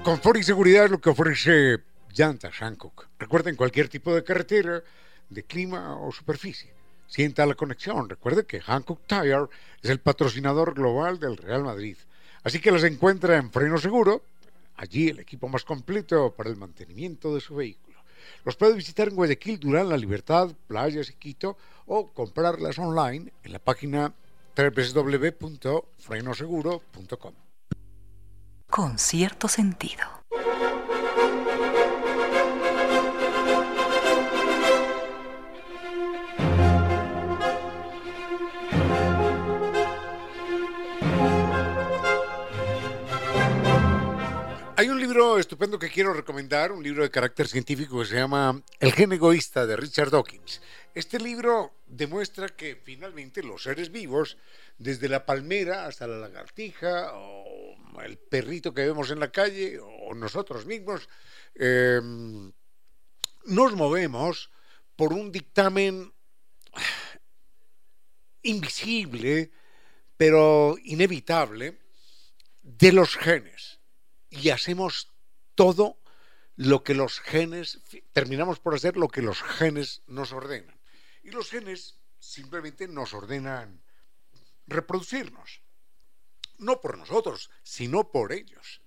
Confort 0.03 0.39
y 0.39 0.43
seguridad 0.43 0.85
es 0.85 0.91
lo 0.91 0.99
que 0.99 1.11
ofrece 1.11 1.77
Llantas 2.13 2.55
Hancock. 2.55 3.07
Recuerden 3.19 3.55
cualquier 3.55 3.87
tipo 3.87 4.13
de 4.13 4.23
carretera, 4.23 4.81
de 5.29 5.43
clima 5.43 5.95
o 5.99 6.11
superficie. 6.11 6.73
Sienta 7.07 7.45
la 7.45 7.55
conexión. 7.55 8.09
Recuerde 8.09 8.45
que 8.45 8.61
Hancock 8.61 9.01
Tire 9.05 9.45
es 9.81 9.89
el 9.89 9.99
patrocinador 9.99 10.73
global 10.73 11.19
del 11.19 11.37
Real 11.37 11.63
Madrid. 11.63 11.97
Así 12.43 12.59
que 12.59 12.71
las 12.71 12.83
encuentra 12.83 13.37
en 13.37 13.51
Freno 13.51 13.77
Seguro, 13.77 14.23
allí 14.75 15.09
el 15.09 15.19
equipo 15.19 15.47
más 15.47 15.63
completo 15.63 16.33
para 16.35 16.49
el 16.49 16.57
mantenimiento 16.57 17.33
de 17.35 17.41
su 17.41 17.55
vehículo. 17.55 17.99
Los 18.43 18.55
puede 18.55 18.73
visitar 18.73 19.07
en 19.07 19.15
Guayaquil, 19.15 19.59
Durán, 19.59 19.89
La 19.89 19.97
Libertad, 19.97 20.49
Playas 20.67 21.09
y 21.09 21.13
Quito 21.13 21.57
o 21.85 22.11
comprarlas 22.11 22.79
online 22.79 23.31
en 23.43 23.53
la 23.53 23.59
página 23.59 24.13
www.frenoseguro.com. 24.55 27.33
Con 28.69 28.97
cierto 28.97 29.47
sentido. 29.47 30.03
Hay 44.81 44.89
un 44.89 44.99
libro 44.99 45.37
estupendo 45.37 45.77
que 45.77 45.91
quiero 45.91 46.11
recomendar, 46.11 46.71
un 46.71 46.81
libro 46.81 47.03
de 47.03 47.11
carácter 47.11 47.47
científico 47.47 47.99
que 47.99 48.07
se 48.07 48.15
llama 48.15 48.63
El 48.79 48.91
gen 48.93 49.11
egoísta 49.11 49.67
de 49.67 49.75
Richard 49.75 50.09
Dawkins. 50.09 50.59
Este 50.95 51.19
libro 51.19 51.75
demuestra 51.85 52.49
que 52.49 52.75
finalmente 52.83 53.43
los 53.43 53.61
seres 53.61 53.91
vivos, 53.91 54.39
desde 54.79 55.07
la 55.07 55.23
palmera 55.23 55.85
hasta 55.85 56.07
la 56.07 56.17
lagartija, 56.17 57.11
o 57.13 57.75
el 58.03 58.17
perrito 58.17 58.73
que 58.73 58.87
vemos 58.87 59.11
en 59.11 59.19
la 59.19 59.31
calle, 59.31 59.77
o 59.79 60.15
nosotros 60.15 60.65
mismos, 60.65 61.07
eh, 61.53 62.01
nos 63.45 63.75
movemos 63.75 64.49
por 64.95 65.13
un 65.13 65.31
dictamen 65.31 66.11
invisible, 68.41 69.51
pero 70.17 70.75
inevitable, 70.83 71.77
de 72.63 72.91
los 72.91 73.15
genes 73.15 73.80
y 74.31 74.49
hacemos 74.49 75.11
todo 75.55 75.99
lo 76.55 76.83
que 76.83 76.95
los 76.95 77.19
genes, 77.19 77.81
terminamos 78.13 78.59
por 78.59 78.73
hacer 78.73 78.97
lo 78.97 79.09
que 79.09 79.21
los 79.21 79.41
genes 79.41 80.01
nos 80.07 80.31
ordenan. 80.31 80.79
Y 81.23 81.29
los 81.31 81.49
genes 81.49 81.97
simplemente 82.19 82.87
nos 82.87 83.13
ordenan 83.13 83.81
reproducirnos. 84.67 85.61
No 86.57 86.79
por 86.79 86.97
nosotros, 86.97 87.49
sino 87.63 88.11
por 88.11 88.31
ellos. 88.31 88.81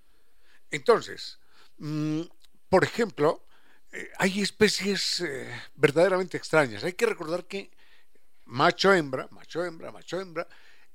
Entonces, 0.70 1.38
mm, 1.78 2.22
por 2.68 2.84
ejemplo, 2.84 3.46
eh, 3.92 4.10
hay 4.18 4.40
especies 4.40 5.20
eh, 5.20 5.62
verdaderamente 5.74 6.36
extrañas. 6.36 6.84
Hay 6.84 6.94
que 6.94 7.06
recordar 7.06 7.46
que 7.46 7.70
macho-hembra, 8.44 9.28
macho-hembra, 9.30 9.92
macho-hembra, 9.92 10.48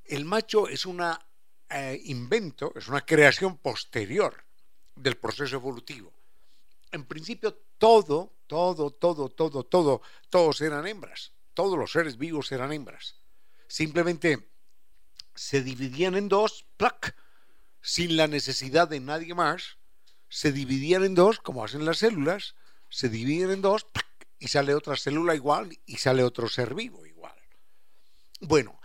el 0.05 0.25
macho 0.25 0.67
es 0.67 0.85
una 0.85 1.19
eh, 1.69 2.01
invento, 2.05 2.73
es 2.75 2.87
una 2.87 3.01
creación 3.01 3.57
posterior 3.57 4.43
del 4.95 5.17
proceso 5.17 5.55
evolutivo. 5.55 6.11
En 6.91 7.05
principio, 7.05 7.53
todo, 7.77 8.33
todo, 8.47 8.91
todo, 8.91 9.29
todo, 9.29 9.63
todo, 9.63 10.01
todos 10.29 10.61
eran 10.61 10.87
hembras. 10.87 11.33
Todos 11.53 11.77
los 11.77 11.91
seres 11.91 12.17
vivos 12.17 12.51
eran 12.51 12.71
hembras. 12.71 13.15
Simplemente 13.67 14.49
se 15.35 15.61
dividían 15.61 16.15
en 16.15 16.27
dos, 16.27 16.65
sin 17.81 18.17
la 18.17 18.27
necesidad 18.27 18.87
de 18.87 18.99
nadie 18.99 19.33
más. 19.33 19.77
Se 20.27 20.51
dividían 20.51 21.03
en 21.03 21.15
dos, 21.15 21.39
como 21.39 21.63
hacen 21.63 21.85
las 21.85 21.99
células, 21.99 22.55
se 22.89 23.09
dividen 23.09 23.51
en 23.51 23.61
dos 23.61 23.85
y 24.39 24.47
sale 24.47 24.73
otra 24.73 24.95
célula 24.95 25.35
igual 25.35 25.77
y 25.85 25.97
sale 25.97 26.23
otro 26.23 26.49
ser 26.49 26.73
vivo 26.73 27.05
igual. 27.05 27.35
Bueno, 28.41 28.78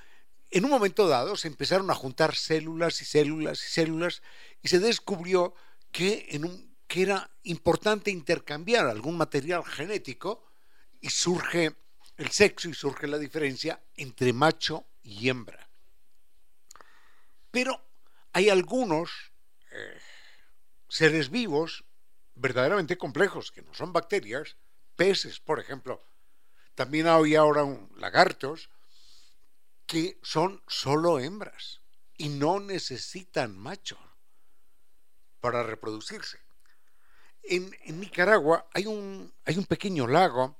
en 0.54 0.64
un 0.64 0.70
momento 0.70 1.08
dado 1.08 1.36
se 1.36 1.48
empezaron 1.48 1.90
a 1.90 1.96
juntar 1.96 2.36
células 2.36 3.02
y 3.02 3.04
células 3.04 3.58
y 3.58 3.68
células 3.70 4.22
y 4.62 4.68
se 4.68 4.78
descubrió 4.78 5.54
que, 5.90 6.28
un, 6.40 6.74
era 6.88 7.28
importante 7.42 8.12
intercambiar 8.12 8.86
algún 8.86 9.16
material 9.16 9.64
genético 9.64 10.46
y 11.00 11.10
surge 11.10 11.74
el 12.16 12.30
sexo 12.30 12.68
y 12.68 12.74
surge 12.74 13.08
la 13.08 13.18
diferencia 13.18 13.82
entre 13.96 14.32
macho 14.32 14.86
y 15.02 15.28
hembra. 15.28 15.68
Pero 17.50 17.84
hay 18.32 18.48
algunos 18.48 19.10
eh, 19.72 19.98
seres 20.88 21.30
vivos 21.30 21.84
verdaderamente 22.36 22.96
complejos, 22.96 23.50
que 23.50 23.62
no 23.62 23.74
son 23.74 23.92
bacterias, 23.92 24.56
peces, 24.94 25.40
por 25.40 25.58
ejemplo. 25.58 26.00
También 26.76 27.08
hay 27.08 27.34
ahora 27.34 27.64
lagartos, 27.96 28.70
que 29.86 30.18
son 30.22 30.62
solo 30.66 31.18
hembras 31.18 31.80
y 32.16 32.28
no 32.28 32.60
necesitan 32.60 33.58
machos 33.58 33.98
para 35.40 35.62
reproducirse. 35.62 36.38
En, 37.42 37.70
Nicaragua 38.00 38.68
hay 38.72 38.86
un, 38.86 39.32
hay 39.44 39.58
un 39.58 39.66
pequeño 39.66 40.06
lago 40.06 40.56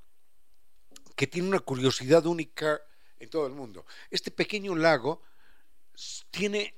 que 1.16 1.27
tiene 1.27 1.49
una 1.49 1.61
curiosidad 1.61 2.27
única 2.27 2.81
en 3.18 3.31
todo 3.31 3.47
el 3.47 3.55
mundo. 3.55 3.87
Este 4.11 4.31
pequeño 4.31 4.75
lago 4.75 5.22
tiene 6.31 6.75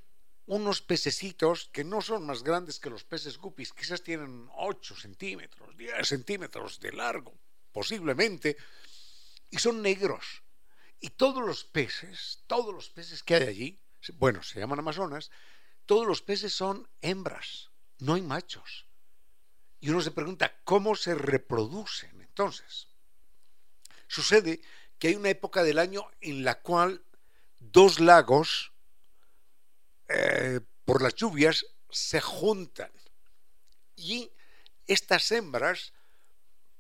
unos 0.47 0.81
pececitos 0.81 1.69
que 1.73 1.83
no 1.83 2.01
son 2.01 2.25
más 2.25 2.43
grandes 2.43 2.79
que 2.79 2.91
los 2.91 3.03
peces 3.03 3.39
guppies, 3.39 3.73
quizás 3.73 4.03
tienen 4.03 4.49
8 4.55 4.95
centímetros, 4.95 5.77
10 5.77 6.07
centímetros 6.07 6.79
de 6.79 6.93
largo, 6.93 7.35
posiblemente, 7.73 8.57
y 9.51 9.59
son 9.59 9.83
negros. 9.83 10.43
Y 11.01 11.11
todos 11.11 11.45
los 11.45 11.65
peces, 11.65 12.43
todos 12.47 12.75
los 12.75 12.89
peces 12.89 13.23
que 13.23 13.35
hay 13.35 13.43
allí, 13.45 13.81
bueno, 14.15 14.43
se 14.43 14.61
llaman 14.61 14.79
amazonas, 14.79 15.31
todos 15.85 16.07
los 16.07 16.23
peces 16.23 16.55
son 16.55 16.89
hembras, 17.01 17.71
no 17.99 18.15
hay 18.15 18.23
machos. 18.23 18.87
Y 19.81 19.91
uno 19.91 20.01
se 20.01 20.11
pregunta, 20.11 20.61
¿cómo 20.65 20.97
se 20.97 21.15
reproducen 21.15 22.21
entonces? 22.21 22.89
Sucede 24.09 24.61
que 24.99 25.09
hay 25.09 25.15
una 25.17 25.31
época 25.31 25.63
del 25.63 25.79
año 25.79 26.07
en 26.21 26.45
la 26.45 26.61
cual 26.61 27.05
dos 27.59 28.01
lagos, 28.01 28.73
eh, 30.09 30.61
por 30.85 31.03
las 31.03 31.15
lluvias, 31.15 31.67
se 31.91 32.21
juntan. 32.21 32.91
Y 33.97 34.33
estas 34.87 35.31
hembras 35.33 35.93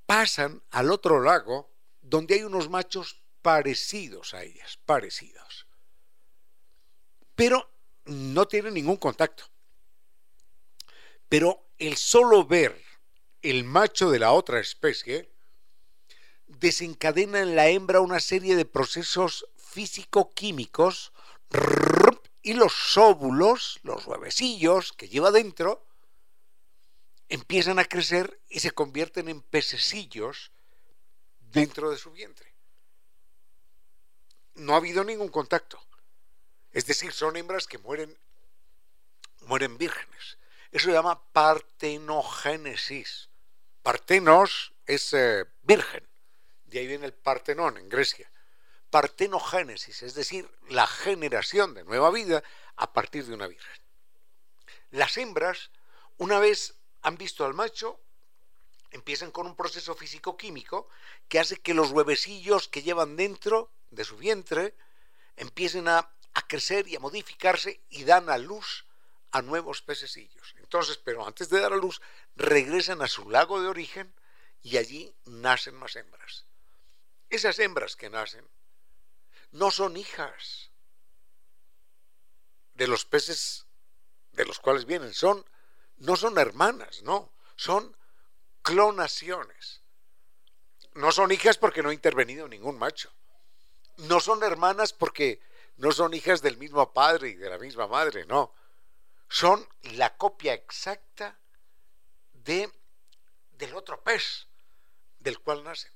pasan 0.07 0.63
al 0.71 0.91
otro 0.91 1.21
lago 1.21 1.71
donde 2.01 2.37
hay 2.37 2.43
unos 2.45 2.69
machos 2.71 3.23
parecidos 3.47 4.35
a 4.35 4.43
ellas, 4.43 4.77
parecidos. 4.87 5.69
Pero 7.37 7.71
no 8.07 8.49
tienen 8.49 8.75
ningún 8.75 8.97
contacto. 8.97 9.45
Pero 11.29 11.69
el 11.79 11.97
solo 11.97 12.45
ver 12.45 12.83
el 13.43 13.63
macho 13.63 14.11
de 14.11 14.19
la 14.19 14.33
otra 14.33 14.59
especie 14.59 15.31
desencadena 16.49 17.39
en 17.39 17.55
la 17.55 17.69
hembra 17.69 18.01
una 18.01 18.19
serie 18.19 18.57
de 18.57 18.65
procesos 18.65 19.47
físico-químicos 19.57 21.13
y 22.43 22.55
los 22.55 22.97
óvulos, 22.97 23.79
los 23.85 24.09
huevecillos 24.09 24.93
que 24.93 25.09
lleva 25.09 25.31
dentro, 25.31 25.87
empiezan 27.29 27.79
a 27.79 27.85
crecer 27.85 28.41
y 28.49 28.59
se 28.59 28.73
convierten 28.73 29.29
en 29.29 29.41
pececillos 29.41 30.51
dentro 31.53 31.93
de 31.93 31.99
su 31.99 32.11
vientre. 32.11 32.56
No 34.57 34.75
ha 34.75 34.77
habido 34.77 35.05
ningún 35.05 35.29
contacto. 35.29 35.81
Es 36.73 36.87
decir, 36.87 37.13
son 37.13 37.37
hembras 37.37 37.67
que 37.67 37.79
mueren, 37.79 38.17
mueren 39.43 39.79
vírgenes. 39.79 40.39
Eso 40.71 40.87
se 40.87 40.93
llama 40.93 41.23
partenogénesis. 41.33 43.29
Partenos 43.83 44.73
es 44.85 45.13
eh, 45.13 45.45
virgen. 45.63 46.07
De 46.67 46.81
ahí 46.81 46.87
viene 46.87 47.07
el 47.07 47.15
Partenón 47.15 47.79
en 47.79 47.89
Grecia. 47.89 48.31
Partenogénesis, 48.91 50.03
es 50.03 50.15
decir, 50.15 50.49
la 50.69 50.87
generación 50.87 51.75
de 51.75 51.85
nueva 51.85 52.11
vida 52.11 52.43
a 52.77 52.93
partir 52.93 53.25
de 53.27 53.35
una 53.35 53.47
virgen. 53.47 53.81
Las 54.91 55.17
hembras, 55.17 55.71
una 56.19 56.39
vez 56.39 56.75
han 57.03 57.17
visto 57.17 57.45
al 57.45 57.55
macho, 57.55 58.01
empiezan 58.91 59.31
con 59.31 59.47
un 59.47 59.57
proceso 59.57 59.95
físico-químico 59.95 60.89
que 61.29 61.39
hace 61.39 61.57
que 61.57 61.75
los 61.75 61.91
huevecillos 61.91 62.69
que 62.69 62.83
llevan 62.83 63.17
dentro 63.17 63.71
de 63.91 64.05
su 64.05 64.17
vientre 64.17 64.75
empiecen 65.37 65.89
a, 65.89 65.99
a, 66.35 66.47
crecer 66.47 66.89
y 66.89 66.97
a 66.97 67.01
modificarse 67.01 67.81
y 67.91 68.05
dan 68.05 68.31
a 68.31 68.39
luz 68.39 68.87
a 69.31 69.43
nuevos 69.43 69.83
pececillos. 69.83 70.55
Entonces, 70.59 70.97
pero 70.99 71.27
antes 71.27 71.49
de 71.49 71.61
dar 71.61 71.73
a 71.73 71.77
luz, 71.77 72.01
regresan 72.37 73.03
a 73.03 73.09
su 73.09 73.29
lago 73.31 73.61
de 73.61 73.69
origen 73.69 74.13
y 74.63 74.79
allí 74.79 75.15
nacen 75.25 75.75
más 75.75 75.97
hembras. 75.97 76.45
Esas 77.29 77.59
hembras 77.59 77.97
que 77.97 78.11
nacen 78.11 78.47
no 79.53 79.71
son 79.71 79.97
hijas 79.97 80.71
de 82.75 82.87
los 82.87 83.05
peces 83.05 83.67
de 84.33 84.45
los 84.45 84.59
cuales 84.59 84.85
vienen, 84.85 85.15
son 85.15 85.45
no 85.99 86.17
son 86.17 86.39
hermanas, 86.39 87.03
no, 87.03 87.33
son 87.57 87.97
clonaciones. 88.63 89.83
No 90.95 91.13
son 91.13 91.31
hijas 91.31 91.59
porque 91.59 91.83
no 91.83 91.91
ha 91.91 91.95
intervenido 91.95 92.49
ningún 92.49 92.79
macho. 92.79 93.13
No 93.97 94.21
son 94.21 94.43
hermanas 94.43 94.93
porque 94.93 95.41
no 95.77 95.93
son 95.93 96.15
hijas 96.15 96.43
del 96.43 96.57
mismo 96.57 96.93
padre 96.93 97.31
y 97.31 97.35
de 97.35 97.51
la 97.51 97.59
misma 97.59 97.87
madre, 97.87 98.27
no. 98.27 98.53
Son 99.29 99.67
la 99.95 100.17
copia 100.17 100.55
exacta 100.55 101.39
de, 102.33 102.71
del 103.53 103.75
otro 103.75 104.03
pez 104.03 104.47
del 105.19 105.41
cual 105.41 105.65
nacen. 105.65 105.93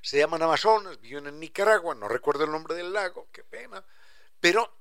Se 0.00 0.18
llaman 0.18 0.42
Amazonas, 0.42 1.00
viven 1.00 1.28
en 1.28 1.38
Nicaragua, 1.38 1.94
no 1.94 2.08
recuerdo 2.08 2.44
el 2.44 2.50
nombre 2.50 2.74
del 2.74 2.92
lago, 2.92 3.28
qué 3.30 3.44
pena, 3.44 3.84
pero 4.40 4.76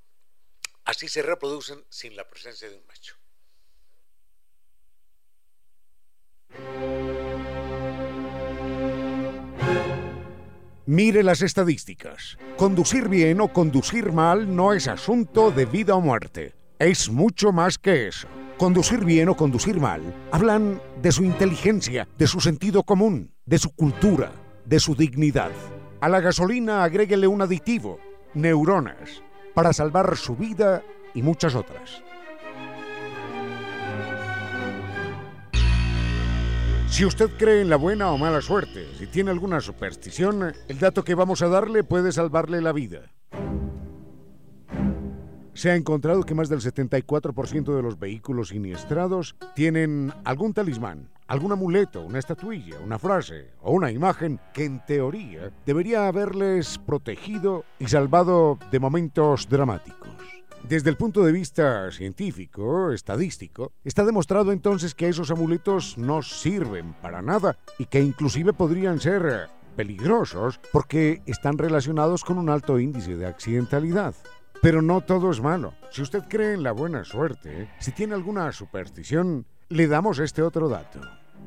así 0.86 1.08
se 1.08 1.22
reproducen 1.22 1.86
sin 1.90 2.16
la 2.16 2.28
presencia 2.28 2.70
de 2.70 2.78
un 2.78 2.86
macho. 2.88 3.16
Mire 10.88 11.22
las 11.22 11.44
estadísticas. 11.44 12.40
Conducir 12.58 13.08
bien 13.08 13.40
o 13.40 13.54
conducir 13.54 14.12
mal 14.12 14.56
no 14.56 14.74
es 14.74 14.88
asunto 14.88 15.52
de 15.52 15.66
vida 15.66 15.94
o 15.94 16.02
muerte. 16.02 16.56
Es 16.80 17.08
mucho 17.12 17.52
más 17.52 17.78
que 17.78 18.08
eso. 18.08 18.28
Conducir 18.58 19.06
bien 19.06 19.30
o 19.30 19.38
conducir 19.38 19.80
mal 19.80 20.02
hablan 20.32 20.82
de 21.00 21.12
su 21.12 21.24
inteligencia, 21.24 22.08
de 22.18 22.26
su 22.26 22.42
sentido 22.42 22.82
común, 22.82 23.32
de 23.46 23.60
su 23.60 23.70
cultura, 23.76 24.32
de 24.66 24.80
su 24.80 24.96
dignidad. 24.96 25.52
A 26.00 26.10
la 26.10 26.20
gasolina 26.20 26.84
agréguele 26.84 27.28
un 27.28 27.44
aditivo, 27.44 28.00
neuronas, 28.34 29.22
para 29.54 29.74
salvar 29.74 30.18
su 30.18 30.36
vida 30.36 30.82
y 31.14 31.22
muchas 31.22 31.54
otras. 31.54 32.02
Si 36.92 37.06
usted 37.06 37.30
cree 37.38 37.62
en 37.62 37.70
la 37.70 37.78
buena 37.78 38.12
o 38.12 38.18
mala 38.18 38.42
suerte, 38.42 38.86
si 39.00 39.08
tiene 39.08 39.32
alguna 39.32 39.62
superstición, 39.62 40.54
el 40.68 40.78
dato 40.78 41.06
que 41.06 41.16
vamos 41.16 41.42
a 41.42 41.48
darle 41.48 41.86
puede 41.86 42.12
salvarle 42.12 42.60
la 42.60 42.74
vida. 42.74 43.14
Se 45.54 45.72
ha 45.72 45.76
encontrado 45.78 46.24
que 46.24 46.36
más 46.36 46.50
del 46.50 46.60
74% 46.60 47.76
de 47.76 47.82
los 47.82 47.98
vehículos 47.98 48.50
siniestrados 48.50 49.38
tienen 49.56 50.12
algún 50.26 50.54
talismán, 50.54 51.10
algún 51.28 51.54
amuleto, 51.54 52.02
una 52.02 52.20
estatuilla, 52.20 52.78
una 52.84 53.00
frase 53.00 53.52
o 53.62 53.72
una 53.72 53.90
imagen 53.90 54.42
que 54.54 54.66
en 54.66 54.86
teoría 54.86 55.50
debería 55.66 56.10
haberles 56.10 56.78
protegido 56.78 57.64
y 57.80 57.88
salvado 57.88 58.60
de 58.70 58.80
momentos 58.82 59.48
dramáticos. 59.48 60.41
Desde 60.68 60.90
el 60.90 60.96
punto 60.96 61.24
de 61.24 61.32
vista 61.32 61.92
científico, 61.92 62.92
estadístico, 62.92 63.74
está 63.84 64.06
demostrado 64.06 64.52
entonces 64.52 64.96
que 64.96 65.10
esos 65.10 65.30
amuletos 65.32 65.98
no 65.98 66.22
sirven 66.22 66.94
para 67.02 67.22
nada 67.22 67.58
y 67.78 67.86
que 67.86 68.02
inclusive 68.02 68.54
podrían 68.54 69.00
ser 69.00 69.50
peligrosos 69.76 70.60
porque 70.72 71.22
están 71.26 71.58
relacionados 71.58 72.24
con 72.24 72.38
un 72.38 72.50
alto 72.50 72.80
índice 72.80 73.18
de 73.18 73.26
accidentalidad. 73.26 74.16
Pero 74.62 74.82
no 74.82 75.02
todo 75.02 75.32
es 75.32 75.42
malo. 75.42 75.74
Si 75.92 76.04
usted 76.04 76.24
cree 76.30 76.54
en 76.54 76.64
la 76.64 76.72
buena 76.72 77.04
suerte, 77.04 77.70
si 77.80 77.92
tiene 77.92 78.14
alguna 78.14 78.52
superstición, 78.52 79.46
le 79.70 79.88
damos 79.88 80.20
este 80.20 80.42
otro 80.44 80.70
dato. 80.70 81.02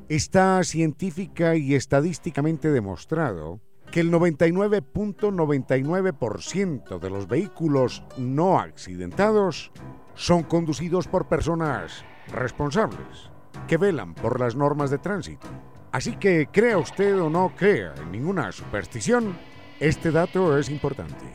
Está 0.08 0.62
científica 0.64 1.56
y 1.56 1.74
estadísticamente 1.74 2.70
demostrado 2.70 3.60
que 3.94 4.00
el 4.00 4.10
99.99% 4.10 6.98
de 6.98 7.10
los 7.10 7.28
vehículos 7.28 8.02
no 8.16 8.58
accidentados 8.58 9.70
son 10.16 10.42
conducidos 10.42 11.06
por 11.06 11.28
personas 11.28 12.04
responsables, 12.26 13.30
que 13.68 13.76
velan 13.76 14.14
por 14.14 14.40
las 14.40 14.56
normas 14.56 14.90
de 14.90 14.98
tránsito. 14.98 15.46
Así 15.92 16.16
que 16.16 16.48
crea 16.50 16.76
usted 16.76 17.20
o 17.20 17.30
no 17.30 17.52
crea 17.56 17.94
en 17.96 18.10
ninguna 18.10 18.50
superstición, 18.50 19.36
este 19.78 20.10
dato 20.10 20.58
es 20.58 20.70
importante. 20.70 21.26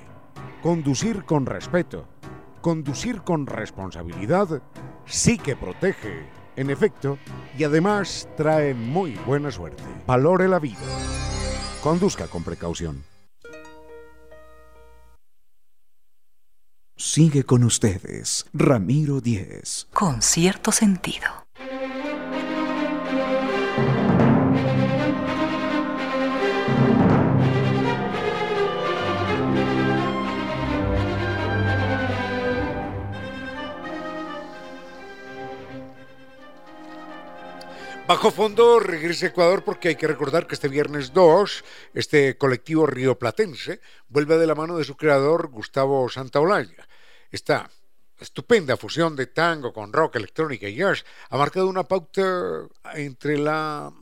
Conducir 0.61 1.23
con 1.23 1.45
respeto, 1.45 2.09
conducir 2.59 3.21
con 3.21 3.47
responsabilidad, 3.47 4.61
sí 5.05 5.37
que 5.37 5.55
protege, 5.55 6.25
en 6.57 6.69
efecto, 6.69 7.19
y 7.57 7.63
además 7.63 8.27
trae 8.35 8.73
muy 8.73 9.15
buena 9.25 9.49
suerte. 9.49 9.81
Valore 10.05 10.49
la 10.49 10.59
vida. 10.59 10.79
Conduzca 11.81 12.27
con 12.27 12.43
precaución. 12.43 13.03
Sigue 16.97 17.45
con 17.45 17.63
ustedes, 17.63 18.45
Ramiro 18.51 19.21
Díez. 19.21 19.87
Con 19.93 20.21
cierto 20.21 20.73
sentido. 20.73 21.48
Bajo 38.09 38.31
fondo 38.31 38.79
regresa 38.79 39.27
a 39.27 39.29
Ecuador 39.29 39.63
porque 39.63 39.89
hay 39.89 39.95
que 39.95 40.07
recordar 40.07 40.47
que 40.47 40.55
este 40.55 40.67
viernes 40.67 41.13
2, 41.13 41.63
este 41.93 42.39
colectivo 42.39 42.87
rioplatense 42.87 43.81
vuelve 44.07 44.39
de 44.39 44.47
la 44.47 44.55
mano 44.55 44.75
de 44.79 44.83
su 44.83 44.97
creador 44.97 45.49
Gustavo 45.49 46.09
Santaolalla. 46.09 46.87
Esta 47.29 47.69
estupenda 48.19 48.77
fusión 48.77 49.15
de 49.15 49.27
tango 49.27 49.71
con 49.71 49.93
rock, 49.93 50.15
electrónica 50.15 50.67
y 50.67 50.73
jazz 50.73 51.05
ha 51.29 51.37
marcado 51.37 51.67
una 51.67 51.83
pauta 51.83 52.67
entre 52.95 53.37
la 53.37 53.93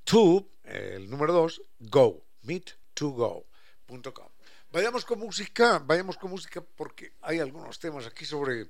To, 0.06 0.48
el 0.64 1.10
número 1.10 1.34
2, 1.34 1.62
go. 1.80 2.24
Meet2go.com. 2.44 4.30
Vayamos 4.72 5.04
con 5.04 5.20
música, 5.20 5.80
vayamos 5.80 6.16
con 6.16 6.32
música 6.32 6.62
porque 6.62 7.12
hay 7.22 7.40
algunos 7.40 7.80
temas 7.80 8.06
aquí 8.06 8.24
sobre 8.24 8.70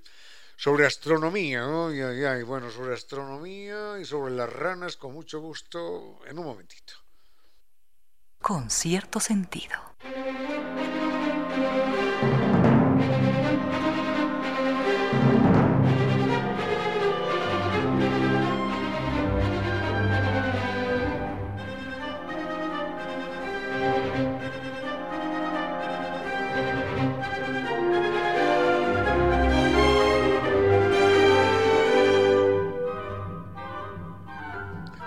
sobre 0.58 0.88
astronomía, 0.88 1.68
¿no? 1.68 1.94
Y, 1.94 2.00
y, 2.00 2.26
y, 2.26 2.44
bueno, 2.44 2.72
sobre 2.72 2.96
astronomía 2.96 4.00
y 4.00 4.06
sobre 4.06 4.34
las 4.34 4.52
ranas, 4.52 4.96
con 4.96 5.14
mucho 5.14 5.40
gusto, 5.40 6.20
en 6.26 6.40
un 6.40 6.46
momentito 6.46 7.05
con 8.48 8.70
cierto 8.70 9.20
sentido. 9.20 9.74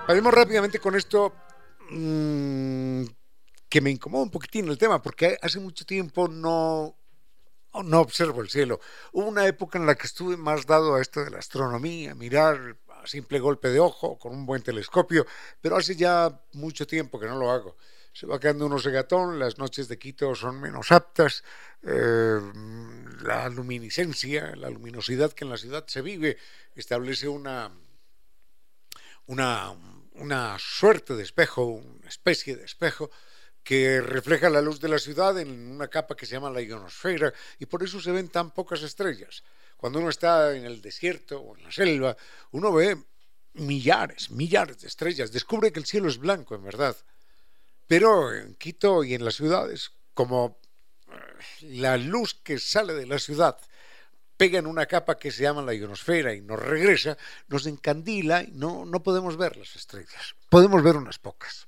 Paremos 0.08 0.34
rápidamente 0.34 0.80
con 0.80 0.96
esto 0.96 1.32
mm, 1.90 3.17
que 3.68 3.80
me 3.80 3.90
incomoda 3.90 4.24
un 4.24 4.30
poquitín 4.30 4.68
el 4.68 4.78
tema, 4.78 5.02
porque 5.02 5.38
hace 5.42 5.60
mucho 5.60 5.84
tiempo 5.84 6.28
no, 6.28 6.96
no 7.84 8.00
observo 8.00 8.40
el 8.40 8.48
cielo. 8.48 8.80
Hubo 9.12 9.26
una 9.26 9.46
época 9.46 9.78
en 9.78 9.86
la 9.86 9.94
que 9.94 10.06
estuve 10.06 10.36
más 10.36 10.66
dado 10.66 10.94
a 10.94 11.02
esto 11.02 11.24
de 11.24 11.30
la 11.30 11.38
astronomía, 11.38 12.14
mirar 12.14 12.76
a 12.88 13.06
simple 13.06 13.38
golpe 13.38 13.68
de 13.68 13.80
ojo, 13.80 14.18
con 14.18 14.32
un 14.32 14.46
buen 14.46 14.62
telescopio, 14.62 15.26
pero 15.60 15.76
hace 15.76 15.94
ya 15.96 16.40
mucho 16.52 16.86
tiempo 16.86 17.20
que 17.20 17.26
no 17.26 17.36
lo 17.36 17.50
hago. 17.50 17.76
Se 18.12 18.26
va 18.26 18.40
quedando 18.40 18.66
uno 18.66 18.78
segatón, 18.78 19.38
las 19.38 19.58
noches 19.58 19.86
de 19.86 19.98
Quito 19.98 20.34
son 20.34 20.60
menos 20.60 20.90
aptas, 20.90 21.44
eh, 21.82 22.40
la 23.22 23.48
luminiscencia, 23.48 24.56
la 24.56 24.70
luminosidad 24.70 25.32
que 25.32 25.44
en 25.44 25.50
la 25.50 25.56
ciudad 25.56 25.84
se 25.86 26.02
vive, 26.02 26.36
establece 26.74 27.28
una, 27.28 27.70
una, 29.26 29.72
una 30.14 30.56
suerte 30.58 31.14
de 31.14 31.22
espejo, 31.22 31.64
una 31.64 32.08
especie 32.08 32.56
de 32.56 32.64
espejo, 32.64 33.10
que 33.68 34.00
refleja 34.00 34.48
la 34.48 34.62
luz 34.62 34.80
de 34.80 34.88
la 34.88 34.98
ciudad 34.98 35.38
en 35.38 35.70
una 35.70 35.88
capa 35.88 36.16
que 36.16 36.24
se 36.24 36.32
llama 36.32 36.48
la 36.48 36.62
ionosfera 36.62 37.34
y 37.58 37.66
por 37.66 37.82
eso 37.82 38.00
se 38.00 38.10
ven 38.12 38.30
tan 38.30 38.50
pocas 38.50 38.80
estrellas. 38.80 39.44
Cuando 39.76 39.98
uno 39.98 40.08
está 40.08 40.56
en 40.56 40.64
el 40.64 40.80
desierto 40.80 41.38
o 41.38 41.54
en 41.54 41.64
la 41.64 41.70
selva, 41.70 42.16
uno 42.52 42.72
ve 42.72 42.96
millares, 43.52 44.30
millares 44.30 44.80
de 44.80 44.88
estrellas, 44.88 45.32
descubre 45.32 45.70
que 45.70 45.80
el 45.80 45.84
cielo 45.84 46.08
es 46.08 46.16
blanco 46.16 46.54
en 46.54 46.64
verdad. 46.64 46.96
Pero 47.86 48.32
en 48.32 48.54
Quito 48.54 49.04
y 49.04 49.12
en 49.12 49.22
las 49.22 49.34
ciudades, 49.34 49.90
como 50.14 50.58
eh, 51.06 51.12
la 51.60 51.98
luz 51.98 52.40
que 52.42 52.58
sale 52.58 52.94
de 52.94 53.04
la 53.04 53.18
ciudad 53.18 53.58
pega 54.38 54.58
en 54.58 54.66
una 54.66 54.86
capa 54.86 55.18
que 55.18 55.30
se 55.30 55.42
llama 55.42 55.60
la 55.60 55.74
ionosfera 55.74 56.32
y 56.32 56.40
nos 56.40 56.58
regresa, 56.58 57.18
nos 57.48 57.66
encandila 57.66 58.44
y 58.44 58.52
no, 58.52 58.86
no 58.86 59.02
podemos 59.02 59.36
ver 59.36 59.58
las 59.58 59.76
estrellas. 59.76 60.36
Podemos 60.48 60.82
ver 60.82 60.96
unas 60.96 61.18
pocas. 61.18 61.67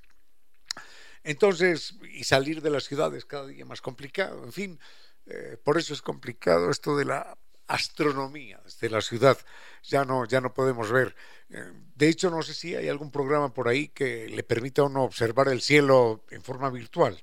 Entonces, 1.23 1.95
y 2.13 2.25
salir 2.25 2.63
de 2.63 2.71
las 2.71 2.85
ciudades 2.85 3.25
cada 3.25 3.47
día 3.47 3.65
más 3.65 3.81
complicado, 3.81 4.45
en 4.45 4.53
fin, 4.53 4.81
eh, 5.27 5.59
por 5.63 5.79
eso 5.79 5.93
es 5.93 6.03
complicado 6.03 6.71
esto 6.71 6.97
de 6.97 7.05
la 7.05 7.39
astronomía 7.67 8.61
desde 8.65 8.91
la 8.91 9.01
ciudad, 9.01 9.39
ya 9.85 10.05
no, 10.05 10.25
ya 10.25 10.41
no 10.41 10.53
podemos 10.53 10.91
ver. 10.91 11.15
Eh, 11.51 11.73
de 11.95 12.09
hecho, 12.09 12.31
no 12.31 12.43
sé 12.43 12.55
si 12.55 12.75
hay 12.75 12.89
algún 12.89 13.11
programa 13.11 13.55
por 13.55 13.69
ahí 13.69 13.89
que 13.89 14.29
le 14.29 14.43
permita 14.43 14.83
a 14.83 14.87
uno 14.87 15.05
observar 15.05 15.49
el 15.49 15.61
cielo 15.61 16.25
en 16.31 16.43
forma 16.43 16.71
virtual. 16.71 17.23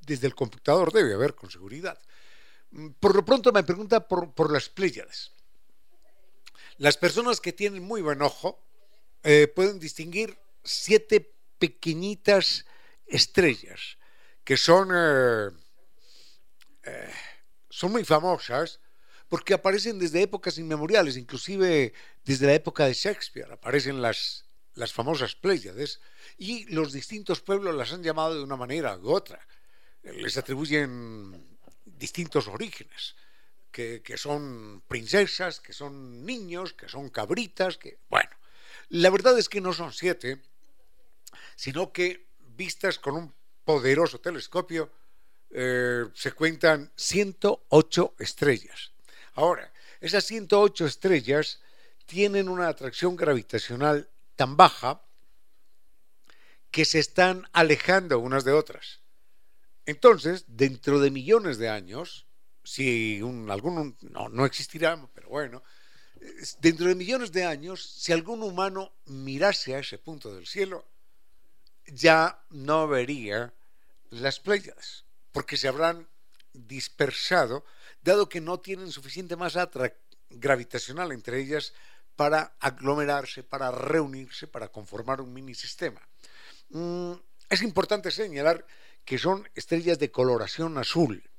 Desde 0.00 0.26
el 0.26 0.34
computador 0.34 0.92
debe 0.92 1.14
haber, 1.14 1.34
con 1.34 1.50
seguridad. 1.50 1.98
Mm, 2.70 2.90
por 3.00 3.16
lo 3.16 3.24
pronto 3.24 3.52
me 3.52 3.64
pregunta 3.64 4.06
por, 4.06 4.52
las 4.52 4.68
Pléyades. 4.68 5.32
Las 6.78 6.96
personas 6.96 7.40
que 7.40 7.52
tienen 7.52 7.82
muy 7.82 8.02
buen 8.02 8.22
ojo 8.22 8.64
eh, 9.24 9.46
pueden 9.48 9.78
distinguir 9.78 10.38
siete 10.64 11.34
pequeñitas 11.58 12.66
estrellas 13.12 13.98
que 14.42 14.56
son, 14.56 14.88
eh, 14.92 15.50
eh, 16.84 17.12
son 17.68 17.92
muy 17.92 18.04
famosas 18.04 18.80
porque 19.28 19.54
aparecen 19.54 19.98
desde 19.98 20.22
épocas 20.22 20.58
inmemoriales, 20.58 21.16
inclusive 21.16 21.94
desde 22.24 22.46
la 22.46 22.54
época 22.54 22.86
de 22.86 22.94
Shakespeare, 22.94 23.50
aparecen 23.52 24.02
las, 24.02 24.44
las 24.74 24.92
famosas 24.92 25.34
Pléyades 25.36 26.00
y 26.36 26.64
los 26.66 26.92
distintos 26.92 27.40
pueblos 27.40 27.74
las 27.74 27.92
han 27.92 28.02
llamado 28.02 28.34
de 28.34 28.42
una 28.42 28.56
manera 28.56 28.98
u 28.98 29.10
otra. 29.10 29.46
Les 30.02 30.36
atribuyen 30.36 31.58
distintos 31.84 32.48
orígenes, 32.48 33.14
que, 33.70 34.02
que 34.02 34.18
son 34.18 34.82
princesas, 34.86 35.60
que 35.60 35.72
son 35.72 36.26
niños, 36.26 36.74
que 36.74 36.88
son 36.88 37.08
cabritas, 37.08 37.78
que... 37.78 38.00
Bueno, 38.10 38.30
la 38.88 39.08
verdad 39.08 39.38
es 39.38 39.48
que 39.48 39.60
no 39.60 39.72
son 39.72 39.92
siete, 39.92 40.42
sino 41.56 41.92
que 41.92 42.31
vistas 42.56 42.98
con 42.98 43.16
un 43.16 43.34
poderoso 43.64 44.20
telescopio, 44.20 44.90
eh, 45.50 46.04
se 46.14 46.32
cuentan 46.32 46.90
108 46.96 48.14
estrellas. 48.18 48.92
Ahora, 49.34 49.72
esas 50.00 50.24
108 50.24 50.86
estrellas 50.86 51.60
tienen 52.06 52.48
una 52.48 52.68
atracción 52.68 53.16
gravitacional 53.16 54.08
tan 54.36 54.56
baja 54.56 55.02
que 56.70 56.84
se 56.84 56.98
están 56.98 57.46
alejando 57.52 58.18
unas 58.18 58.44
de 58.44 58.52
otras. 58.52 59.00
Entonces, 59.84 60.44
dentro 60.48 61.00
de 61.00 61.10
millones 61.10 61.58
de 61.58 61.68
años, 61.68 62.26
si 62.64 63.20
un, 63.20 63.50
algún, 63.50 63.96
no, 64.00 64.28
no 64.28 64.46
existirá, 64.46 64.98
pero 65.14 65.28
bueno, 65.28 65.62
dentro 66.60 66.86
de 66.86 66.94
millones 66.94 67.32
de 67.32 67.44
años, 67.44 67.84
si 67.84 68.12
algún 68.12 68.42
humano 68.42 68.92
mirase 69.06 69.74
a 69.74 69.80
ese 69.80 69.98
punto 69.98 70.34
del 70.34 70.46
cielo, 70.46 70.86
ya 71.94 72.42
no 72.50 72.88
vería 72.88 73.52
las 74.10 74.40
playas, 74.40 75.04
porque 75.32 75.56
se 75.56 75.68
habrán 75.68 76.08
dispersado, 76.52 77.64
dado 78.02 78.28
que 78.28 78.40
no 78.40 78.60
tienen 78.60 78.90
suficiente 78.90 79.36
masa 79.36 79.70
gravitacional 80.30 81.12
entre 81.12 81.40
ellas 81.40 81.72
para 82.16 82.54
aglomerarse, 82.60 83.42
para 83.42 83.70
reunirse, 83.70 84.46
para 84.46 84.68
conformar 84.68 85.20
un 85.20 85.32
mini 85.32 85.54
sistema. 85.54 86.00
Mm, 86.70 87.12
es 87.48 87.62
importante 87.62 88.10
señalar 88.10 88.66
que 89.04 89.18
son 89.18 89.48
estrellas 89.54 89.98
de 89.98 90.10
coloración 90.10 90.78
azul. 90.78 91.30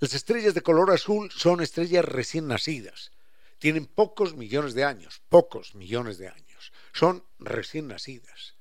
Las 0.00 0.14
estrellas 0.14 0.54
de 0.54 0.62
color 0.62 0.90
azul 0.90 1.30
son 1.30 1.60
estrellas 1.62 2.04
recién 2.04 2.48
nacidas. 2.48 3.12
Tienen 3.58 3.86
pocos 3.86 4.36
millones 4.36 4.74
de 4.74 4.84
años, 4.84 5.20
pocos 5.28 5.74
millones 5.74 6.18
de 6.18 6.28
años. 6.28 6.72
Son 6.92 7.24
recién 7.38 7.88
nacidas. 7.88 8.57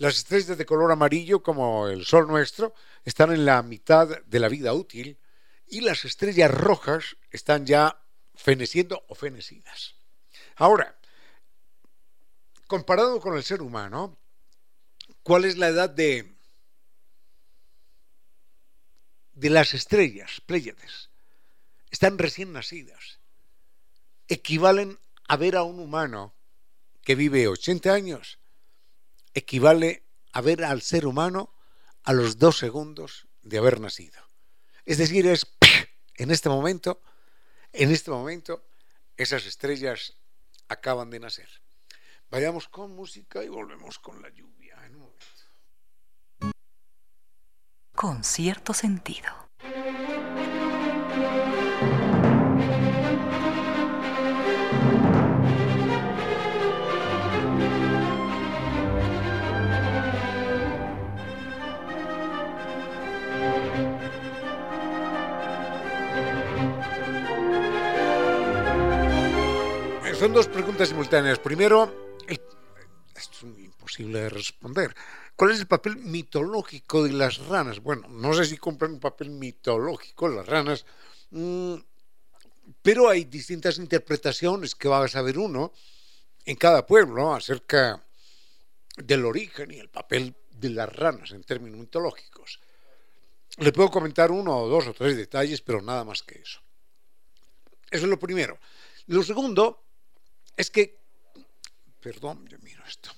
Las 0.00 0.16
estrellas 0.16 0.56
de 0.56 0.64
color 0.64 0.90
amarillo, 0.90 1.42
como 1.42 1.86
el 1.86 2.06
Sol 2.06 2.26
nuestro, 2.26 2.72
están 3.04 3.32
en 3.32 3.44
la 3.44 3.62
mitad 3.62 4.22
de 4.22 4.40
la 4.40 4.48
vida 4.48 4.72
útil 4.72 5.18
y 5.66 5.82
las 5.82 6.06
estrellas 6.06 6.50
rojas 6.50 7.18
están 7.30 7.66
ya 7.66 8.02
feneciendo 8.34 9.04
o 9.08 9.14
fenecidas. 9.14 9.96
Ahora, 10.56 10.98
comparado 12.66 13.20
con 13.20 13.36
el 13.36 13.44
ser 13.44 13.60
humano, 13.60 14.16
¿cuál 15.22 15.44
es 15.44 15.58
la 15.58 15.68
edad 15.68 15.90
de, 15.90 16.34
de 19.34 19.50
las 19.50 19.74
estrellas, 19.74 20.40
Pléyades? 20.46 21.10
Están 21.90 22.16
recién 22.16 22.54
nacidas. 22.54 23.18
Equivalen 24.28 24.98
a 25.28 25.36
ver 25.36 25.56
a 25.56 25.62
un 25.62 25.78
humano 25.78 26.34
que 27.02 27.14
vive 27.14 27.48
80 27.48 27.92
años 27.92 28.39
equivale 29.34 30.04
a 30.32 30.40
ver 30.40 30.64
al 30.64 30.82
ser 30.82 31.06
humano 31.06 31.52
a 32.02 32.12
los 32.12 32.38
dos 32.38 32.58
segundos 32.58 33.28
de 33.42 33.58
haber 33.58 33.80
nacido. 33.80 34.20
Es 34.84 34.98
decir, 34.98 35.26
es 35.26 35.46
en 36.14 36.30
este 36.30 36.48
momento, 36.48 37.02
en 37.72 37.90
este 37.90 38.10
momento, 38.10 38.64
esas 39.16 39.46
estrellas 39.46 40.16
acaban 40.68 41.10
de 41.10 41.20
nacer. 41.20 41.48
Vayamos 42.30 42.68
con 42.68 42.94
música 42.94 43.42
y 43.42 43.48
volvemos 43.48 43.98
con 43.98 44.22
la 44.22 44.28
lluvia 44.28 44.76
en 44.86 44.96
un 44.96 45.00
momento. 45.00 45.26
Con 47.94 48.24
cierto 48.24 48.72
sentido. 48.72 49.50
Son 70.20 70.34
dos 70.34 70.48
preguntas 70.48 70.90
simultáneas. 70.90 71.38
Primero, 71.38 72.18
esto 72.28 72.44
es 73.16 73.42
imposible 73.42 74.20
de 74.20 74.28
responder. 74.28 74.94
¿Cuál 75.34 75.52
es 75.52 75.60
el 75.60 75.66
papel 75.66 75.96
mitológico 75.96 77.04
de 77.04 77.14
las 77.14 77.38
ranas? 77.46 77.80
Bueno, 77.80 78.06
no 78.06 78.34
sé 78.34 78.44
si 78.44 78.58
compran 78.58 78.92
un 78.92 79.00
papel 79.00 79.30
mitológico 79.30 80.28
las 80.28 80.44
ranas, 80.44 80.84
mm, 81.30 81.74
pero 82.82 83.08
hay 83.08 83.24
distintas 83.24 83.78
interpretaciones 83.78 84.74
que 84.74 84.90
va 84.90 85.02
a 85.02 85.08
saber 85.08 85.38
uno 85.38 85.72
en 86.44 86.56
cada 86.56 86.84
pueblo 86.84 87.32
acerca 87.34 88.04
del 88.98 89.24
origen 89.24 89.70
y 89.70 89.78
el 89.78 89.88
papel 89.88 90.34
de 90.50 90.68
las 90.68 90.94
ranas 90.94 91.30
en 91.30 91.44
términos 91.44 91.80
mitológicos. 91.80 92.60
Le 93.56 93.72
puedo 93.72 93.90
comentar 93.90 94.30
uno 94.30 94.54
o 94.54 94.68
dos 94.68 94.86
o 94.86 94.92
tres 94.92 95.16
detalles, 95.16 95.62
pero 95.62 95.80
nada 95.80 96.04
más 96.04 96.22
que 96.22 96.40
eso. 96.40 96.60
Eso 97.90 98.04
es 98.04 98.10
lo 98.10 98.18
primero. 98.18 98.58
Lo 99.06 99.22
segundo 99.22 99.86
es 100.60 100.70
que, 100.70 100.98
perdón, 102.00 102.46
yo 102.46 102.58
miro 102.58 102.84
esto. 102.86 103.10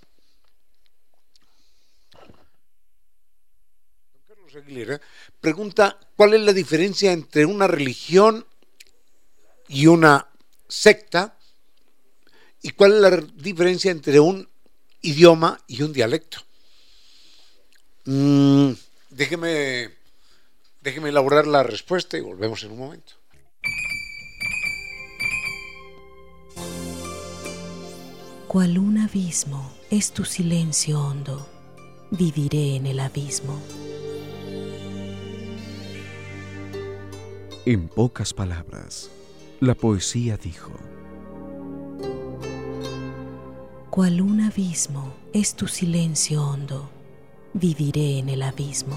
Don 4.13 4.23
Carlos 4.29 4.55
Aguilera 4.55 5.01
pregunta 5.41 5.99
cuál 6.15 6.35
es 6.35 6.41
la 6.43 6.53
diferencia 6.53 7.11
entre 7.13 7.45
una 7.45 7.67
religión 7.67 8.47
y 9.69 9.89
una 9.89 10.29
secta 10.69 11.37
y 12.63 12.71
cuál 12.71 12.95
es 12.95 13.01
la 13.01 13.11
diferencia 13.17 13.91
entre 13.91 14.21
un 14.21 14.49
idioma 15.01 15.61
y 15.67 15.83
un 15.83 15.93
dialecto. 15.93 16.39
Mm, 18.05 18.73
déjeme, 19.11 19.91
déjeme 20.81 21.09
elaborar 21.09 21.49
la 21.49 21.65
respuesta 21.65 22.17
y 22.17 22.21
volvemos 22.21 22.63
en 22.63 22.71
un 22.71 22.79
momento. 22.79 23.15
Cual 28.53 28.77
un 28.77 28.99
abismo 28.99 29.73
es 29.91 30.13
tu 30.13 30.27
silencio 30.27 31.01
hondo, 31.01 31.49
viviré 32.11 32.77
en 32.77 32.87
el 32.87 33.01
abismo. 33.01 33.59
En 37.65 37.89
pocas 37.89 38.35
palabras, 38.35 39.11
la 39.59 39.75
poesía 39.75 40.37
dijo, 40.37 40.73
Cual 43.89 44.21
un 44.21 44.43
abismo 44.43 45.15
es 45.33 45.55
tu 45.55 45.67
silencio 45.67 46.47
hondo, 46.47 46.91
viviré 47.55 48.19
en 48.19 48.29
el 48.29 48.43
abismo. 48.43 48.97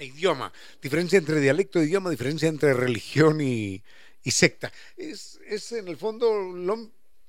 e 0.00 0.06
idioma. 0.06 0.52
Diferencia 0.80 1.18
entre 1.18 1.40
dialecto 1.40 1.78
e 1.78 1.84
idioma, 1.84 2.10
diferencia 2.10 2.48
entre 2.48 2.72
religión 2.72 3.40
y, 3.40 3.82
secta. 4.24 4.72
Es, 4.96 5.38
es, 5.46 5.72
en 5.72 5.88
el 5.88 5.96
fondo 5.96 6.30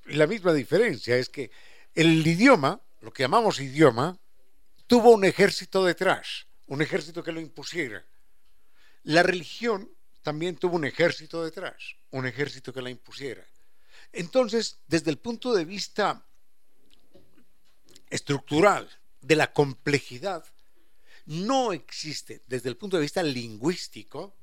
la 0.06 0.28
misma 0.28 0.54
diferencia. 0.54 1.18
Es 1.18 1.30
que 1.30 1.52
el 1.94 2.26
idioma, 2.26 2.80
lo 3.02 3.12
que 3.12 3.24
llamamos 3.24 3.60
idioma, 3.60 4.18
tuvo 4.88 5.12
un 5.12 5.26
ejército 5.26 5.84
detrás, 5.84 6.48
un 6.68 6.82
ejército 6.82 7.24
que 7.24 7.32
lo 7.32 7.42
impusiera. 7.42 8.06
La 9.04 9.24
religión 9.24 9.92
también 10.22 10.56
tuvo 10.56 10.76
un 10.76 10.86
ejército 10.86 11.44
detrás, 11.44 11.96
un 12.12 12.26
ejército 12.26 12.72
que 12.72 12.82
la 12.82 12.90
impusiera. 12.90 13.46
Entonces, 14.14 14.80
desde 14.88 15.12
el 15.12 15.18
punto 15.18 15.54
de 15.54 15.66
vista 15.66 16.26
estructural, 18.10 18.90
de 19.22 19.36
la 19.36 19.54
complejidad, 19.54 20.44
no 21.26 21.74
existe, 21.74 22.42
desde 22.48 22.70
el 22.70 22.78
punto 22.78 22.98
de 22.98 23.02
vista 23.02 23.24
lingüístico, 23.24 24.36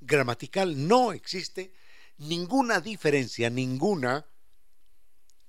gramatical, 0.00 0.86
no 0.86 1.12
existe 1.12 1.72
ninguna 2.18 2.80
diferencia, 2.80 3.50
ninguna, 3.50 4.26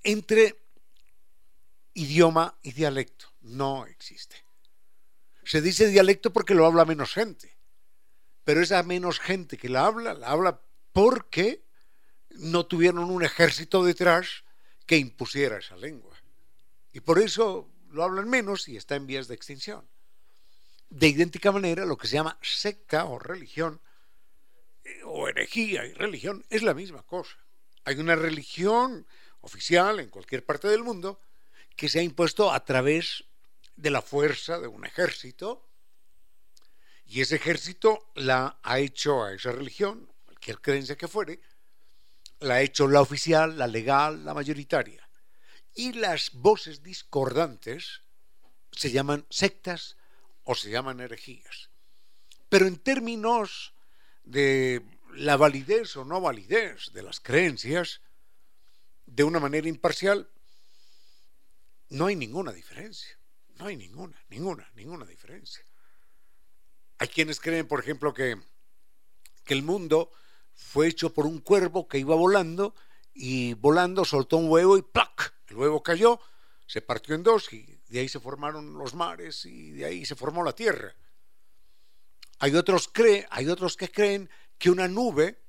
entre 0.04 0.56
idioma 1.94 2.58
y 2.62 2.72
dialecto. 2.72 3.34
No 3.42 3.86
existe. 3.86 4.36
Se 5.44 5.62
dice 5.62 5.88
dialecto 5.88 6.34
porque 6.34 6.54
lo 6.54 6.66
habla 6.66 6.86
menos 6.86 7.14
gente, 7.14 7.58
pero 8.44 8.62
esa 8.62 8.84
menos 8.84 9.20
gente 9.20 9.58
que 9.58 9.70
la 9.70 9.86
habla, 9.86 10.14
la 10.14 10.28
habla 10.28 10.62
porque 10.92 11.64
no 12.32 12.66
tuvieron 12.66 13.10
un 13.10 13.24
ejército 13.24 13.84
detrás 13.84 14.44
que 14.86 14.98
impusiera 14.98 15.58
esa 15.58 15.76
lengua. 15.78 16.16
Y 16.94 17.00
por 17.00 17.20
eso 17.20 17.70
lo 17.98 18.04
hablan 18.04 18.30
menos 18.30 18.70
y 18.70 18.78
está 18.78 18.96
en 18.96 19.08
vías 19.08 19.28
de 19.28 19.34
extinción. 19.34 19.90
De 20.88 21.08
idéntica 21.08 21.52
manera, 21.52 21.84
lo 21.84 21.98
que 21.98 22.08
se 22.08 22.14
llama 22.14 22.38
secta 22.44 23.06
o 23.06 23.18
religión, 23.18 23.82
eh, 24.84 25.02
o 25.04 25.28
herejía 25.28 25.84
y 25.86 25.94
religión, 25.94 26.46
es 26.52 26.62
la 26.62 26.76
misma 26.76 27.02
cosa. 27.02 27.36
Hay 27.86 27.96
una 27.96 28.16
religión 28.16 29.08
oficial 29.42 30.00
en 30.00 30.10
cualquier 30.10 30.46
parte 30.46 30.68
del 30.68 30.84
mundo 30.84 31.20
que 31.76 31.90
se 31.90 32.00
ha 32.00 32.04
impuesto 32.04 32.54
a 32.54 32.64
través 32.64 33.24
de 33.76 33.90
la 33.90 34.04
fuerza 34.04 34.60
de 34.60 34.68
un 34.68 34.86
ejército, 34.86 35.68
y 37.08 37.22
ese 37.22 37.38
ejército 37.38 38.12
la 38.14 38.60
ha 38.62 38.80
hecho 38.80 39.24
a 39.24 39.34
esa 39.34 39.52
religión, 39.52 40.08
cualquier 40.24 40.62
creencia 40.62 40.98
que 40.98 41.08
fuere, 41.08 41.42
la 42.42 42.56
ha 42.56 42.62
hecho 42.62 42.88
la 42.88 43.02
oficial, 43.02 43.58
la 43.58 43.66
legal, 43.66 44.24
la 44.24 44.36
mayoritaria 44.36 45.07
y 45.78 45.94
las 45.94 46.34
voces 46.34 46.82
discordantes 46.82 48.02
se 48.72 48.92
llaman 48.92 49.26
sectas 49.30 49.96
o 50.44 50.56
se 50.56 50.72
llaman 50.72 51.00
herejías. 51.00 51.70
Pero 52.50 52.66
en 52.66 52.78
términos 52.78 53.74
de 54.24 54.84
la 55.14 55.38
validez 55.38 55.96
o 55.96 56.04
no 56.04 56.20
validez 56.20 56.92
de 56.94 57.04
las 57.04 57.20
creencias, 57.20 58.02
de 59.06 59.24
una 59.24 59.40
manera 59.40 59.70
imparcial, 59.70 60.28
no 61.90 62.08
hay 62.08 62.16
ninguna 62.16 62.52
diferencia. 62.52 63.18
No 63.60 63.68
hay 63.68 63.78
ninguna, 63.78 64.20
ninguna, 64.30 64.70
ninguna 64.76 65.06
diferencia. 65.06 65.64
Hay 66.98 67.08
quienes 67.08 67.40
creen, 67.40 67.68
por 67.68 67.80
ejemplo, 67.80 68.14
que, 68.14 68.40
que 69.46 69.54
el 69.54 69.62
mundo 69.62 70.12
fue 70.56 70.88
hecho 70.88 71.14
por 71.14 71.28
un 71.28 71.40
cuervo 71.40 71.88
que 71.88 72.00
iba 72.00 72.16
volando 72.16 72.74
y 73.14 73.54
volando 73.54 74.06
soltó 74.06 74.38
un 74.38 74.50
huevo 74.50 74.78
y 74.78 74.82
¡plac! 74.82 75.37
El 75.48 75.56
huevo 75.56 75.82
cayó, 75.82 76.20
se 76.66 76.82
partió 76.82 77.16
en 77.16 77.24
dos 77.24 77.52
y 77.54 77.80
de 77.88 78.00
ahí 78.00 78.10
se 78.10 78.20
formaron 78.20 78.74
los 78.78 78.94
mares 78.94 79.46
y 79.46 79.72
de 79.72 79.86
ahí 79.86 80.06
se 80.06 80.16
formó 80.16 80.44
la 80.44 80.54
tierra. 80.54 80.94
Hay 82.40 82.56
otros, 82.56 82.90
cree, 82.92 83.26
hay 83.32 83.48
otros 83.48 83.78
que 83.78 83.90
creen 83.90 84.30
que 84.58 84.70
una 84.70 84.88
nube 84.88 85.40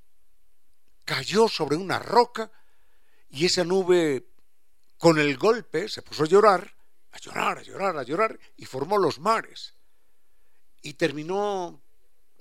cayó 1.05 1.49
sobre 1.49 1.77
una 1.77 1.99
roca 1.99 2.51
y 3.31 3.47
esa 3.47 3.65
nube 3.65 4.27
con 4.97 5.19
el 5.19 5.37
golpe 5.37 5.89
se 5.89 6.03
puso 6.03 6.25
a 6.25 6.27
llorar, 6.27 6.75
a 7.13 7.19
llorar, 7.19 7.59
a 7.59 7.63
llorar, 7.63 7.97
a 7.97 8.03
llorar 8.03 8.39
y 8.57 8.65
formó 8.65 8.99
los 8.99 9.19
mares. 9.19 9.75
Y 10.83 10.95
terminó 10.95 11.83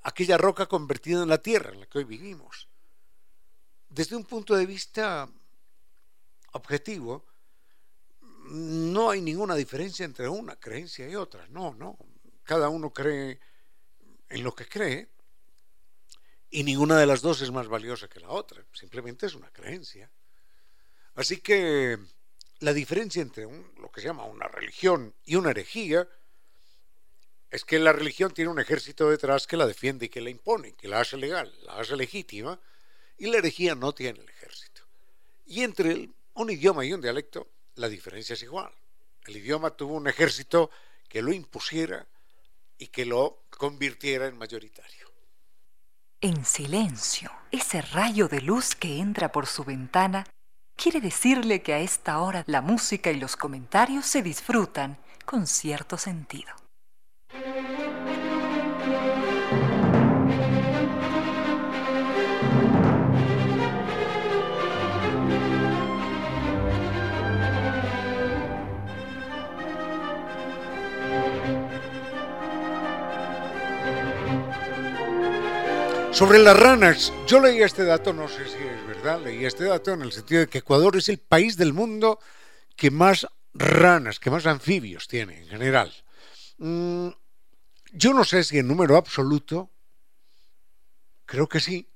aquella 0.03 0.37
roca 0.37 0.67
convertida 0.67 1.23
en 1.23 1.29
la 1.29 1.41
tierra 1.41 1.71
en 1.71 1.81
la 1.81 1.85
que 1.87 1.97
hoy 1.97 2.03
vivimos. 2.03 2.67
Desde 3.89 4.15
un 4.15 4.25
punto 4.25 4.55
de 4.55 4.65
vista 4.65 5.29
objetivo, 6.51 7.25
no 8.49 9.09
hay 9.09 9.21
ninguna 9.21 9.55
diferencia 9.55 10.05
entre 10.05 10.27
una 10.27 10.55
creencia 10.55 11.07
y 11.09 11.15
otra. 11.15 11.47
No, 11.47 11.73
no. 11.73 11.97
Cada 12.43 12.69
uno 12.69 12.91
cree 12.91 13.39
en 14.29 14.43
lo 14.43 14.53
que 14.53 14.67
cree 14.67 15.09
y 16.49 16.63
ninguna 16.63 16.97
de 16.97 17.05
las 17.05 17.21
dos 17.21 17.41
es 17.41 17.51
más 17.51 17.67
valiosa 17.67 18.07
que 18.07 18.19
la 18.19 18.29
otra. 18.29 18.63
Simplemente 18.73 19.25
es 19.25 19.35
una 19.35 19.51
creencia. 19.51 20.09
Así 21.15 21.37
que 21.37 21.97
la 22.59 22.73
diferencia 22.73 23.21
entre 23.21 23.45
lo 23.79 23.91
que 23.91 24.01
se 24.01 24.07
llama 24.07 24.25
una 24.25 24.47
religión 24.47 25.13
y 25.25 25.35
una 25.35 25.51
herejía 25.51 26.07
es 27.49 27.63
que 27.63 27.79
la 27.79 27.93
religión 27.93 28.33
tiene 28.33 28.51
un 28.51 28.59
ejército 28.59 29.09
detrás 29.09 29.47
que 29.47 29.57
la 29.57 29.65
defiende 29.65 30.05
y 30.05 30.09
que 30.09 30.21
la 30.21 30.29
impone, 30.29 30.73
que 30.73 30.87
la 30.87 30.99
hace 30.99 31.17
legal, 31.17 31.53
la 31.63 31.79
hace 31.79 31.95
legítima, 31.95 32.59
y 33.17 33.27
la 33.27 33.37
herejía 33.37 33.73
no 33.73 33.93
tiene 33.93 34.19
el 34.19 34.29
ejército. 34.29 34.83
Y 35.45 35.63
entre 35.63 36.09
un 36.33 36.49
idioma 36.49 36.85
y 36.85 36.93
un 36.93 37.01
dialecto 37.01 37.47
la 37.77 37.87
diferencia 37.87 38.33
es 38.33 38.43
igual. 38.43 38.71
El 39.25 39.37
idioma 39.37 39.71
tuvo 39.71 39.95
un 39.95 40.07
ejército 40.07 40.69
que 41.07 41.21
lo 41.21 41.31
impusiera 41.31 42.05
y 42.77 42.87
que 42.87 43.05
lo 43.05 43.43
convirtiera 43.49 44.27
en 44.27 44.37
mayoritario. 44.37 45.11
En 46.19 46.45
silencio, 46.45 47.31
ese 47.51 47.81
rayo 47.81 48.27
de 48.27 48.41
luz 48.41 48.75
que 48.75 48.99
entra 48.99 49.31
por 49.31 49.45
su 49.45 49.63
ventana 49.63 50.25
quiere 50.75 50.99
decirle 50.99 51.61
que 51.61 51.73
a 51.73 51.79
esta 51.79 52.19
hora 52.19 52.43
la 52.47 52.61
música 52.61 53.11
y 53.11 53.19
los 53.19 53.35
comentarios 53.35 54.05
se 54.05 54.21
disfrutan 54.21 54.97
con 55.25 55.45
cierto 55.45 55.97
sentido. 55.97 56.53
Sobre 76.17 76.39
las 76.39 76.59
ranas, 76.59 77.13
yo 77.27 77.39
leí 77.39 77.61
este 77.61 77.85
dato, 77.85 78.11
no 78.11 78.27
sé 78.27 78.43
si 78.45 78.57
es 78.57 78.87
verdad, 78.87 79.21
leí 79.21 79.45
este 79.45 79.65
dato 79.65 79.93
en 79.93 80.01
el 80.01 80.11
sentido 80.11 80.41
de 80.41 80.47
que 80.47 80.57
Ecuador 80.57 80.97
es 80.97 81.09
el 81.09 81.19
país 81.19 81.57
del 81.57 81.73
mundo 81.73 82.19
que 82.75 82.89
más 82.89 83.27
ranas, 83.53 84.19
que 84.19 84.31
más 84.31 84.47
anfibios 84.47 85.07
tiene 85.07 85.41
en 85.41 85.47
general. 85.47 85.93
Mm, 86.57 87.09
yo 87.93 88.13
no 88.15 88.23
sé 88.23 88.43
si 88.43 88.57
en 88.57 88.67
número 88.67 88.97
absoluto 88.97 89.69
Creo 91.27 91.47
que 91.47 91.59
sí. 91.59 91.87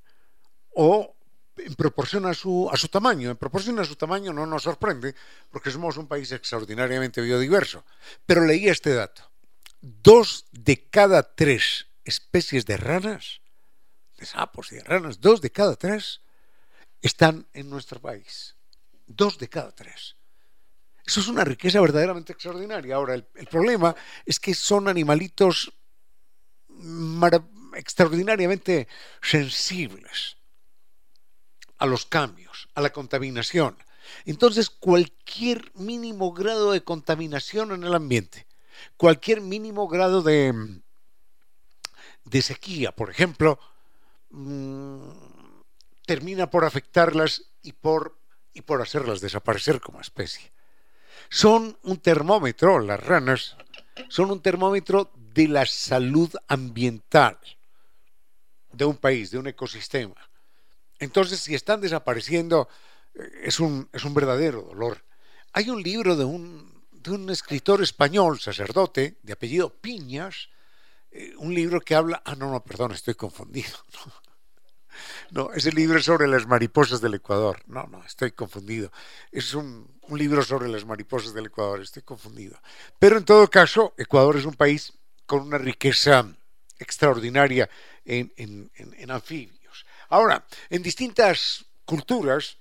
O 0.75 1.15
en 1.57 1.73
proporción 1.73 2.27
a 2.27 2.35
su, 2.35 2.69
a 2.71 2.77
su 2.77 2.89
tamaño. 2.89 3.31
En 3.31 3.37
proporción 3.37 3.79
a 3.79 3.85
su 3.85 3.95
tamaño 3.95 4.31
no 4.33 4.45
nos 4.45 4.63
sorprende, 4.63 5.15
porque 5.49 5.71
somos 5.71 5.97
un 5.97 6.07
país 6.07 6.31
extraordinariamente 6.31 7.21
biodiverso. 7.21 7.83
Pero 8.25 8.45
leí 8.45 8.67
este 8.67 8.93
dato. 8.93 9.31
Dos 9.79 10.45
de 10.51 10.89
cada 10.89 11.33
tres 11.33 11.87
especies 12.03 12.65
de 12.65 12.77
ranas, 12.77 13.40
sapos 14.25 14.71
y 14.71 14.75
de 14.75 14.83
ranas, 14.83 15.19
dos 15.19 15.41
de 15.41 15.51
cada 15.51 15.75
tres 15.75 16.21
están 17.01 17.47
en 17.53 17.69
nuestro 17.69 17.99
país. 17.99 18.55
Dos 19.07 19.37
de 19.37 19.49
cada 19.49 19.71
tres. 19.71 20.15
Eso 21.05 21.19
es 21.19 21.27
una 21.27 21.43
riqueza 21.43 21.81
verdaderamente 21.81 22.33
extraordinaria. 22.33 22.95
Ahora, 22.95 23.15
el, 23.15 23.25
problema 23.49 23.95
es 24.25 24.39
que 24.39 24.53
son 24.53 24.87
animalitos 24.87 25.73
extraordinariamente 27.75 28.87
sensibles 29.21 30.37
a 31.77 31.85
los 31.85 32.05
cambios, 32.05 32.69
a 32.75 32.81
la 32.81 32.91
contaminación. 32.91 33.75
Entonces, 34.25 34.69
cualquier 34.69 35.71
mínimo 35.75 36.33
grado 36.33 36.71
de 36.71 36.83
contaminación 36.83 37.71
en 37.71 37.83
el 37.83 37.95
ambiente, 37.95 38.45
cualquier 38.97 39.41
mínimo 39.41 39.87
grado 39.87 40.21
de 40.21 40.81
sequía, 42.41 42.91
por 42.91 43.09
ejemplo, 43.09 43.59
mmm, 44.31 45.09
termina 46.05 46.49
por 46.49 46.65
afectarlas 46.65 47.43
y 47.61 47.73
por, 47.73 48.17
y 48.53 48.61
por 48.61 48.81
hacerlas 48.81 49.21
desaparecer 49.21 49.79
como 49.79 50.01
especie. 50.01 50.51
Son 51.29 51.77
un 51.83 51.97
termómetro, 51.97 52.79
las 52.79 52.99
ranas, 52.99 53.55
son 54.09 54.31
un 54.31 54.41
termómetro 54.41 55.11
de 55.15 55.47
la 55.47 55.65
salud 55.65 56.29
ambiental 56.47 57.37
de 58.71 58.85
un 58.85 58.97
país, 58.97 59.31
de 59.31 59.37
un 59.37 59.47
ecosistema. 59.47 60.15
Entonces, 60.99 61.39
si 61.39 61.55
están 61.55 61.81
desapareciendo, 61.81 62.67
eh, 63.15 63.41
es 63.43 63.59
un, 63.59 63.89
es 63.93 64.03
un 64.03 64.13
verdadero 64.13 64.61
dolor. 64.61 65.03
Hay 65.53 65.69
un 65.69 65.81
libro 65.81 66.15
de 66.15 66.25
un, 66.25 66.83
de 66.91 67.11
un 67.11 67.29
escritor 67.29 67.81
español, 67.81 68.39
sacerdote, 68.39 69.17
de 69.23 69.33
apellido 69.33 69.69
Piñas, 69.69 70.49
eh, 71.11 71.33
un 71.37 71.53
libro 71.53 71.81
que 71.81 71.95
habla, 71.95 72.21
ah, 72.25 72.35
no, 72.35 72.51
no, 72.51 72.63
perdón, 72.63 72.91
estoy 72.91 73.15
confundido. 73.15 73.77
No, 75.31 75.45
no 75.47 75.53
ese 75.53 75.71
libro 75.71 76.01
sobre 76.01 76.27
las 76.27 76.45
mariposas 76.45 76.99
del 76.99 77.13
Ecuador. 77.13 77.61
No, 77.65 77.87
no, 77.87 78.03
estoy 78.03 78.31
confundido. 78.31 78.91
Es 79.31 79.53
un, 79.53 79.89
un 80.01 80.19
libro 80.19 80.43
sobre 80.43 80.67
las 80.67 80.85
mariposas 80.85 81.33
del 81.33 81.45
Ecuador, 81.45 81.79
estoy 81.81 82.03
confundido. 82.03 82.59
Pero 82.99 83.17
en 83.17 83.23
todo 83.23 83.49
caso, 83.49 83.93
Ecuador 83.97 84.35
es 84.35 84.45
un 84.45 84.53
país 84.53 84.93
con 85.25 85.41
una 85.43 85.57
riqueza 85.57 86.27
extraordinaria 86.77 87.69
en, 88.03 88.33
en, 88.35 88.69
en, 88.75 88.93
en 88.95 89.11
anfibios. 89.11 89.85
Ahora, 90.09 90.45
en 90.69 90.83
distintas 90.83 91.65
culturas 91.85 92.57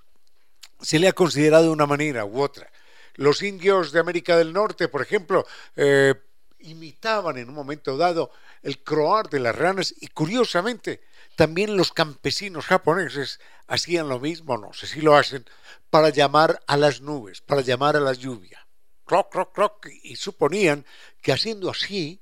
se 0.79 0.99
le 0.99 1.07
ha 1.07 1.13
considerado 1.13 1.65
de 1.65 1.69
una 1.69 1.85
manera 1.85 2.25
u 2.25 2.41
otra. 2.41 2.71
Los 3.15 3.43
indios 3.43 3.91
de 3.91 3.99
América 3.99 4.37
del 4.37 4.53
Norte, 4.53 4.87
por 4.87 5.01
ejemplo, 5.01 5.45
eh, 5.75 6.15
imitaban 6.63 7.37
en 7.37 7.49
un 7.49 7.55
momento 7.55 7.97
dado 7.97 8.31
el 8.61 8.83
croar 8.83 9.29
de 9.29 9.39
las 9.39 9.55
ranas 9.55 9.93
y 9.99 10.07
curiosamente 10.07 11.01
también 11.35 11.77
los 11.77 11.91
campesinos 11.91 12.65
japoneses 12.65 13.39
hacían 13.67 14.09
lo 14.09 14.19
mismo, 14.19 14.57
no 14.57 14.73
sé 14.73 14.87
si 14.87 15.01
lo 15.01 15.15
hacen, 15.15 15.45
para 15.89 16.09
llamar 16.09 16.61
a 16.67 16.77
las 16.77 17.01
nubes, 17.01 17.41
para 17.41 17.61
llamar 17.61 17.95
a 17.95 18.01
la 18.01 18.13
lluvia. 18.13 18.67
Croc, 19.05 19.31
croc, 19.31 19.53
croc, 19.53 19.87
y 20.03 20.15
suponían 20.15 20.85
que 21.21 21.31
haciendo 21.31 21.69
así, 21.69 22.21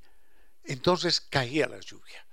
entonces 0.63 1.21
caía 1.21 1.67
la 1.67 1.79
lluvia. 1.79 2.25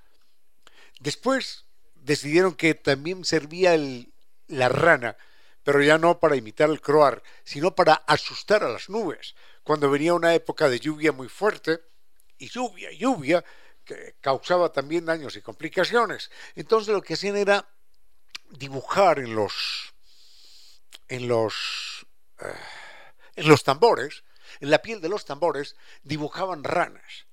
Después 1.00 1.64
decidieron 1.94 2.54
que 2.54 2.74
también 2.74 3.24
servía 3.24 3.74
el, 3.74 4.12
la 4.46 4.68
rana, 4.68 5.16
pero 5.62 5.82
ya 5.82 5.98
no 5.98 6.20
para 6.20 6.36
imitar 6.36 6.70
el 6.70 6.80
croar, 6.80 7.22
sino 7.44 7.74
para 7.74 7.94
asustar 7.94 8.62
a 8.62 8.68
las 8.68 8.88
nubes. 8.88 9.34
Cuando 9.64 9.90
venía 9.90 10.14
una 10.14 10.34
época 10.34 10.68
de 10.68 10.78
lluvia 10.78 11.10
muy 11.12 11.28
fuerte, 11.28 11.80
y 12.38 12.48
lluvia, 12.48 12.90
lluvia, 12.92 13.44
que 13.84 14.16
causaba 14.20 14.72
también 14.72 15.06
daños 15.06 15.36
y 15.36 15.42
complicaciones. 15.42 16.30
Entonces 16.54 16.92
lo 16.92 17.02
que 17.02 17.14
hacían 17.14 17.36
era 17.36 17.68
dibujar 18.50 19.18
en 19.18 19.34
los 19.34 19.94
en 21.08 21.28
los 21.28 22.06
uh, 22.40 22.46
en 23.36 23.48
los 23.48 23.62
tambores, 23.64 24.24
en 24.60 24.70
la 24.70 24.82
piel 24.82 25.00
de 25.00 25.08
los 25.08 25.24
tambores, 25.24 25.76
dibujaban 26.02 26.64
ranas 26.64 27.26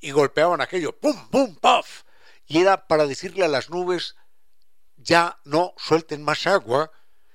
y 0.00 0.10
golpeaban 0.10 0.60
aquello, 0.60 0.96
pum, 0.98 1.28
pum, 1.30 1.56
puff, 1.56 2.02
y 2.46 2.60
era 2.60 2.86
para 2.86 3.06
decirle 3.06 3.44
a 3.44 3.48
las 3.48 3.70
nubes, 3.70 4.16
ya 4.96 5.38
no 5.44 5.74
suelten 5.78 6.22
más 6.22 6.46
agua, 6.46 6.92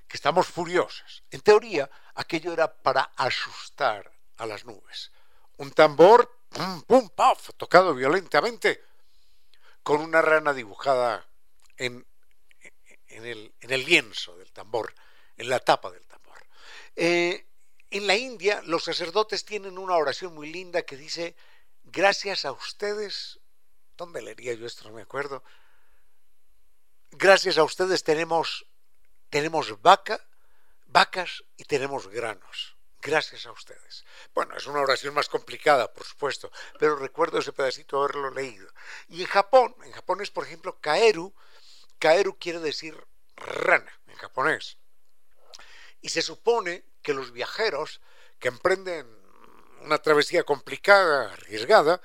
que 0.07 0.17
estamos 0.17 0.47
furiosas. 0.47 1.23
En 1.31 1.41
teoría, 1.41 1.89
aquello 2.15 2.53
era 2.53 2.73
para 2.73 3.11
asustar 3.15 4.11
a 4.37 4.45
las 4.45 4.65
nubes. 4.65 5.11
Un 5.57 5.71
tambor, 5.71 6.29
pum, 6.51 6.81
pum, 6.83 7.09
puff, 7.09 7.49
tocado 7.57 7.93
violentamente, 7.93 8.83
con 9.83 10.01
una 10.01 10.21
rana 10.21 10.53
dibujada 10.53 11.27
en, 11.77 12.05
en, 13.07 13.25
el, 13.25 13.53
en 13.59 13.71
el, 13.71 13.85
lienzo 13.85 14.37
del 14.37 14.51
tambor, 14.51 14.93
en 15.37 15.49
la 15.49 15.59
tapa 15.59 15.91
del 15.91 16.05
tambor. 16.05 16.37
Eh, 16.95 17.47
en 17.89 18.07
la 18.07 18.15
India, 18.15 18.61
los 18.65 18.83
sacerdotes 18.83 19.43
tienen 19.43 19.77
una 19.77 19.95
oración 19.95 20.33
muy 20.33 20.51
linda 20.51 20.83
que 20.83 20.95
dice, 20.95 21.35
gracias 21.83 22.45
a 22.45 22.51
ustedes, 22.51 23.41
¿Dónde 24.01 24.23
leería 24.23 24.55
yo 24.55 24.65
esto? 24.65 24.89
No 24.89 24.95
me 24.95 25.03
acuerdo. 25.03 25.43
Gracias 27.11 27.59
a 27.59 27.63
ustedes 27.63 28.03
tenemos, 28.03 28.65
tenemos 29.29 29.79
vaca, 29.79 30.25
vacas 30.87 31.43
y 31.55 31.65
tenemos 31.65 32.07
granos. 32.07 32.70
Gracias 33.01 33.47
a 33.47 33.51
ustedes. 33.51 34.05
Bueno, 34.35 34.55
es 34.55 34.67
una 34.67 34.81
oración 34.81 35.15
más 35.15 35.27
complicada, 35.27 35.91
por 35.91 36.05
supuesto, 36.05 36.51
pero 36.77 36.95
recuerdo 36.95 37.39
ese 37.39 37.51
pedacito 37.51 37.99
haberlo 37.99 38.29
leído. 38.29 38.67
Y 39.09 39.21
en 39.21 39.27
Japón, 39.27 39.75
en 39.83 39.91
Japón 39.91 40.21
es, 40.21 40.29
por 40.29 40.45
ejemplo, 40.45 40.79
kaeru. 40.79 41.33
Kaeru 41.97 42.37
quiere 42.37 42.59
decir 42.59 42.95
rana 43.35 43.91
en 44.05 44.15
japonés. 44.15 44.77
Y 46.01 46.09
se 46.09 46.21
supone 46.21 46.85
que 47.01 47.15
los 47.15 47.31
viajeros 47.31 48.01
que 48.37 48.49
emprenden 48.49 49.07
una 49.81 49.97
travesía 49.97 50.43
complicada, 50.43 51.33
arriesgada, 51.33 52.01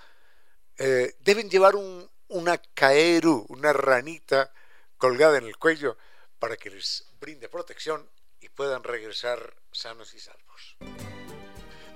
eh, 0.79 1.15
deben 1.21 1.51
llevar 1.51 1.77
un, 1.77 2.11
una 2.29 2.57
caeru, 2.59 3.45
una 3.51 3.75
ranita 3.75 4.51
colgada 4.97 5.37
en 5.37 5.45
el 5.45 5.59
cuello 5.59 5.99
para 6.39 6.57
que 6.57 6.71
les 6.71 7.07
brinde 7.21 7.51
protección 7.51 8.09
y 8.47 8.49
puedan 8.49 8.83
regresar 8.85 9.57
sanos 9.73 10.15
y 10.15 10.21
salvos. 10.21 10.77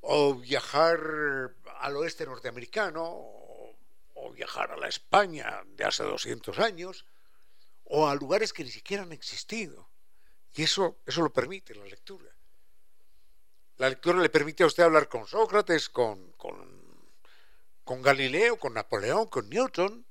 o 0.00 0.34
viajar 0.34 0.98
al 1.78 1.96
oeste 1.98 2.26
norteamericano 2.26 3.04
o 3.04 4.32
viajar 4.34 4.72
a 4.72 4.76
la 4.76 4.88
España 4.88 5.62
de 5.76 5.84
hace 5.84 6.02
200 6.02 6.58
años 6.58 7.06
o 7.84 8.08
a 8.08 8.16
lugares 8.16 8.52
que 8.52 8.64
ni 8.64 8.70
siquiera 8.70 9.04
han 9.04 9.12
existido. 9.12 9.88
Y 10.54 10.62
eso, 10.64 10.98
eso 11.06 11.22
lo 11.22 11.32
permite 11.32 11.74
la 11.74 11.84
lectura. 11.84 12.30
La 13.78 13.88
lectura 13.88 14.18
le 14.18 14.28
permite 14.28 14.64
a 14.64 14.66
usted 14.66 14.82
hablar 14.82 15.08
con 15.08 15.26
Sócrates, 15.26 15.88
con, 15.88 16.32
con, 16.32 18.02
Galileo, 18.02 18.58
con 18.58 18.74
Napoleón, 18.74 19.28
con 19.28 19.48
Newton, 19.48 20.04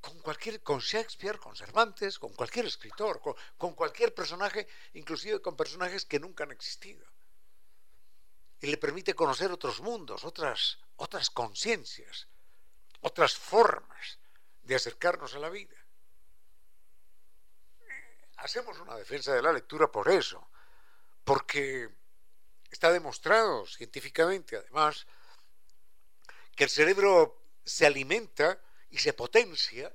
con 0.00 0.20
cualquier, 0.20 0.62
con 0.62 0.78
Shakespeare, 0.78 1.38
con 1.38 1.56
Cervantes, 1.56 2.18
con 2.18 2.34
cualquier 2.34 2.66
escritor, 2.66 3.20
con, 3.20 3.34
con 3.56 3.74
cualquier 3.74 4.14
personaje, 4.14 4.68
inclusive 4.92 5.40
con 5.40 5.56
personajes 5.56 6.04
que 6.04 6.20
nunca 6.20 6.44
han 6.44 6.52
existido. 6.52 7.06
Y 8.60 8.66
le 8.66 8.76
permite 8.76 9.14
conocer 9.14 9.50
otros 9.50 9.80
mundos, 9.80 10.24
otras, 10.24 10.78
otras 10.96 11.30
conciencias, 11.30 12.28
otras 13.00 13.34
formas 13.34 14.18
de 14.62 14.74
acercarnos 14.74 15.34
a 15.34 15.38
la 15.38 15.48
vida. 15.48 15.76
Hacemos 18.38 18.78
una 18.78 18.96
defensa 18.96 19.34
de 19.34 19.42
la 19.42 19.52
lectura 19.52 19.90
por 19.90 20.08
eso, 20.08 20.48
porque 21.24 21.88
está 22.70 22.92
demostrado 22.92 23.66
científicamente, 23.66 24.56
además, 24.56 25.06
que 26.54 26.64
el 26.64 26.70
cerebro 26.70 27.42
se 27.64 27.86
alimenta 27.86 28.60
y 28.90 28.98
se 28.98 29.12
potencia 29.12 29.92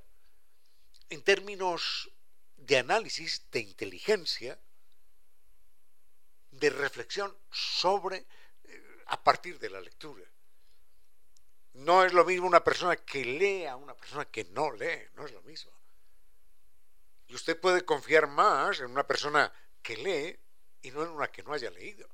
en 1.08 1.22
términos 1.22 2.10
de 2.56 2.78
análisis, 2.78 3.50
de 3.50 3.60
inteligencia, 3.60 4.58
de 6.50 6.70
reflexión 6.70 7.36
sobre, 7.50 8.26
eh, 8.64 9.04
a 9.06 9.22
partir 9.22 9.58
de 9.58 9.70
la 9.70 9.80
lectura. 9.80 10.24
No 11.72 12.04
es 12.04 12.12
lo 12.12 12.24
mismo 12.24 12.46
una 12.46 12.62
persona 12.62 12.96
que 12.96 13.24
lee 13.24 13.64
a 13.66 13.76
una 13.76 13.94
persona 13.94 14.26
que 14.26 14.44
no 14.44 14.70
lee, 14.70 15.08
no 15.14 15.26
es 15.26 15.32
lo 15.32 15.42
mismo. 15.42 15.72
Y 17.26 17.34
usted 17.34 17.58
puede 17.58 17.84
confiar 17.84 18.26
más 18.26 18.80
en 18.80 18.86
una 18.86 19.06
persona 19.06 19.52
que 19.82 19.96
lee 19.96 20.38
y 20.82 20.90
no 20.90 21.02
en 21.02 21.10
una 21.10 21.28
que 21.28 21.42
no 21.42 21.52
haya 21.52 21.70
leído. 21.70 22.08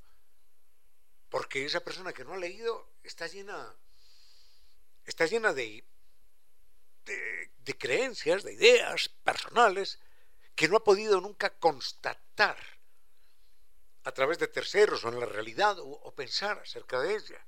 Porque 1.28 1.65
esa 1.65 1.81
persona 1.81 2.12
que 2.12 2.24
no 2.24 2.35
ha 2.35 2.39
leído 2.39 2.89
está 3.03 3.27
llena, 3.27 3.74
está 5.05 5.27
llena 5.27 5.53
de, 5.53 5.85
de, 7.05 7.78
creencias, 7.78 8.43
de 8.43 8.53
ideas 8.53 9.09
personales 9.23 10.01
que 10.55 10.69
no 10.69 10.77
ha 10.77 10.85
podido 10.85 11.20
nunca 11.20 11.51
constatar 11.51 12.59
a 14.05 14.12
través 14.12 14.39
de 14.39 14.49
terceros 14.49 15.05
o 15.05 15.09
en 15.09 15.20
la 15.20 15.27
realidad 15.27 15.78
o, 15.78 15.89
o 15.89 16.15
pensar 16.15 16.59
acerca 16.59 17.01
de 17.01 17.15
ella. 17.15 17.47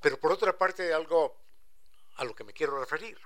Pero 0.00 0.18
por 0.20 0.32
otra 0.32 0.56
parte, 0.56 0.92
algo 0.92 1.40
a 2.16 2.24
lo 2.24 2.34
que 2.34 2.44
me 2.44 2.52
quiero 2.52 2.78
referir 2.78 3.18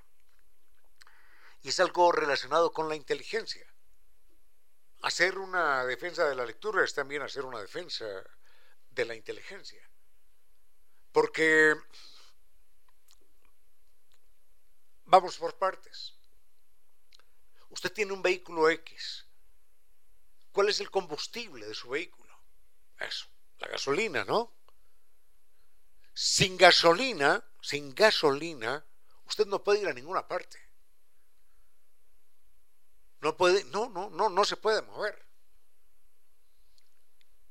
y 1.63 1.71
es 1.71 1.81
algo 1.81 2.13
relacionado 2.13 2.73
con 2.73 2.89
la 2.89 2.97
inteligencia. 2.97 3.67
Hacer 5.03 5.39
una 5.39 5.85
defensa 5.85 6.29
de 6.29 6.35
la 6.35 6.45
lectura 6.45 6.85
es 6.85 6.95
también 6.95 7.23
hacer 7.23 7.45
una 7.45 7.61
defensa 7.61 8.07
de 8.91 9.05
la 9.05 9.15
inteligencia. 9.15 9.89
Porque 11.13 11.75
vamos 15.05 15.37
por 15.39 15.57
partes. 15.57 16.15
Usted 17.71 17.93
tiene 17.93 18.13
un 18.13 18.23
vehículo 18.23 18.69
X. 18.71 19.27
¿Cuál 20.53 20.69
es 20.69 20.81
el 20.81 20.91
combustible 20.91 21.67
de 21.67 21.75
su 21.75 21.91
vehículo? 21.91 22.37
Eso, 22.99 23.27
la 23.59 23.69
gasolina, 23.69 24.25
¿no? 24.25 24.53
Sin 26.13 26.57
gasolina, 26.57 27.45
sin 27.63 27.95
gasolina, 27.95 28.85
usted 29.27 29.47
no 29.47 29.63
puede 29.63 29.83
ir 29.83 29.89
a 29.89 29.93
ninguna 29.93 30.27
parte. 30.27 30.68
No 33.21 33.37
puede, 33.37 33.65
no, 33.65 33.89
no, 33.89 34.11
no, 34.11 34.29
no 34.29 34.45
se 34.45 34.57
puede 34.57 34.83
mover. 34.83 35.27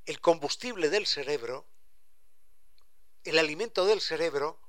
El 0.06 0.22
combustible 0.22 0.90
del 0.90 1.06
cerebro, 1.06 1.68
el 3.24 3.38
alimento 3.38 3.86
del 3.86 4.00
cerebro, 4.00 4.60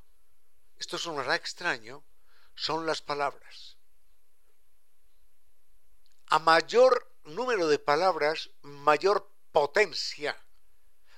esto 0.78 0.98
sonará 0.98 1.36
extraño, 1.36 2.04
son 2.54 2.86
las 2.86 3.02
palabras. 3.02 3.76
A 6.26 6.40
mayor 6.40 7.08
número 7.24 7.68
de 7.68 7.78
palabras, 7.78 8.50
mayor 8.62 9.30
potencia, 9.52 10.36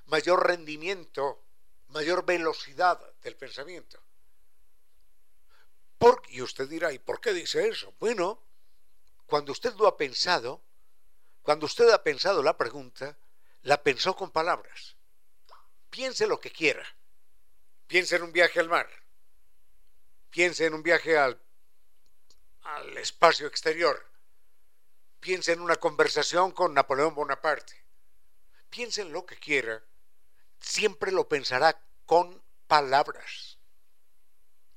mayor 0.07 0.47
rendimiento, 0.47 1.43
mayor 1.89 2.25
velocidad 2.25 3.01
del 3.23 3.37
pensamiento. 3.37 3.99
y 6.29 6.43
usted 6.43 6.69
dirá, 6.69 6.93
¿y 6.93 6.99
por 6.99 7.21
qué 7.21 7.33
dice 7.33 7.69
eso? 7.69 7.95
Bueno, 7.99 8.43
cuando 9.31 9.53
usted 9.53 9.73
lo 9.77 9.87
ha 9.87 9.97
pensado, 9.97 10.61
cuando 11.41 11.65
usted 11.65 11.89
ha 11.91 12.03
pensado 12.03 12.43
la 12.43 12.59
pregunta, 12.59 13.17
la 13.63 13.83
pensó 13.83 14.15
con 14.15 14.31
palabras. 14.31 14.97
Piense 15.89 16.27
lo 16.27 16.41
que 16.41 16.51
quiera. 16.51 16.85
Piense 17.87 18.17
en 18.17 18.25
un 18.25 18.33
viaje 18.33 18.61
al 18.61 18.69
mar. 18.69 18.89
Piense 20.31 20.67
en 20.67 20.75
un 20.75 20.83
viaje 20.83 21.17
al, 21.17 21.41
al 22.63 22.99
espacio 22.99 23.47
exterior. 23.47 24.05
Piense 25.21 25.53
en 25.53 25.61
una 25.61 25.77
conversación 25.77 26.53
con 26.53 26.75
Napoleón 26.75 27.15
Bonaparte. 27.15 27.85
Piense 28.69 29.03
en 29.03 29.13
lo 29.13 29.25
que 29.27 29.37
quiera. 29.37 29.83
Siempre 30.59 31.13
lo 31.13 31.29
pensará 31.29 31.81
con 32.05 32.43
palabras. 32.67 33.59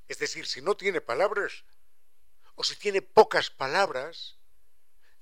Es 0.06 0.18
decir, 0.18 0.46
si 0.46 0.62
no 0.62 0.76
tiene 0.76 1.00
palabras, 1.00 1.64
o 2.56 2.64
si 2.64 2.76
tiene 2.76 3.02
pocas 3.02 3.50
palabras, 3.50 4.36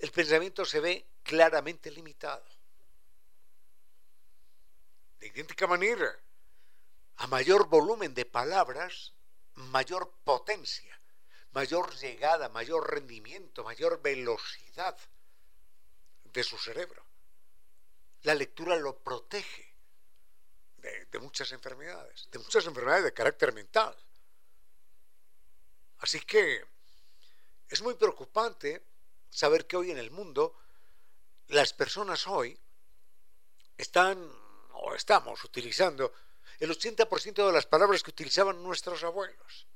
el 0.02 0.10
pensamiento 0.10 0.64
se 0.64 0.80
ve 0.80 1.06
claramente 1.22 1.88
limitado. 1.90 2.44
De 5.20 5.28
idéntica 5.28 5.68
manera, 5.68 6.12
a 7.18 7.28
mayor 7.28 7.68
volumen 7.68 8.12
de 8.12 8.24
palabras, 8.24 9.12
mayor 9.54 10.12
potencia, 10.24 11.00
mayor 11.52 11.94
llegada, 11.94 12.48
mayor 12.48 12.92
rendimiento, 12.92 13.62
mayor 13.62 14.02
velocidad 14.02 14.98
de 16.24 16.42
su 16.42 16.58
cerebro. 16.58 17.06
La 18.22 18.34
lectura 18.34 18.74
lo 18.74 18.98
protege 18.98 19.72
de, 20.78 21.18
muchas 21.20 21.52
enfermedades, 21.52 22.28
de 22.32 22.40
muchas 22.40 22.66
enfermedades 22.66 23.04
de 23.04 23.14
carácter 23.14 23.52
mental. 23.52 23.96
Así 25.98 26.18
que 26.22 26.64
es 27.68 27.80
muy 27.82 27.94
preocupante 27.94 28.82
saber 29.32 29.66
que 29.66 29.76
hoy 29.76 29.90
en 29.90 29.98
el 29.98 30.10
mundo 30.10 30.54
las 31.48 31.72
personas 31.72 32.26
hoy 32.26 32.58
están 33.76 34.30
o 34.74 34.94
estamos 34.94 35.42
utilizando 35.42 36.12
el 36.60 36.70
80% 36.70 37.46
de 37.46 37.52
las 37.52 37.66
palabras 37.66 38.02
que 38.02 38.10
utilizaban 38.10 38.62
nuestros 38.62 39.02
abuelos. 39.02 39.66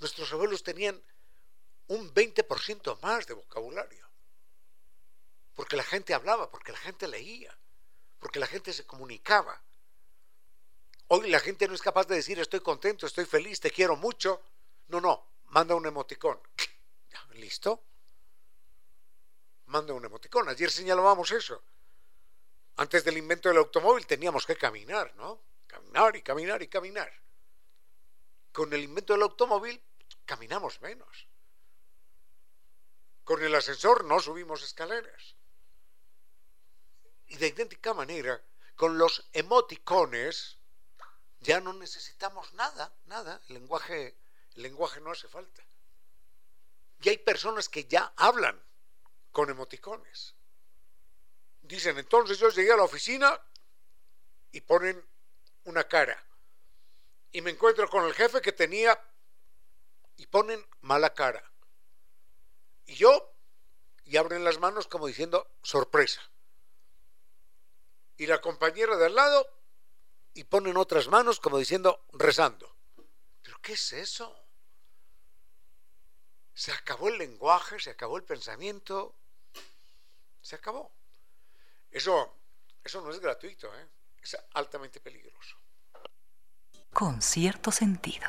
Nuestros 0.00 0.32
abuelos 0.32 0.62
tenían 0.62 1.00
un 1.88 2.12
20% 2.12 3.00
más 3.00 3.26
de 3.26 3.34
vocabulario. 3.34 4.10
Porque 5.54 5.76
la 5.76 5.84
gente 5.84 6.12
hablaba, 6.12 6.50
porque 6.50 6.72
la 6.72 6.78
gente 6.78 7.06
leía, 7.06 7.56
porque 8.18 8.40
la 8.40 8.46
gente 8.46 8.72
se 8.72 8.84
comunicaba. 8.84 9.62
Hoy 11.08 11.30
la 11.30 11.40
gente 11.40 11.68
no 11.68 11.74
es 11.74 11.82
capaz 11.82 12.06
de 12.06 12.16
decir 12.16 12.38
estoy 12.40 12.60
contento, 12.60 13.06
estoy 13.06 13.26
feliz, 13.26 13.60
te 13.60 13.70
quiero 13.70 13.96
mucho. 13.96 14.42
No, 14.88 15.00
no, 15.00 15.26
manda 15.50 15.74
un 15.74 15.86
emoticón. 15.86 16.40
¿Listo? 17.34 17.91
Manda 19.72 19.94
un 19.94 20.04
emoticón. 20.04 20.48
Ayer 20.48 20.70
señalábamos 20.70 21.32
eso. 21.32 21.62
Antes 22.76 23.04
del 23.04 23.16
invento 23.16 23.48
del 23.48 23.58
automóvil 23.58 24.06
teníamos 24.06 24.46
que 24.46 24.56
caminar, 24.56 25.14
¿no? 25.16 25.40
Caminar 25.66 26.14
y 26.14 26.22
caminar 26.22 26.62
y 26.62 26.68
caminar. 26.68 27.10
Con 28.52 28.72
el 28.72 28.82
invento 28.84 29.14
del 29.14 29.22
automóvil 29.22 29.82
caminamos 30.26 30.80
menos. 30.82 31.26
Con 33.24 33.42
el 33.42 33.54
ascensor 33.54 34.04
no 34.04 34.20
subimos 34.20 34.62
escaleras. 34.62 35.36
Y 37.28 37.36
de 37.36 37.48
idéntica 37.48 37.94
manera, 37.94 38.42
con 38.76 38.98
los 38.98 39.26
emoticones, 39.32 40.58
ya 41.40 41.60
no 41.60 41.72
necesitamos 41.72 42.52
nada, 42.54 42.92
nada. 43.06 43.40
El 43.48 43.54
lenguaje, 43.54 44.18
lenguaje 44.54 45.00
no 45.00 45.12
hace 45.12 45.28
falta. 45.28 45.62
Y 47.00 47.08
hay 47.08 47.18
personas 47.18 47.70
que 47.70 47.86
ya 47.86 48.12
hablan 48.16 48.62
con 49.32 49.50
emoticones. 49.50 50.36
Dicen, 51.62 51.98
entonces 51.98 52.38
yo 52.38 52.50
llegué 52.50 52.72
a 52.72 52.76
la 52.76 52.84
oficina 52.84 53.40
y 54.52 54.60
ponen 54.60 55.02
una 55.64 55.84
cara. 55.84 56.22
Y 57.32 57.40
me 57.40 57.50
encuentro 57.50 57.88
con 57.88 58.04
el 58.04 58.14
jefe 58.14 58.40
que 58.40 58.52
tenía 58.52 58.98
y 60.16 60.26
ponen 60.26 60.64
mala 60.82 61.14
cara. 61.14 61.42
Y 62.86 62.94
yo, 62.94 63.34
y 64.04 64.16
abren 64.16 64.44
las 64.44 64.58
manos 64.58 64.86
como 64.86 65.06
diciendo 65.06 65.50
sorpresa. 65.62 66.20
Y 68.18 68.26
la 68.26 68.40
compañera 68.40 68.96
de 68.96 69.06
al 69.06 69.14
lado, 69.14 69.48
y 70.34 70.44
ponen 70.44 70.76
otras 70.76 71.08
manos 71.08 71.40
como 71.40 71.58
diciendo 71.58 72.04
rezando. 72.12 72.76
¿Pero 73.42 73.58
qué 73.60 73.72
es 73.72 73.92
eso? 73.92 74.46
Se 76.54 76.72
acabó 76.72 77.08
el 77.08 77.18
lenguaje, 77.18 77.80
se 77.80 77.90
acabó 77.90 78.16
el 78.16 78.24
pensamiento, 78.24 79.14
se 80.42 80.56
acabó. 80.56 80.92
Eso, 81.90 82.38
eso 82.84 83.00
no 83.00 83.10
es 83.10 83.20
gratuito, 83.20 83.68
¿eh? 83.74 83.88
es 84.22 84.36
altamente 84.54 85.00
peligroso. 85.00 85.56
Con 86.92 87.22
cierto 87.22 87.70
sentido. 87.70 88.28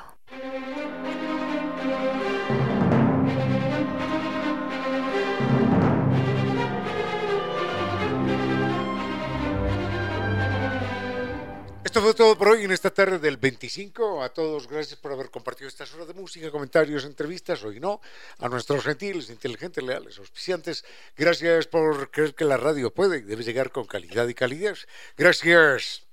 Esto 11.93 12.01
fue 12.01 12.15
todo 12.15 12.35
por 12.35 12.47
hoy 12.47 12.63
en 12.63 12.71
esta 12.71 12.89
tarde 12.89 13.19
del 13.19 13.37
25. 13.37 14.23
A 14.23 14.29
todos, 14.29 14.67
gracias 14.67 14.99
por 14.99 15.11
haber 15.11 15.29
compartido 15.29 15.67
estas 15.67 15.93
horas 15.93 16.07
de 16.07 16.15
música, 16.15 16.49
comentarios, 16.49 17.05
entrevistas, 17.05 17.63
hoy 17.63 17.79
no. 17.79 18.01
A 18.39 18.49
nuestros 18.49 18.83
gentiles, 18.83 19.29
inteligentes, 19.29 19.83
leales, 19.83 20.17
auspiciantes, 20.17 20.83
gracias 21.15 21.67
por 21.67 22.09
creer 22.09 22.33
que 22.33 22.45
la 22.45 22.57
radio 22.57 22.91
puede 22.91 23.19
y 23.19 23.21
debe 23.21 23.43
llegar 23.43 23.71
con 23.71 23.85
calidad 23.85 24.27
y 24.27 24.33
calidez. 24.33 24.87
Gracias 25.15 26.07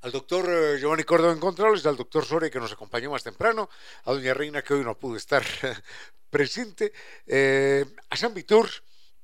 al 0.00 0.12
doctor 0.12 0.46
eh, 0.48 0.78
Giovanni 0.80 1.04
Córdoba 1.04 1.34
en 1.34 1.40
Controles, 1.40 1.84
al 1.84 1.98
doctor 1.98 2.24
Sore 2.24 2.50
que 2.50 2.58
nos 2.58 2.72
acompañó 2.72 3.10
más 3.10 3.22
temprano, 3.22 3.68
a 4.04 4.12
doña 4.12 4.32
Reina 4.32 4.62
que 4.62 4.72
hoy 4.72 4.82
no 4.82 4.98
pudo 4.98 5.16
estar 5.16 5.44
presente, 6.30 6.94
eh, 7.26 7.84
a 8.08 8.16
San 8.16 8.32
Vitur 8.32 8.70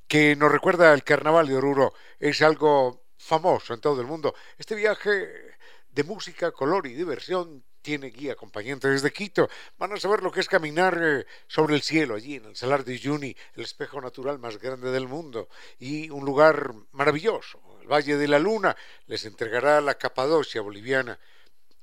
que 0.07 0.37
nos 0.37 0.53
recuerda 0.53 0.93
el 0.93 1.03
carnaval 1.03 1.47
de 1.47 1.57
Oruro, 1.57 1.95
es 2.21 2.43
algo 2.43 3.06
famoso 3.27 3.75
en 3.75 3.81
todo 3.81 4.01
el 4.01 4.07
mundo. 4.07 4.35
Este 4.57 4.75
viaje 4.75 5.57
de 5.91 6.05
música, 6.05 6.53
color 6.53 6.87
y 6.87 6.95
diversión 6.95 7.65
tiene 7.83 8.09
guía 8.09 8.33
acompañante 8.33 8.89
desde 8.89 9.13
Quito. 9.13 9.49
Van 9.79 9.93
a 9.93 9.97
saber 9.97 10.23
lo 10.23 10.31
que 10.31 10.41
es 10.41 10.49
caminar 10.49 10.99
eh, 11.03 11.27
sobre 11.47 11.75
el 11.75 11.83
cielo 11.83 12.15
allí 12.15 12.37
en 12.37 12.47
el 12.47 12.57
Salar 12.57 12.85
de 12.85 12.95
Uyuni, 12.95 13.37
el 13.55 13.65
espejo 13.65 14.01
natural 14.01 14.39
más 14.39 14.59
grande 14.59 14.91
del 14.91 15.09
mundo 15.09 15.49
y 15.79 16.11
un 16.11 16.25
lugar 16.25 16.73
maravilloso. 16.93 17.61
El 17.81 17.89
Valle 17.89 18.17
de 18.17 18.29
la 18.29 18.39
Luna 18.39 18.77
les 19.07 19.25
entregará 19.25 19.81
la 19.81 19.95
Capadocia 19.95 20.61
boliviana. 20.61 21.19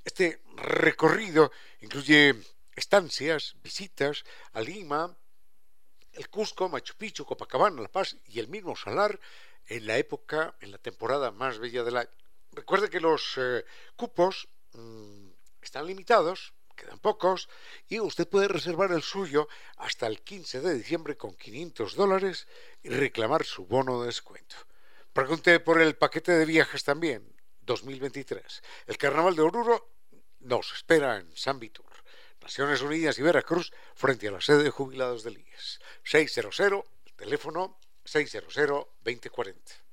Este 0.03 0.41
recorrido 0.57 1.51
incluye 1.79 2.35
estancias, 2.75 3.55
visitas 3.63 4.23
a 4.51 4.61
Lima, 4.61 5.15
el 6.11 6.29
Cusco, 6.29 6.69
Machu 6.69 6.95
Picchu, 6.95 7.25
Copacabana, 7.25 7.81
La 7.81 7.87
Paz 7.87 8.17
y 8.25 8.39
el 8.39 8.47
mismo 8.47 8.75
Salar 8.75 9.19
en 9.67 9.87
la 9.87 9.97
época, 9.97 10.55
en 10.59 10.71
la 10.71 10.77
temporada 10.77 11.31
más 11.31 11.59
bella 11.59 11.83
del 11.83 11.97
año. 11.97 12.09
Recuerde 12.51 12.89
que 12.89 12.99
los 12.99 13.33
eh, 13.37 13.65
cupos 13.95 14.47
mmm, 14.73 15.29
están 15.61 15.87
limitados, 15.87 16.53
quedan 16.75 16.99
pocos, 16.99 17.49
y 17.87 17.99
usted 17.99 18.27
puede 18.27 18.47
reservar 18.47 18.91
el 18.91 19.01
suyo 19.01 19.47
hasta 19.77 20.07
el 20.07 20.21
15 20.21 20.61
de 20.61 20.73
diciembre 20.73 21.17
con 21.17 21.35
500 21.35 21.95
dólares 21.95 22.47
y 22.83 22.89
reclamar 22.89 23.43
su 23.45 23.65
bono 23.65 24.01
de 24.01 24.07
descuento. 24.07 24.55
Pregunte 25.13 25.59
por 25.59 25.81
el 25.81 25.95
paquete 25.95 26.31
de 26.31 26.45
viajes 26.45 26.83
también, 26.83 27.35
2023. 27.61 28.61
El 28.87 28.97
Carnaval 28.97 29.35
de 29.35 29.41
Oruro 29.41 29.89
nos 30.39 30.73
espera 30.73 31.17
en 31.17 31.35
San 31.35 31.59
Vitur. 31.59 31.85
Naciones 32.41 32.81
Unidas 32.81 33.17
y 33.19 33.21
Veracruz 33.21 33.71
frente 33.95 34.27
a 34.27 34.31
la 34.31 34.41
sede 34.41 34.63
de 34.63 34.69
jubilados 34.69 35.23
del 35.23 35.37
IES. 35.37 35.79
600, 36.03 36.83
teléfono 37.15 37.79
600-2040. 38.05 39.83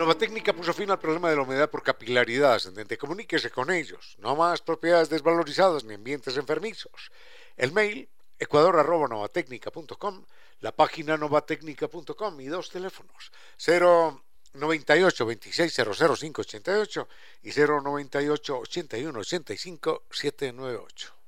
Nova 0.00 0.14
Técnica 0.14 0.54
puso 0.54 0.72
fin 0.72 0.90
al 0.90 0.98
problema 0.98 1.28
de 1.28 1.36
la 1.36 1.42
humedad 1.42 1.68
por 1.68 1.82
capilaridad 1.82 2.54
ascendente. 2.54 2.96
Comuníquese 2.96 3.50
con 3.50 3.70
ellos. 3.70 4.16
No 4.18 4.34
más 4.34 4.62
propiedades 4.62 5.10
desvalorizadas 5.10 5.84
ni 5.84 5.92
ambientes 5.92 6.38
enfermizos. 6.38 7.12
El 7.56 7.72
mail 7.72 8.08
ecuador.novatecnica.com, 8.38 10.24
la 10.60 10.72
página 10.72 11.18
novatecnica.com 11.18 12.40
y 12.40 12.46
dos 12.46 12.70
teléfonos. 12.70 13.30
0 13.58 14.24
98 14.54 15.24
26 15.24 15.76
005 15.84 16.40
88 16.42 17.08
y 17.42 17.50
098 17.52 18.58
81 18.58 19.18
85 19.20 20.02
798. 20.10 21.20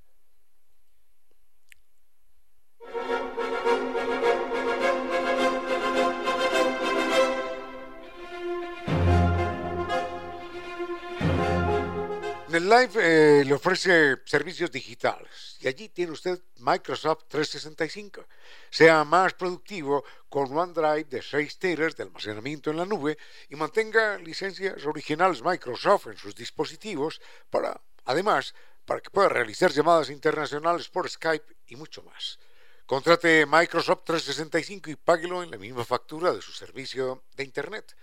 NetLife 12.53 13.01
eh, 13.01 13.45
le 13.47 13.55
ofrece 13.55 14.19
servicios 14.27 14.71
digitales 14.71 15.57
y 15.61 15.69
allí 15.69 15.89
tiene 15.89 16.13
usted 16.13 16.39
Microsoft 16.59 17.25
365. 17.29 18.27
Sea 18.69 19.05
más 19.05 19.33
productivo 19.33 20.05
con 20.29 20.55
OneDrive 20.55 21.05
de 21.05 21.23
6 21.23 21.59
teras 21.59 21.97
de 21.97 22.03
almacenamiento 22.03 22.71
en 22.71 22.77
la 22.77 22.85
nube 22.85 23.17
y 23.49 23.57
mantenga 23.57 24.19
licencias 24.19 24.85
originales 24.85 25.43
Microsoft 25.43 26.09
en 26.09 26.19
sus 26.19 26.35
dispositivos 26.35 27.23
para, 27.49 27.81
además, 28.05 28.55
para 28.85 29.01
que 29.01 29.09
pueda 29.09 29.31
realizar 29.31 29.71
llamadas 29.71 30.11
internacionales 30.11 30.91
por 30.91 31.09
Skype 31.09 31.57
y 31.69 31.77
mucho 31.77 32.03
más. 32.03 32.39
Contrate 32.85 33.47
Microsoft 33.47 34.05
365 34.05 34.91
y 34.91 34.97
páguelo 34.97 35.43
en 35.43 35.51
la 35.51 35.57
misma 35.57 35.87
factura 35.87 36.35
de 36.35 36.43
su 36.43 36.53
servicio 36.53 37.25
de 37.35 37.45
Internet. 37.45 37.97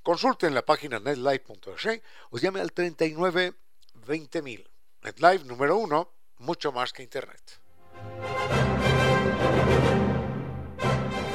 Consulte 0.00 0.46
en 0.46 0.54
la 0.54 0.64
página 0.64 1.00
netlife.es 1.00 2.02
o 2.30 2.38
llame 2.38 2.60
al 2.60 2.72
39 2.72 3.52
20.000. 4.06 4.66
NetLife 5.02 5.44
número 5.44 5.76
uno, 5.76 6.12
mucho 6.38 6.72
más 6.72 6.92
que 6.92 7.02
Internet. 7.02 7.60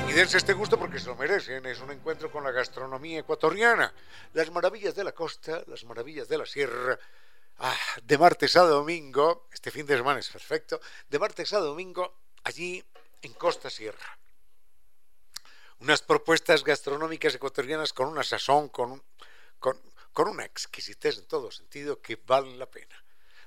Y 0.09 0.13
dense 0.13 0.37
este 0.37 0.53
gusto 0.53 0.77
porque 0.77 0.99
se 0.99 1.07
lo 1.07 1.15
merecen. 1.15 1.65
Es 1.65 1.79
un 1.79 1.91
encuentro 1.91 2.29
con 2.31 2.43
la 2.43 2.51
gastronomía 2.51 3.19
ecuatoriana. 3.19 3.93
Las 4.33 4.51
maravillas 4.51 4.93
de 4.93 5.03
la 5.03 5.13
costa, 5.13 5.63
las 5.67 5.85
maravillas 5.85 6.27
de 6.27 6.37
la 6.37 6.45
sierra. 6.45 6.99
Ah, 7.59 7.77
de 8.03 8.17
martes 8.17 8.55
a 8.55 8.63
domingo, 8.63 9.47
este 9.53 9.69
fin 9.69 9.85
de 9.85 9.95
semana 9.95 10.19
es 10.19 10.29
perfecto, 10.29 10.81
de 11.07 11.19
martes 11.19 11.53
a 11.53 11.59
domingo, 11.59 12.15
allí 12.43 12.83
en 13.21 13.33
Costa 13.33 13.69
Sierra. 13.69 14.17
Unas 15.79 16.01
propuestas 16.01 16.63
gastronómicas 16.63 17.35
ecuatorianas 17.35 17.93
con 17.93 18.07
una 18.07 18.23
sazón, 18.23 18.69
con, 18.69 19.03
con, 19.59 19.79
con 20.13 20.27
una 20.27 20.45
exquisitez 20.45 21.17
en 21.17 21.27
todo 21.27 21.51
sentido 21.51 22.01
que 22.01 22.19
vale 22.25 22.55
la 22.57 22.69
pena. 22.69 23.03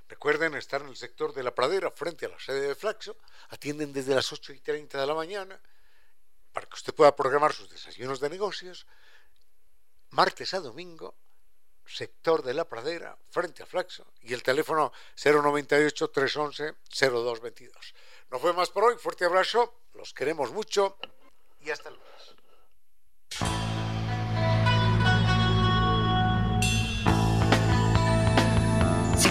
Recuerden 0.09 0.55
estar 0.55 0.82
en 0.82 0.89
el 0.89 0.97
sector 0.97 1.32
de 1.32 1.43
la 1.43 1.55
pradera 1.55 1.91
frente 1.91 2.27
a 2.27 2.28
la 2.28 2.39
sede 2.39 2.69
de 2.69 2.74
Flaxo, 2.74 3.16
atienden 3.49 3.93
desde 3.93 4.15
las 4.15 4.32
8 4.32 4.53
y 4.53 4.61
30 4.61 5.01
de 5.01 5.07
la 5.07 5.15
mañana 5.15 5.61
para 6.53 6.66
que 6.66 6.74
usted 6.74 6.95
pueda 6.95 7.16
programar 7.16 7.53
sus 7.53 7.69
desayunos 7.69 8.20
de 8.20 8.31
negocios, 8.31 8.86
martes 10.11 10.55
a 10.55 10.61
domingo, 10.61 11.16
sector 11.86 12.43
de 12.43 12.55
la 12.55 12.69
pradera 12.69 13.16
frente 13.31 13.62
a 13.62 13.66
Flaxo 13.66 14.07
y 14.23 14.32
el 14.32 14.43
teléfono 14.43 14.93
098 15.23 16.11
311 16.11 16.74
0222. 16.89 17.95
No 18.31 18.39
fue 18.39 18.53
más 18.53 18.70
por 18.70 18.85
hoy, 18.85 18.97
fuerte 18.97 19.24
abrazo, 19.24 19.81
los 19.95 20.15
queremos 20.15 20.53
mucho 20.53 20.97
y 21.61 21.70
hasta. 21.70 21.91
Si 21.91 21.97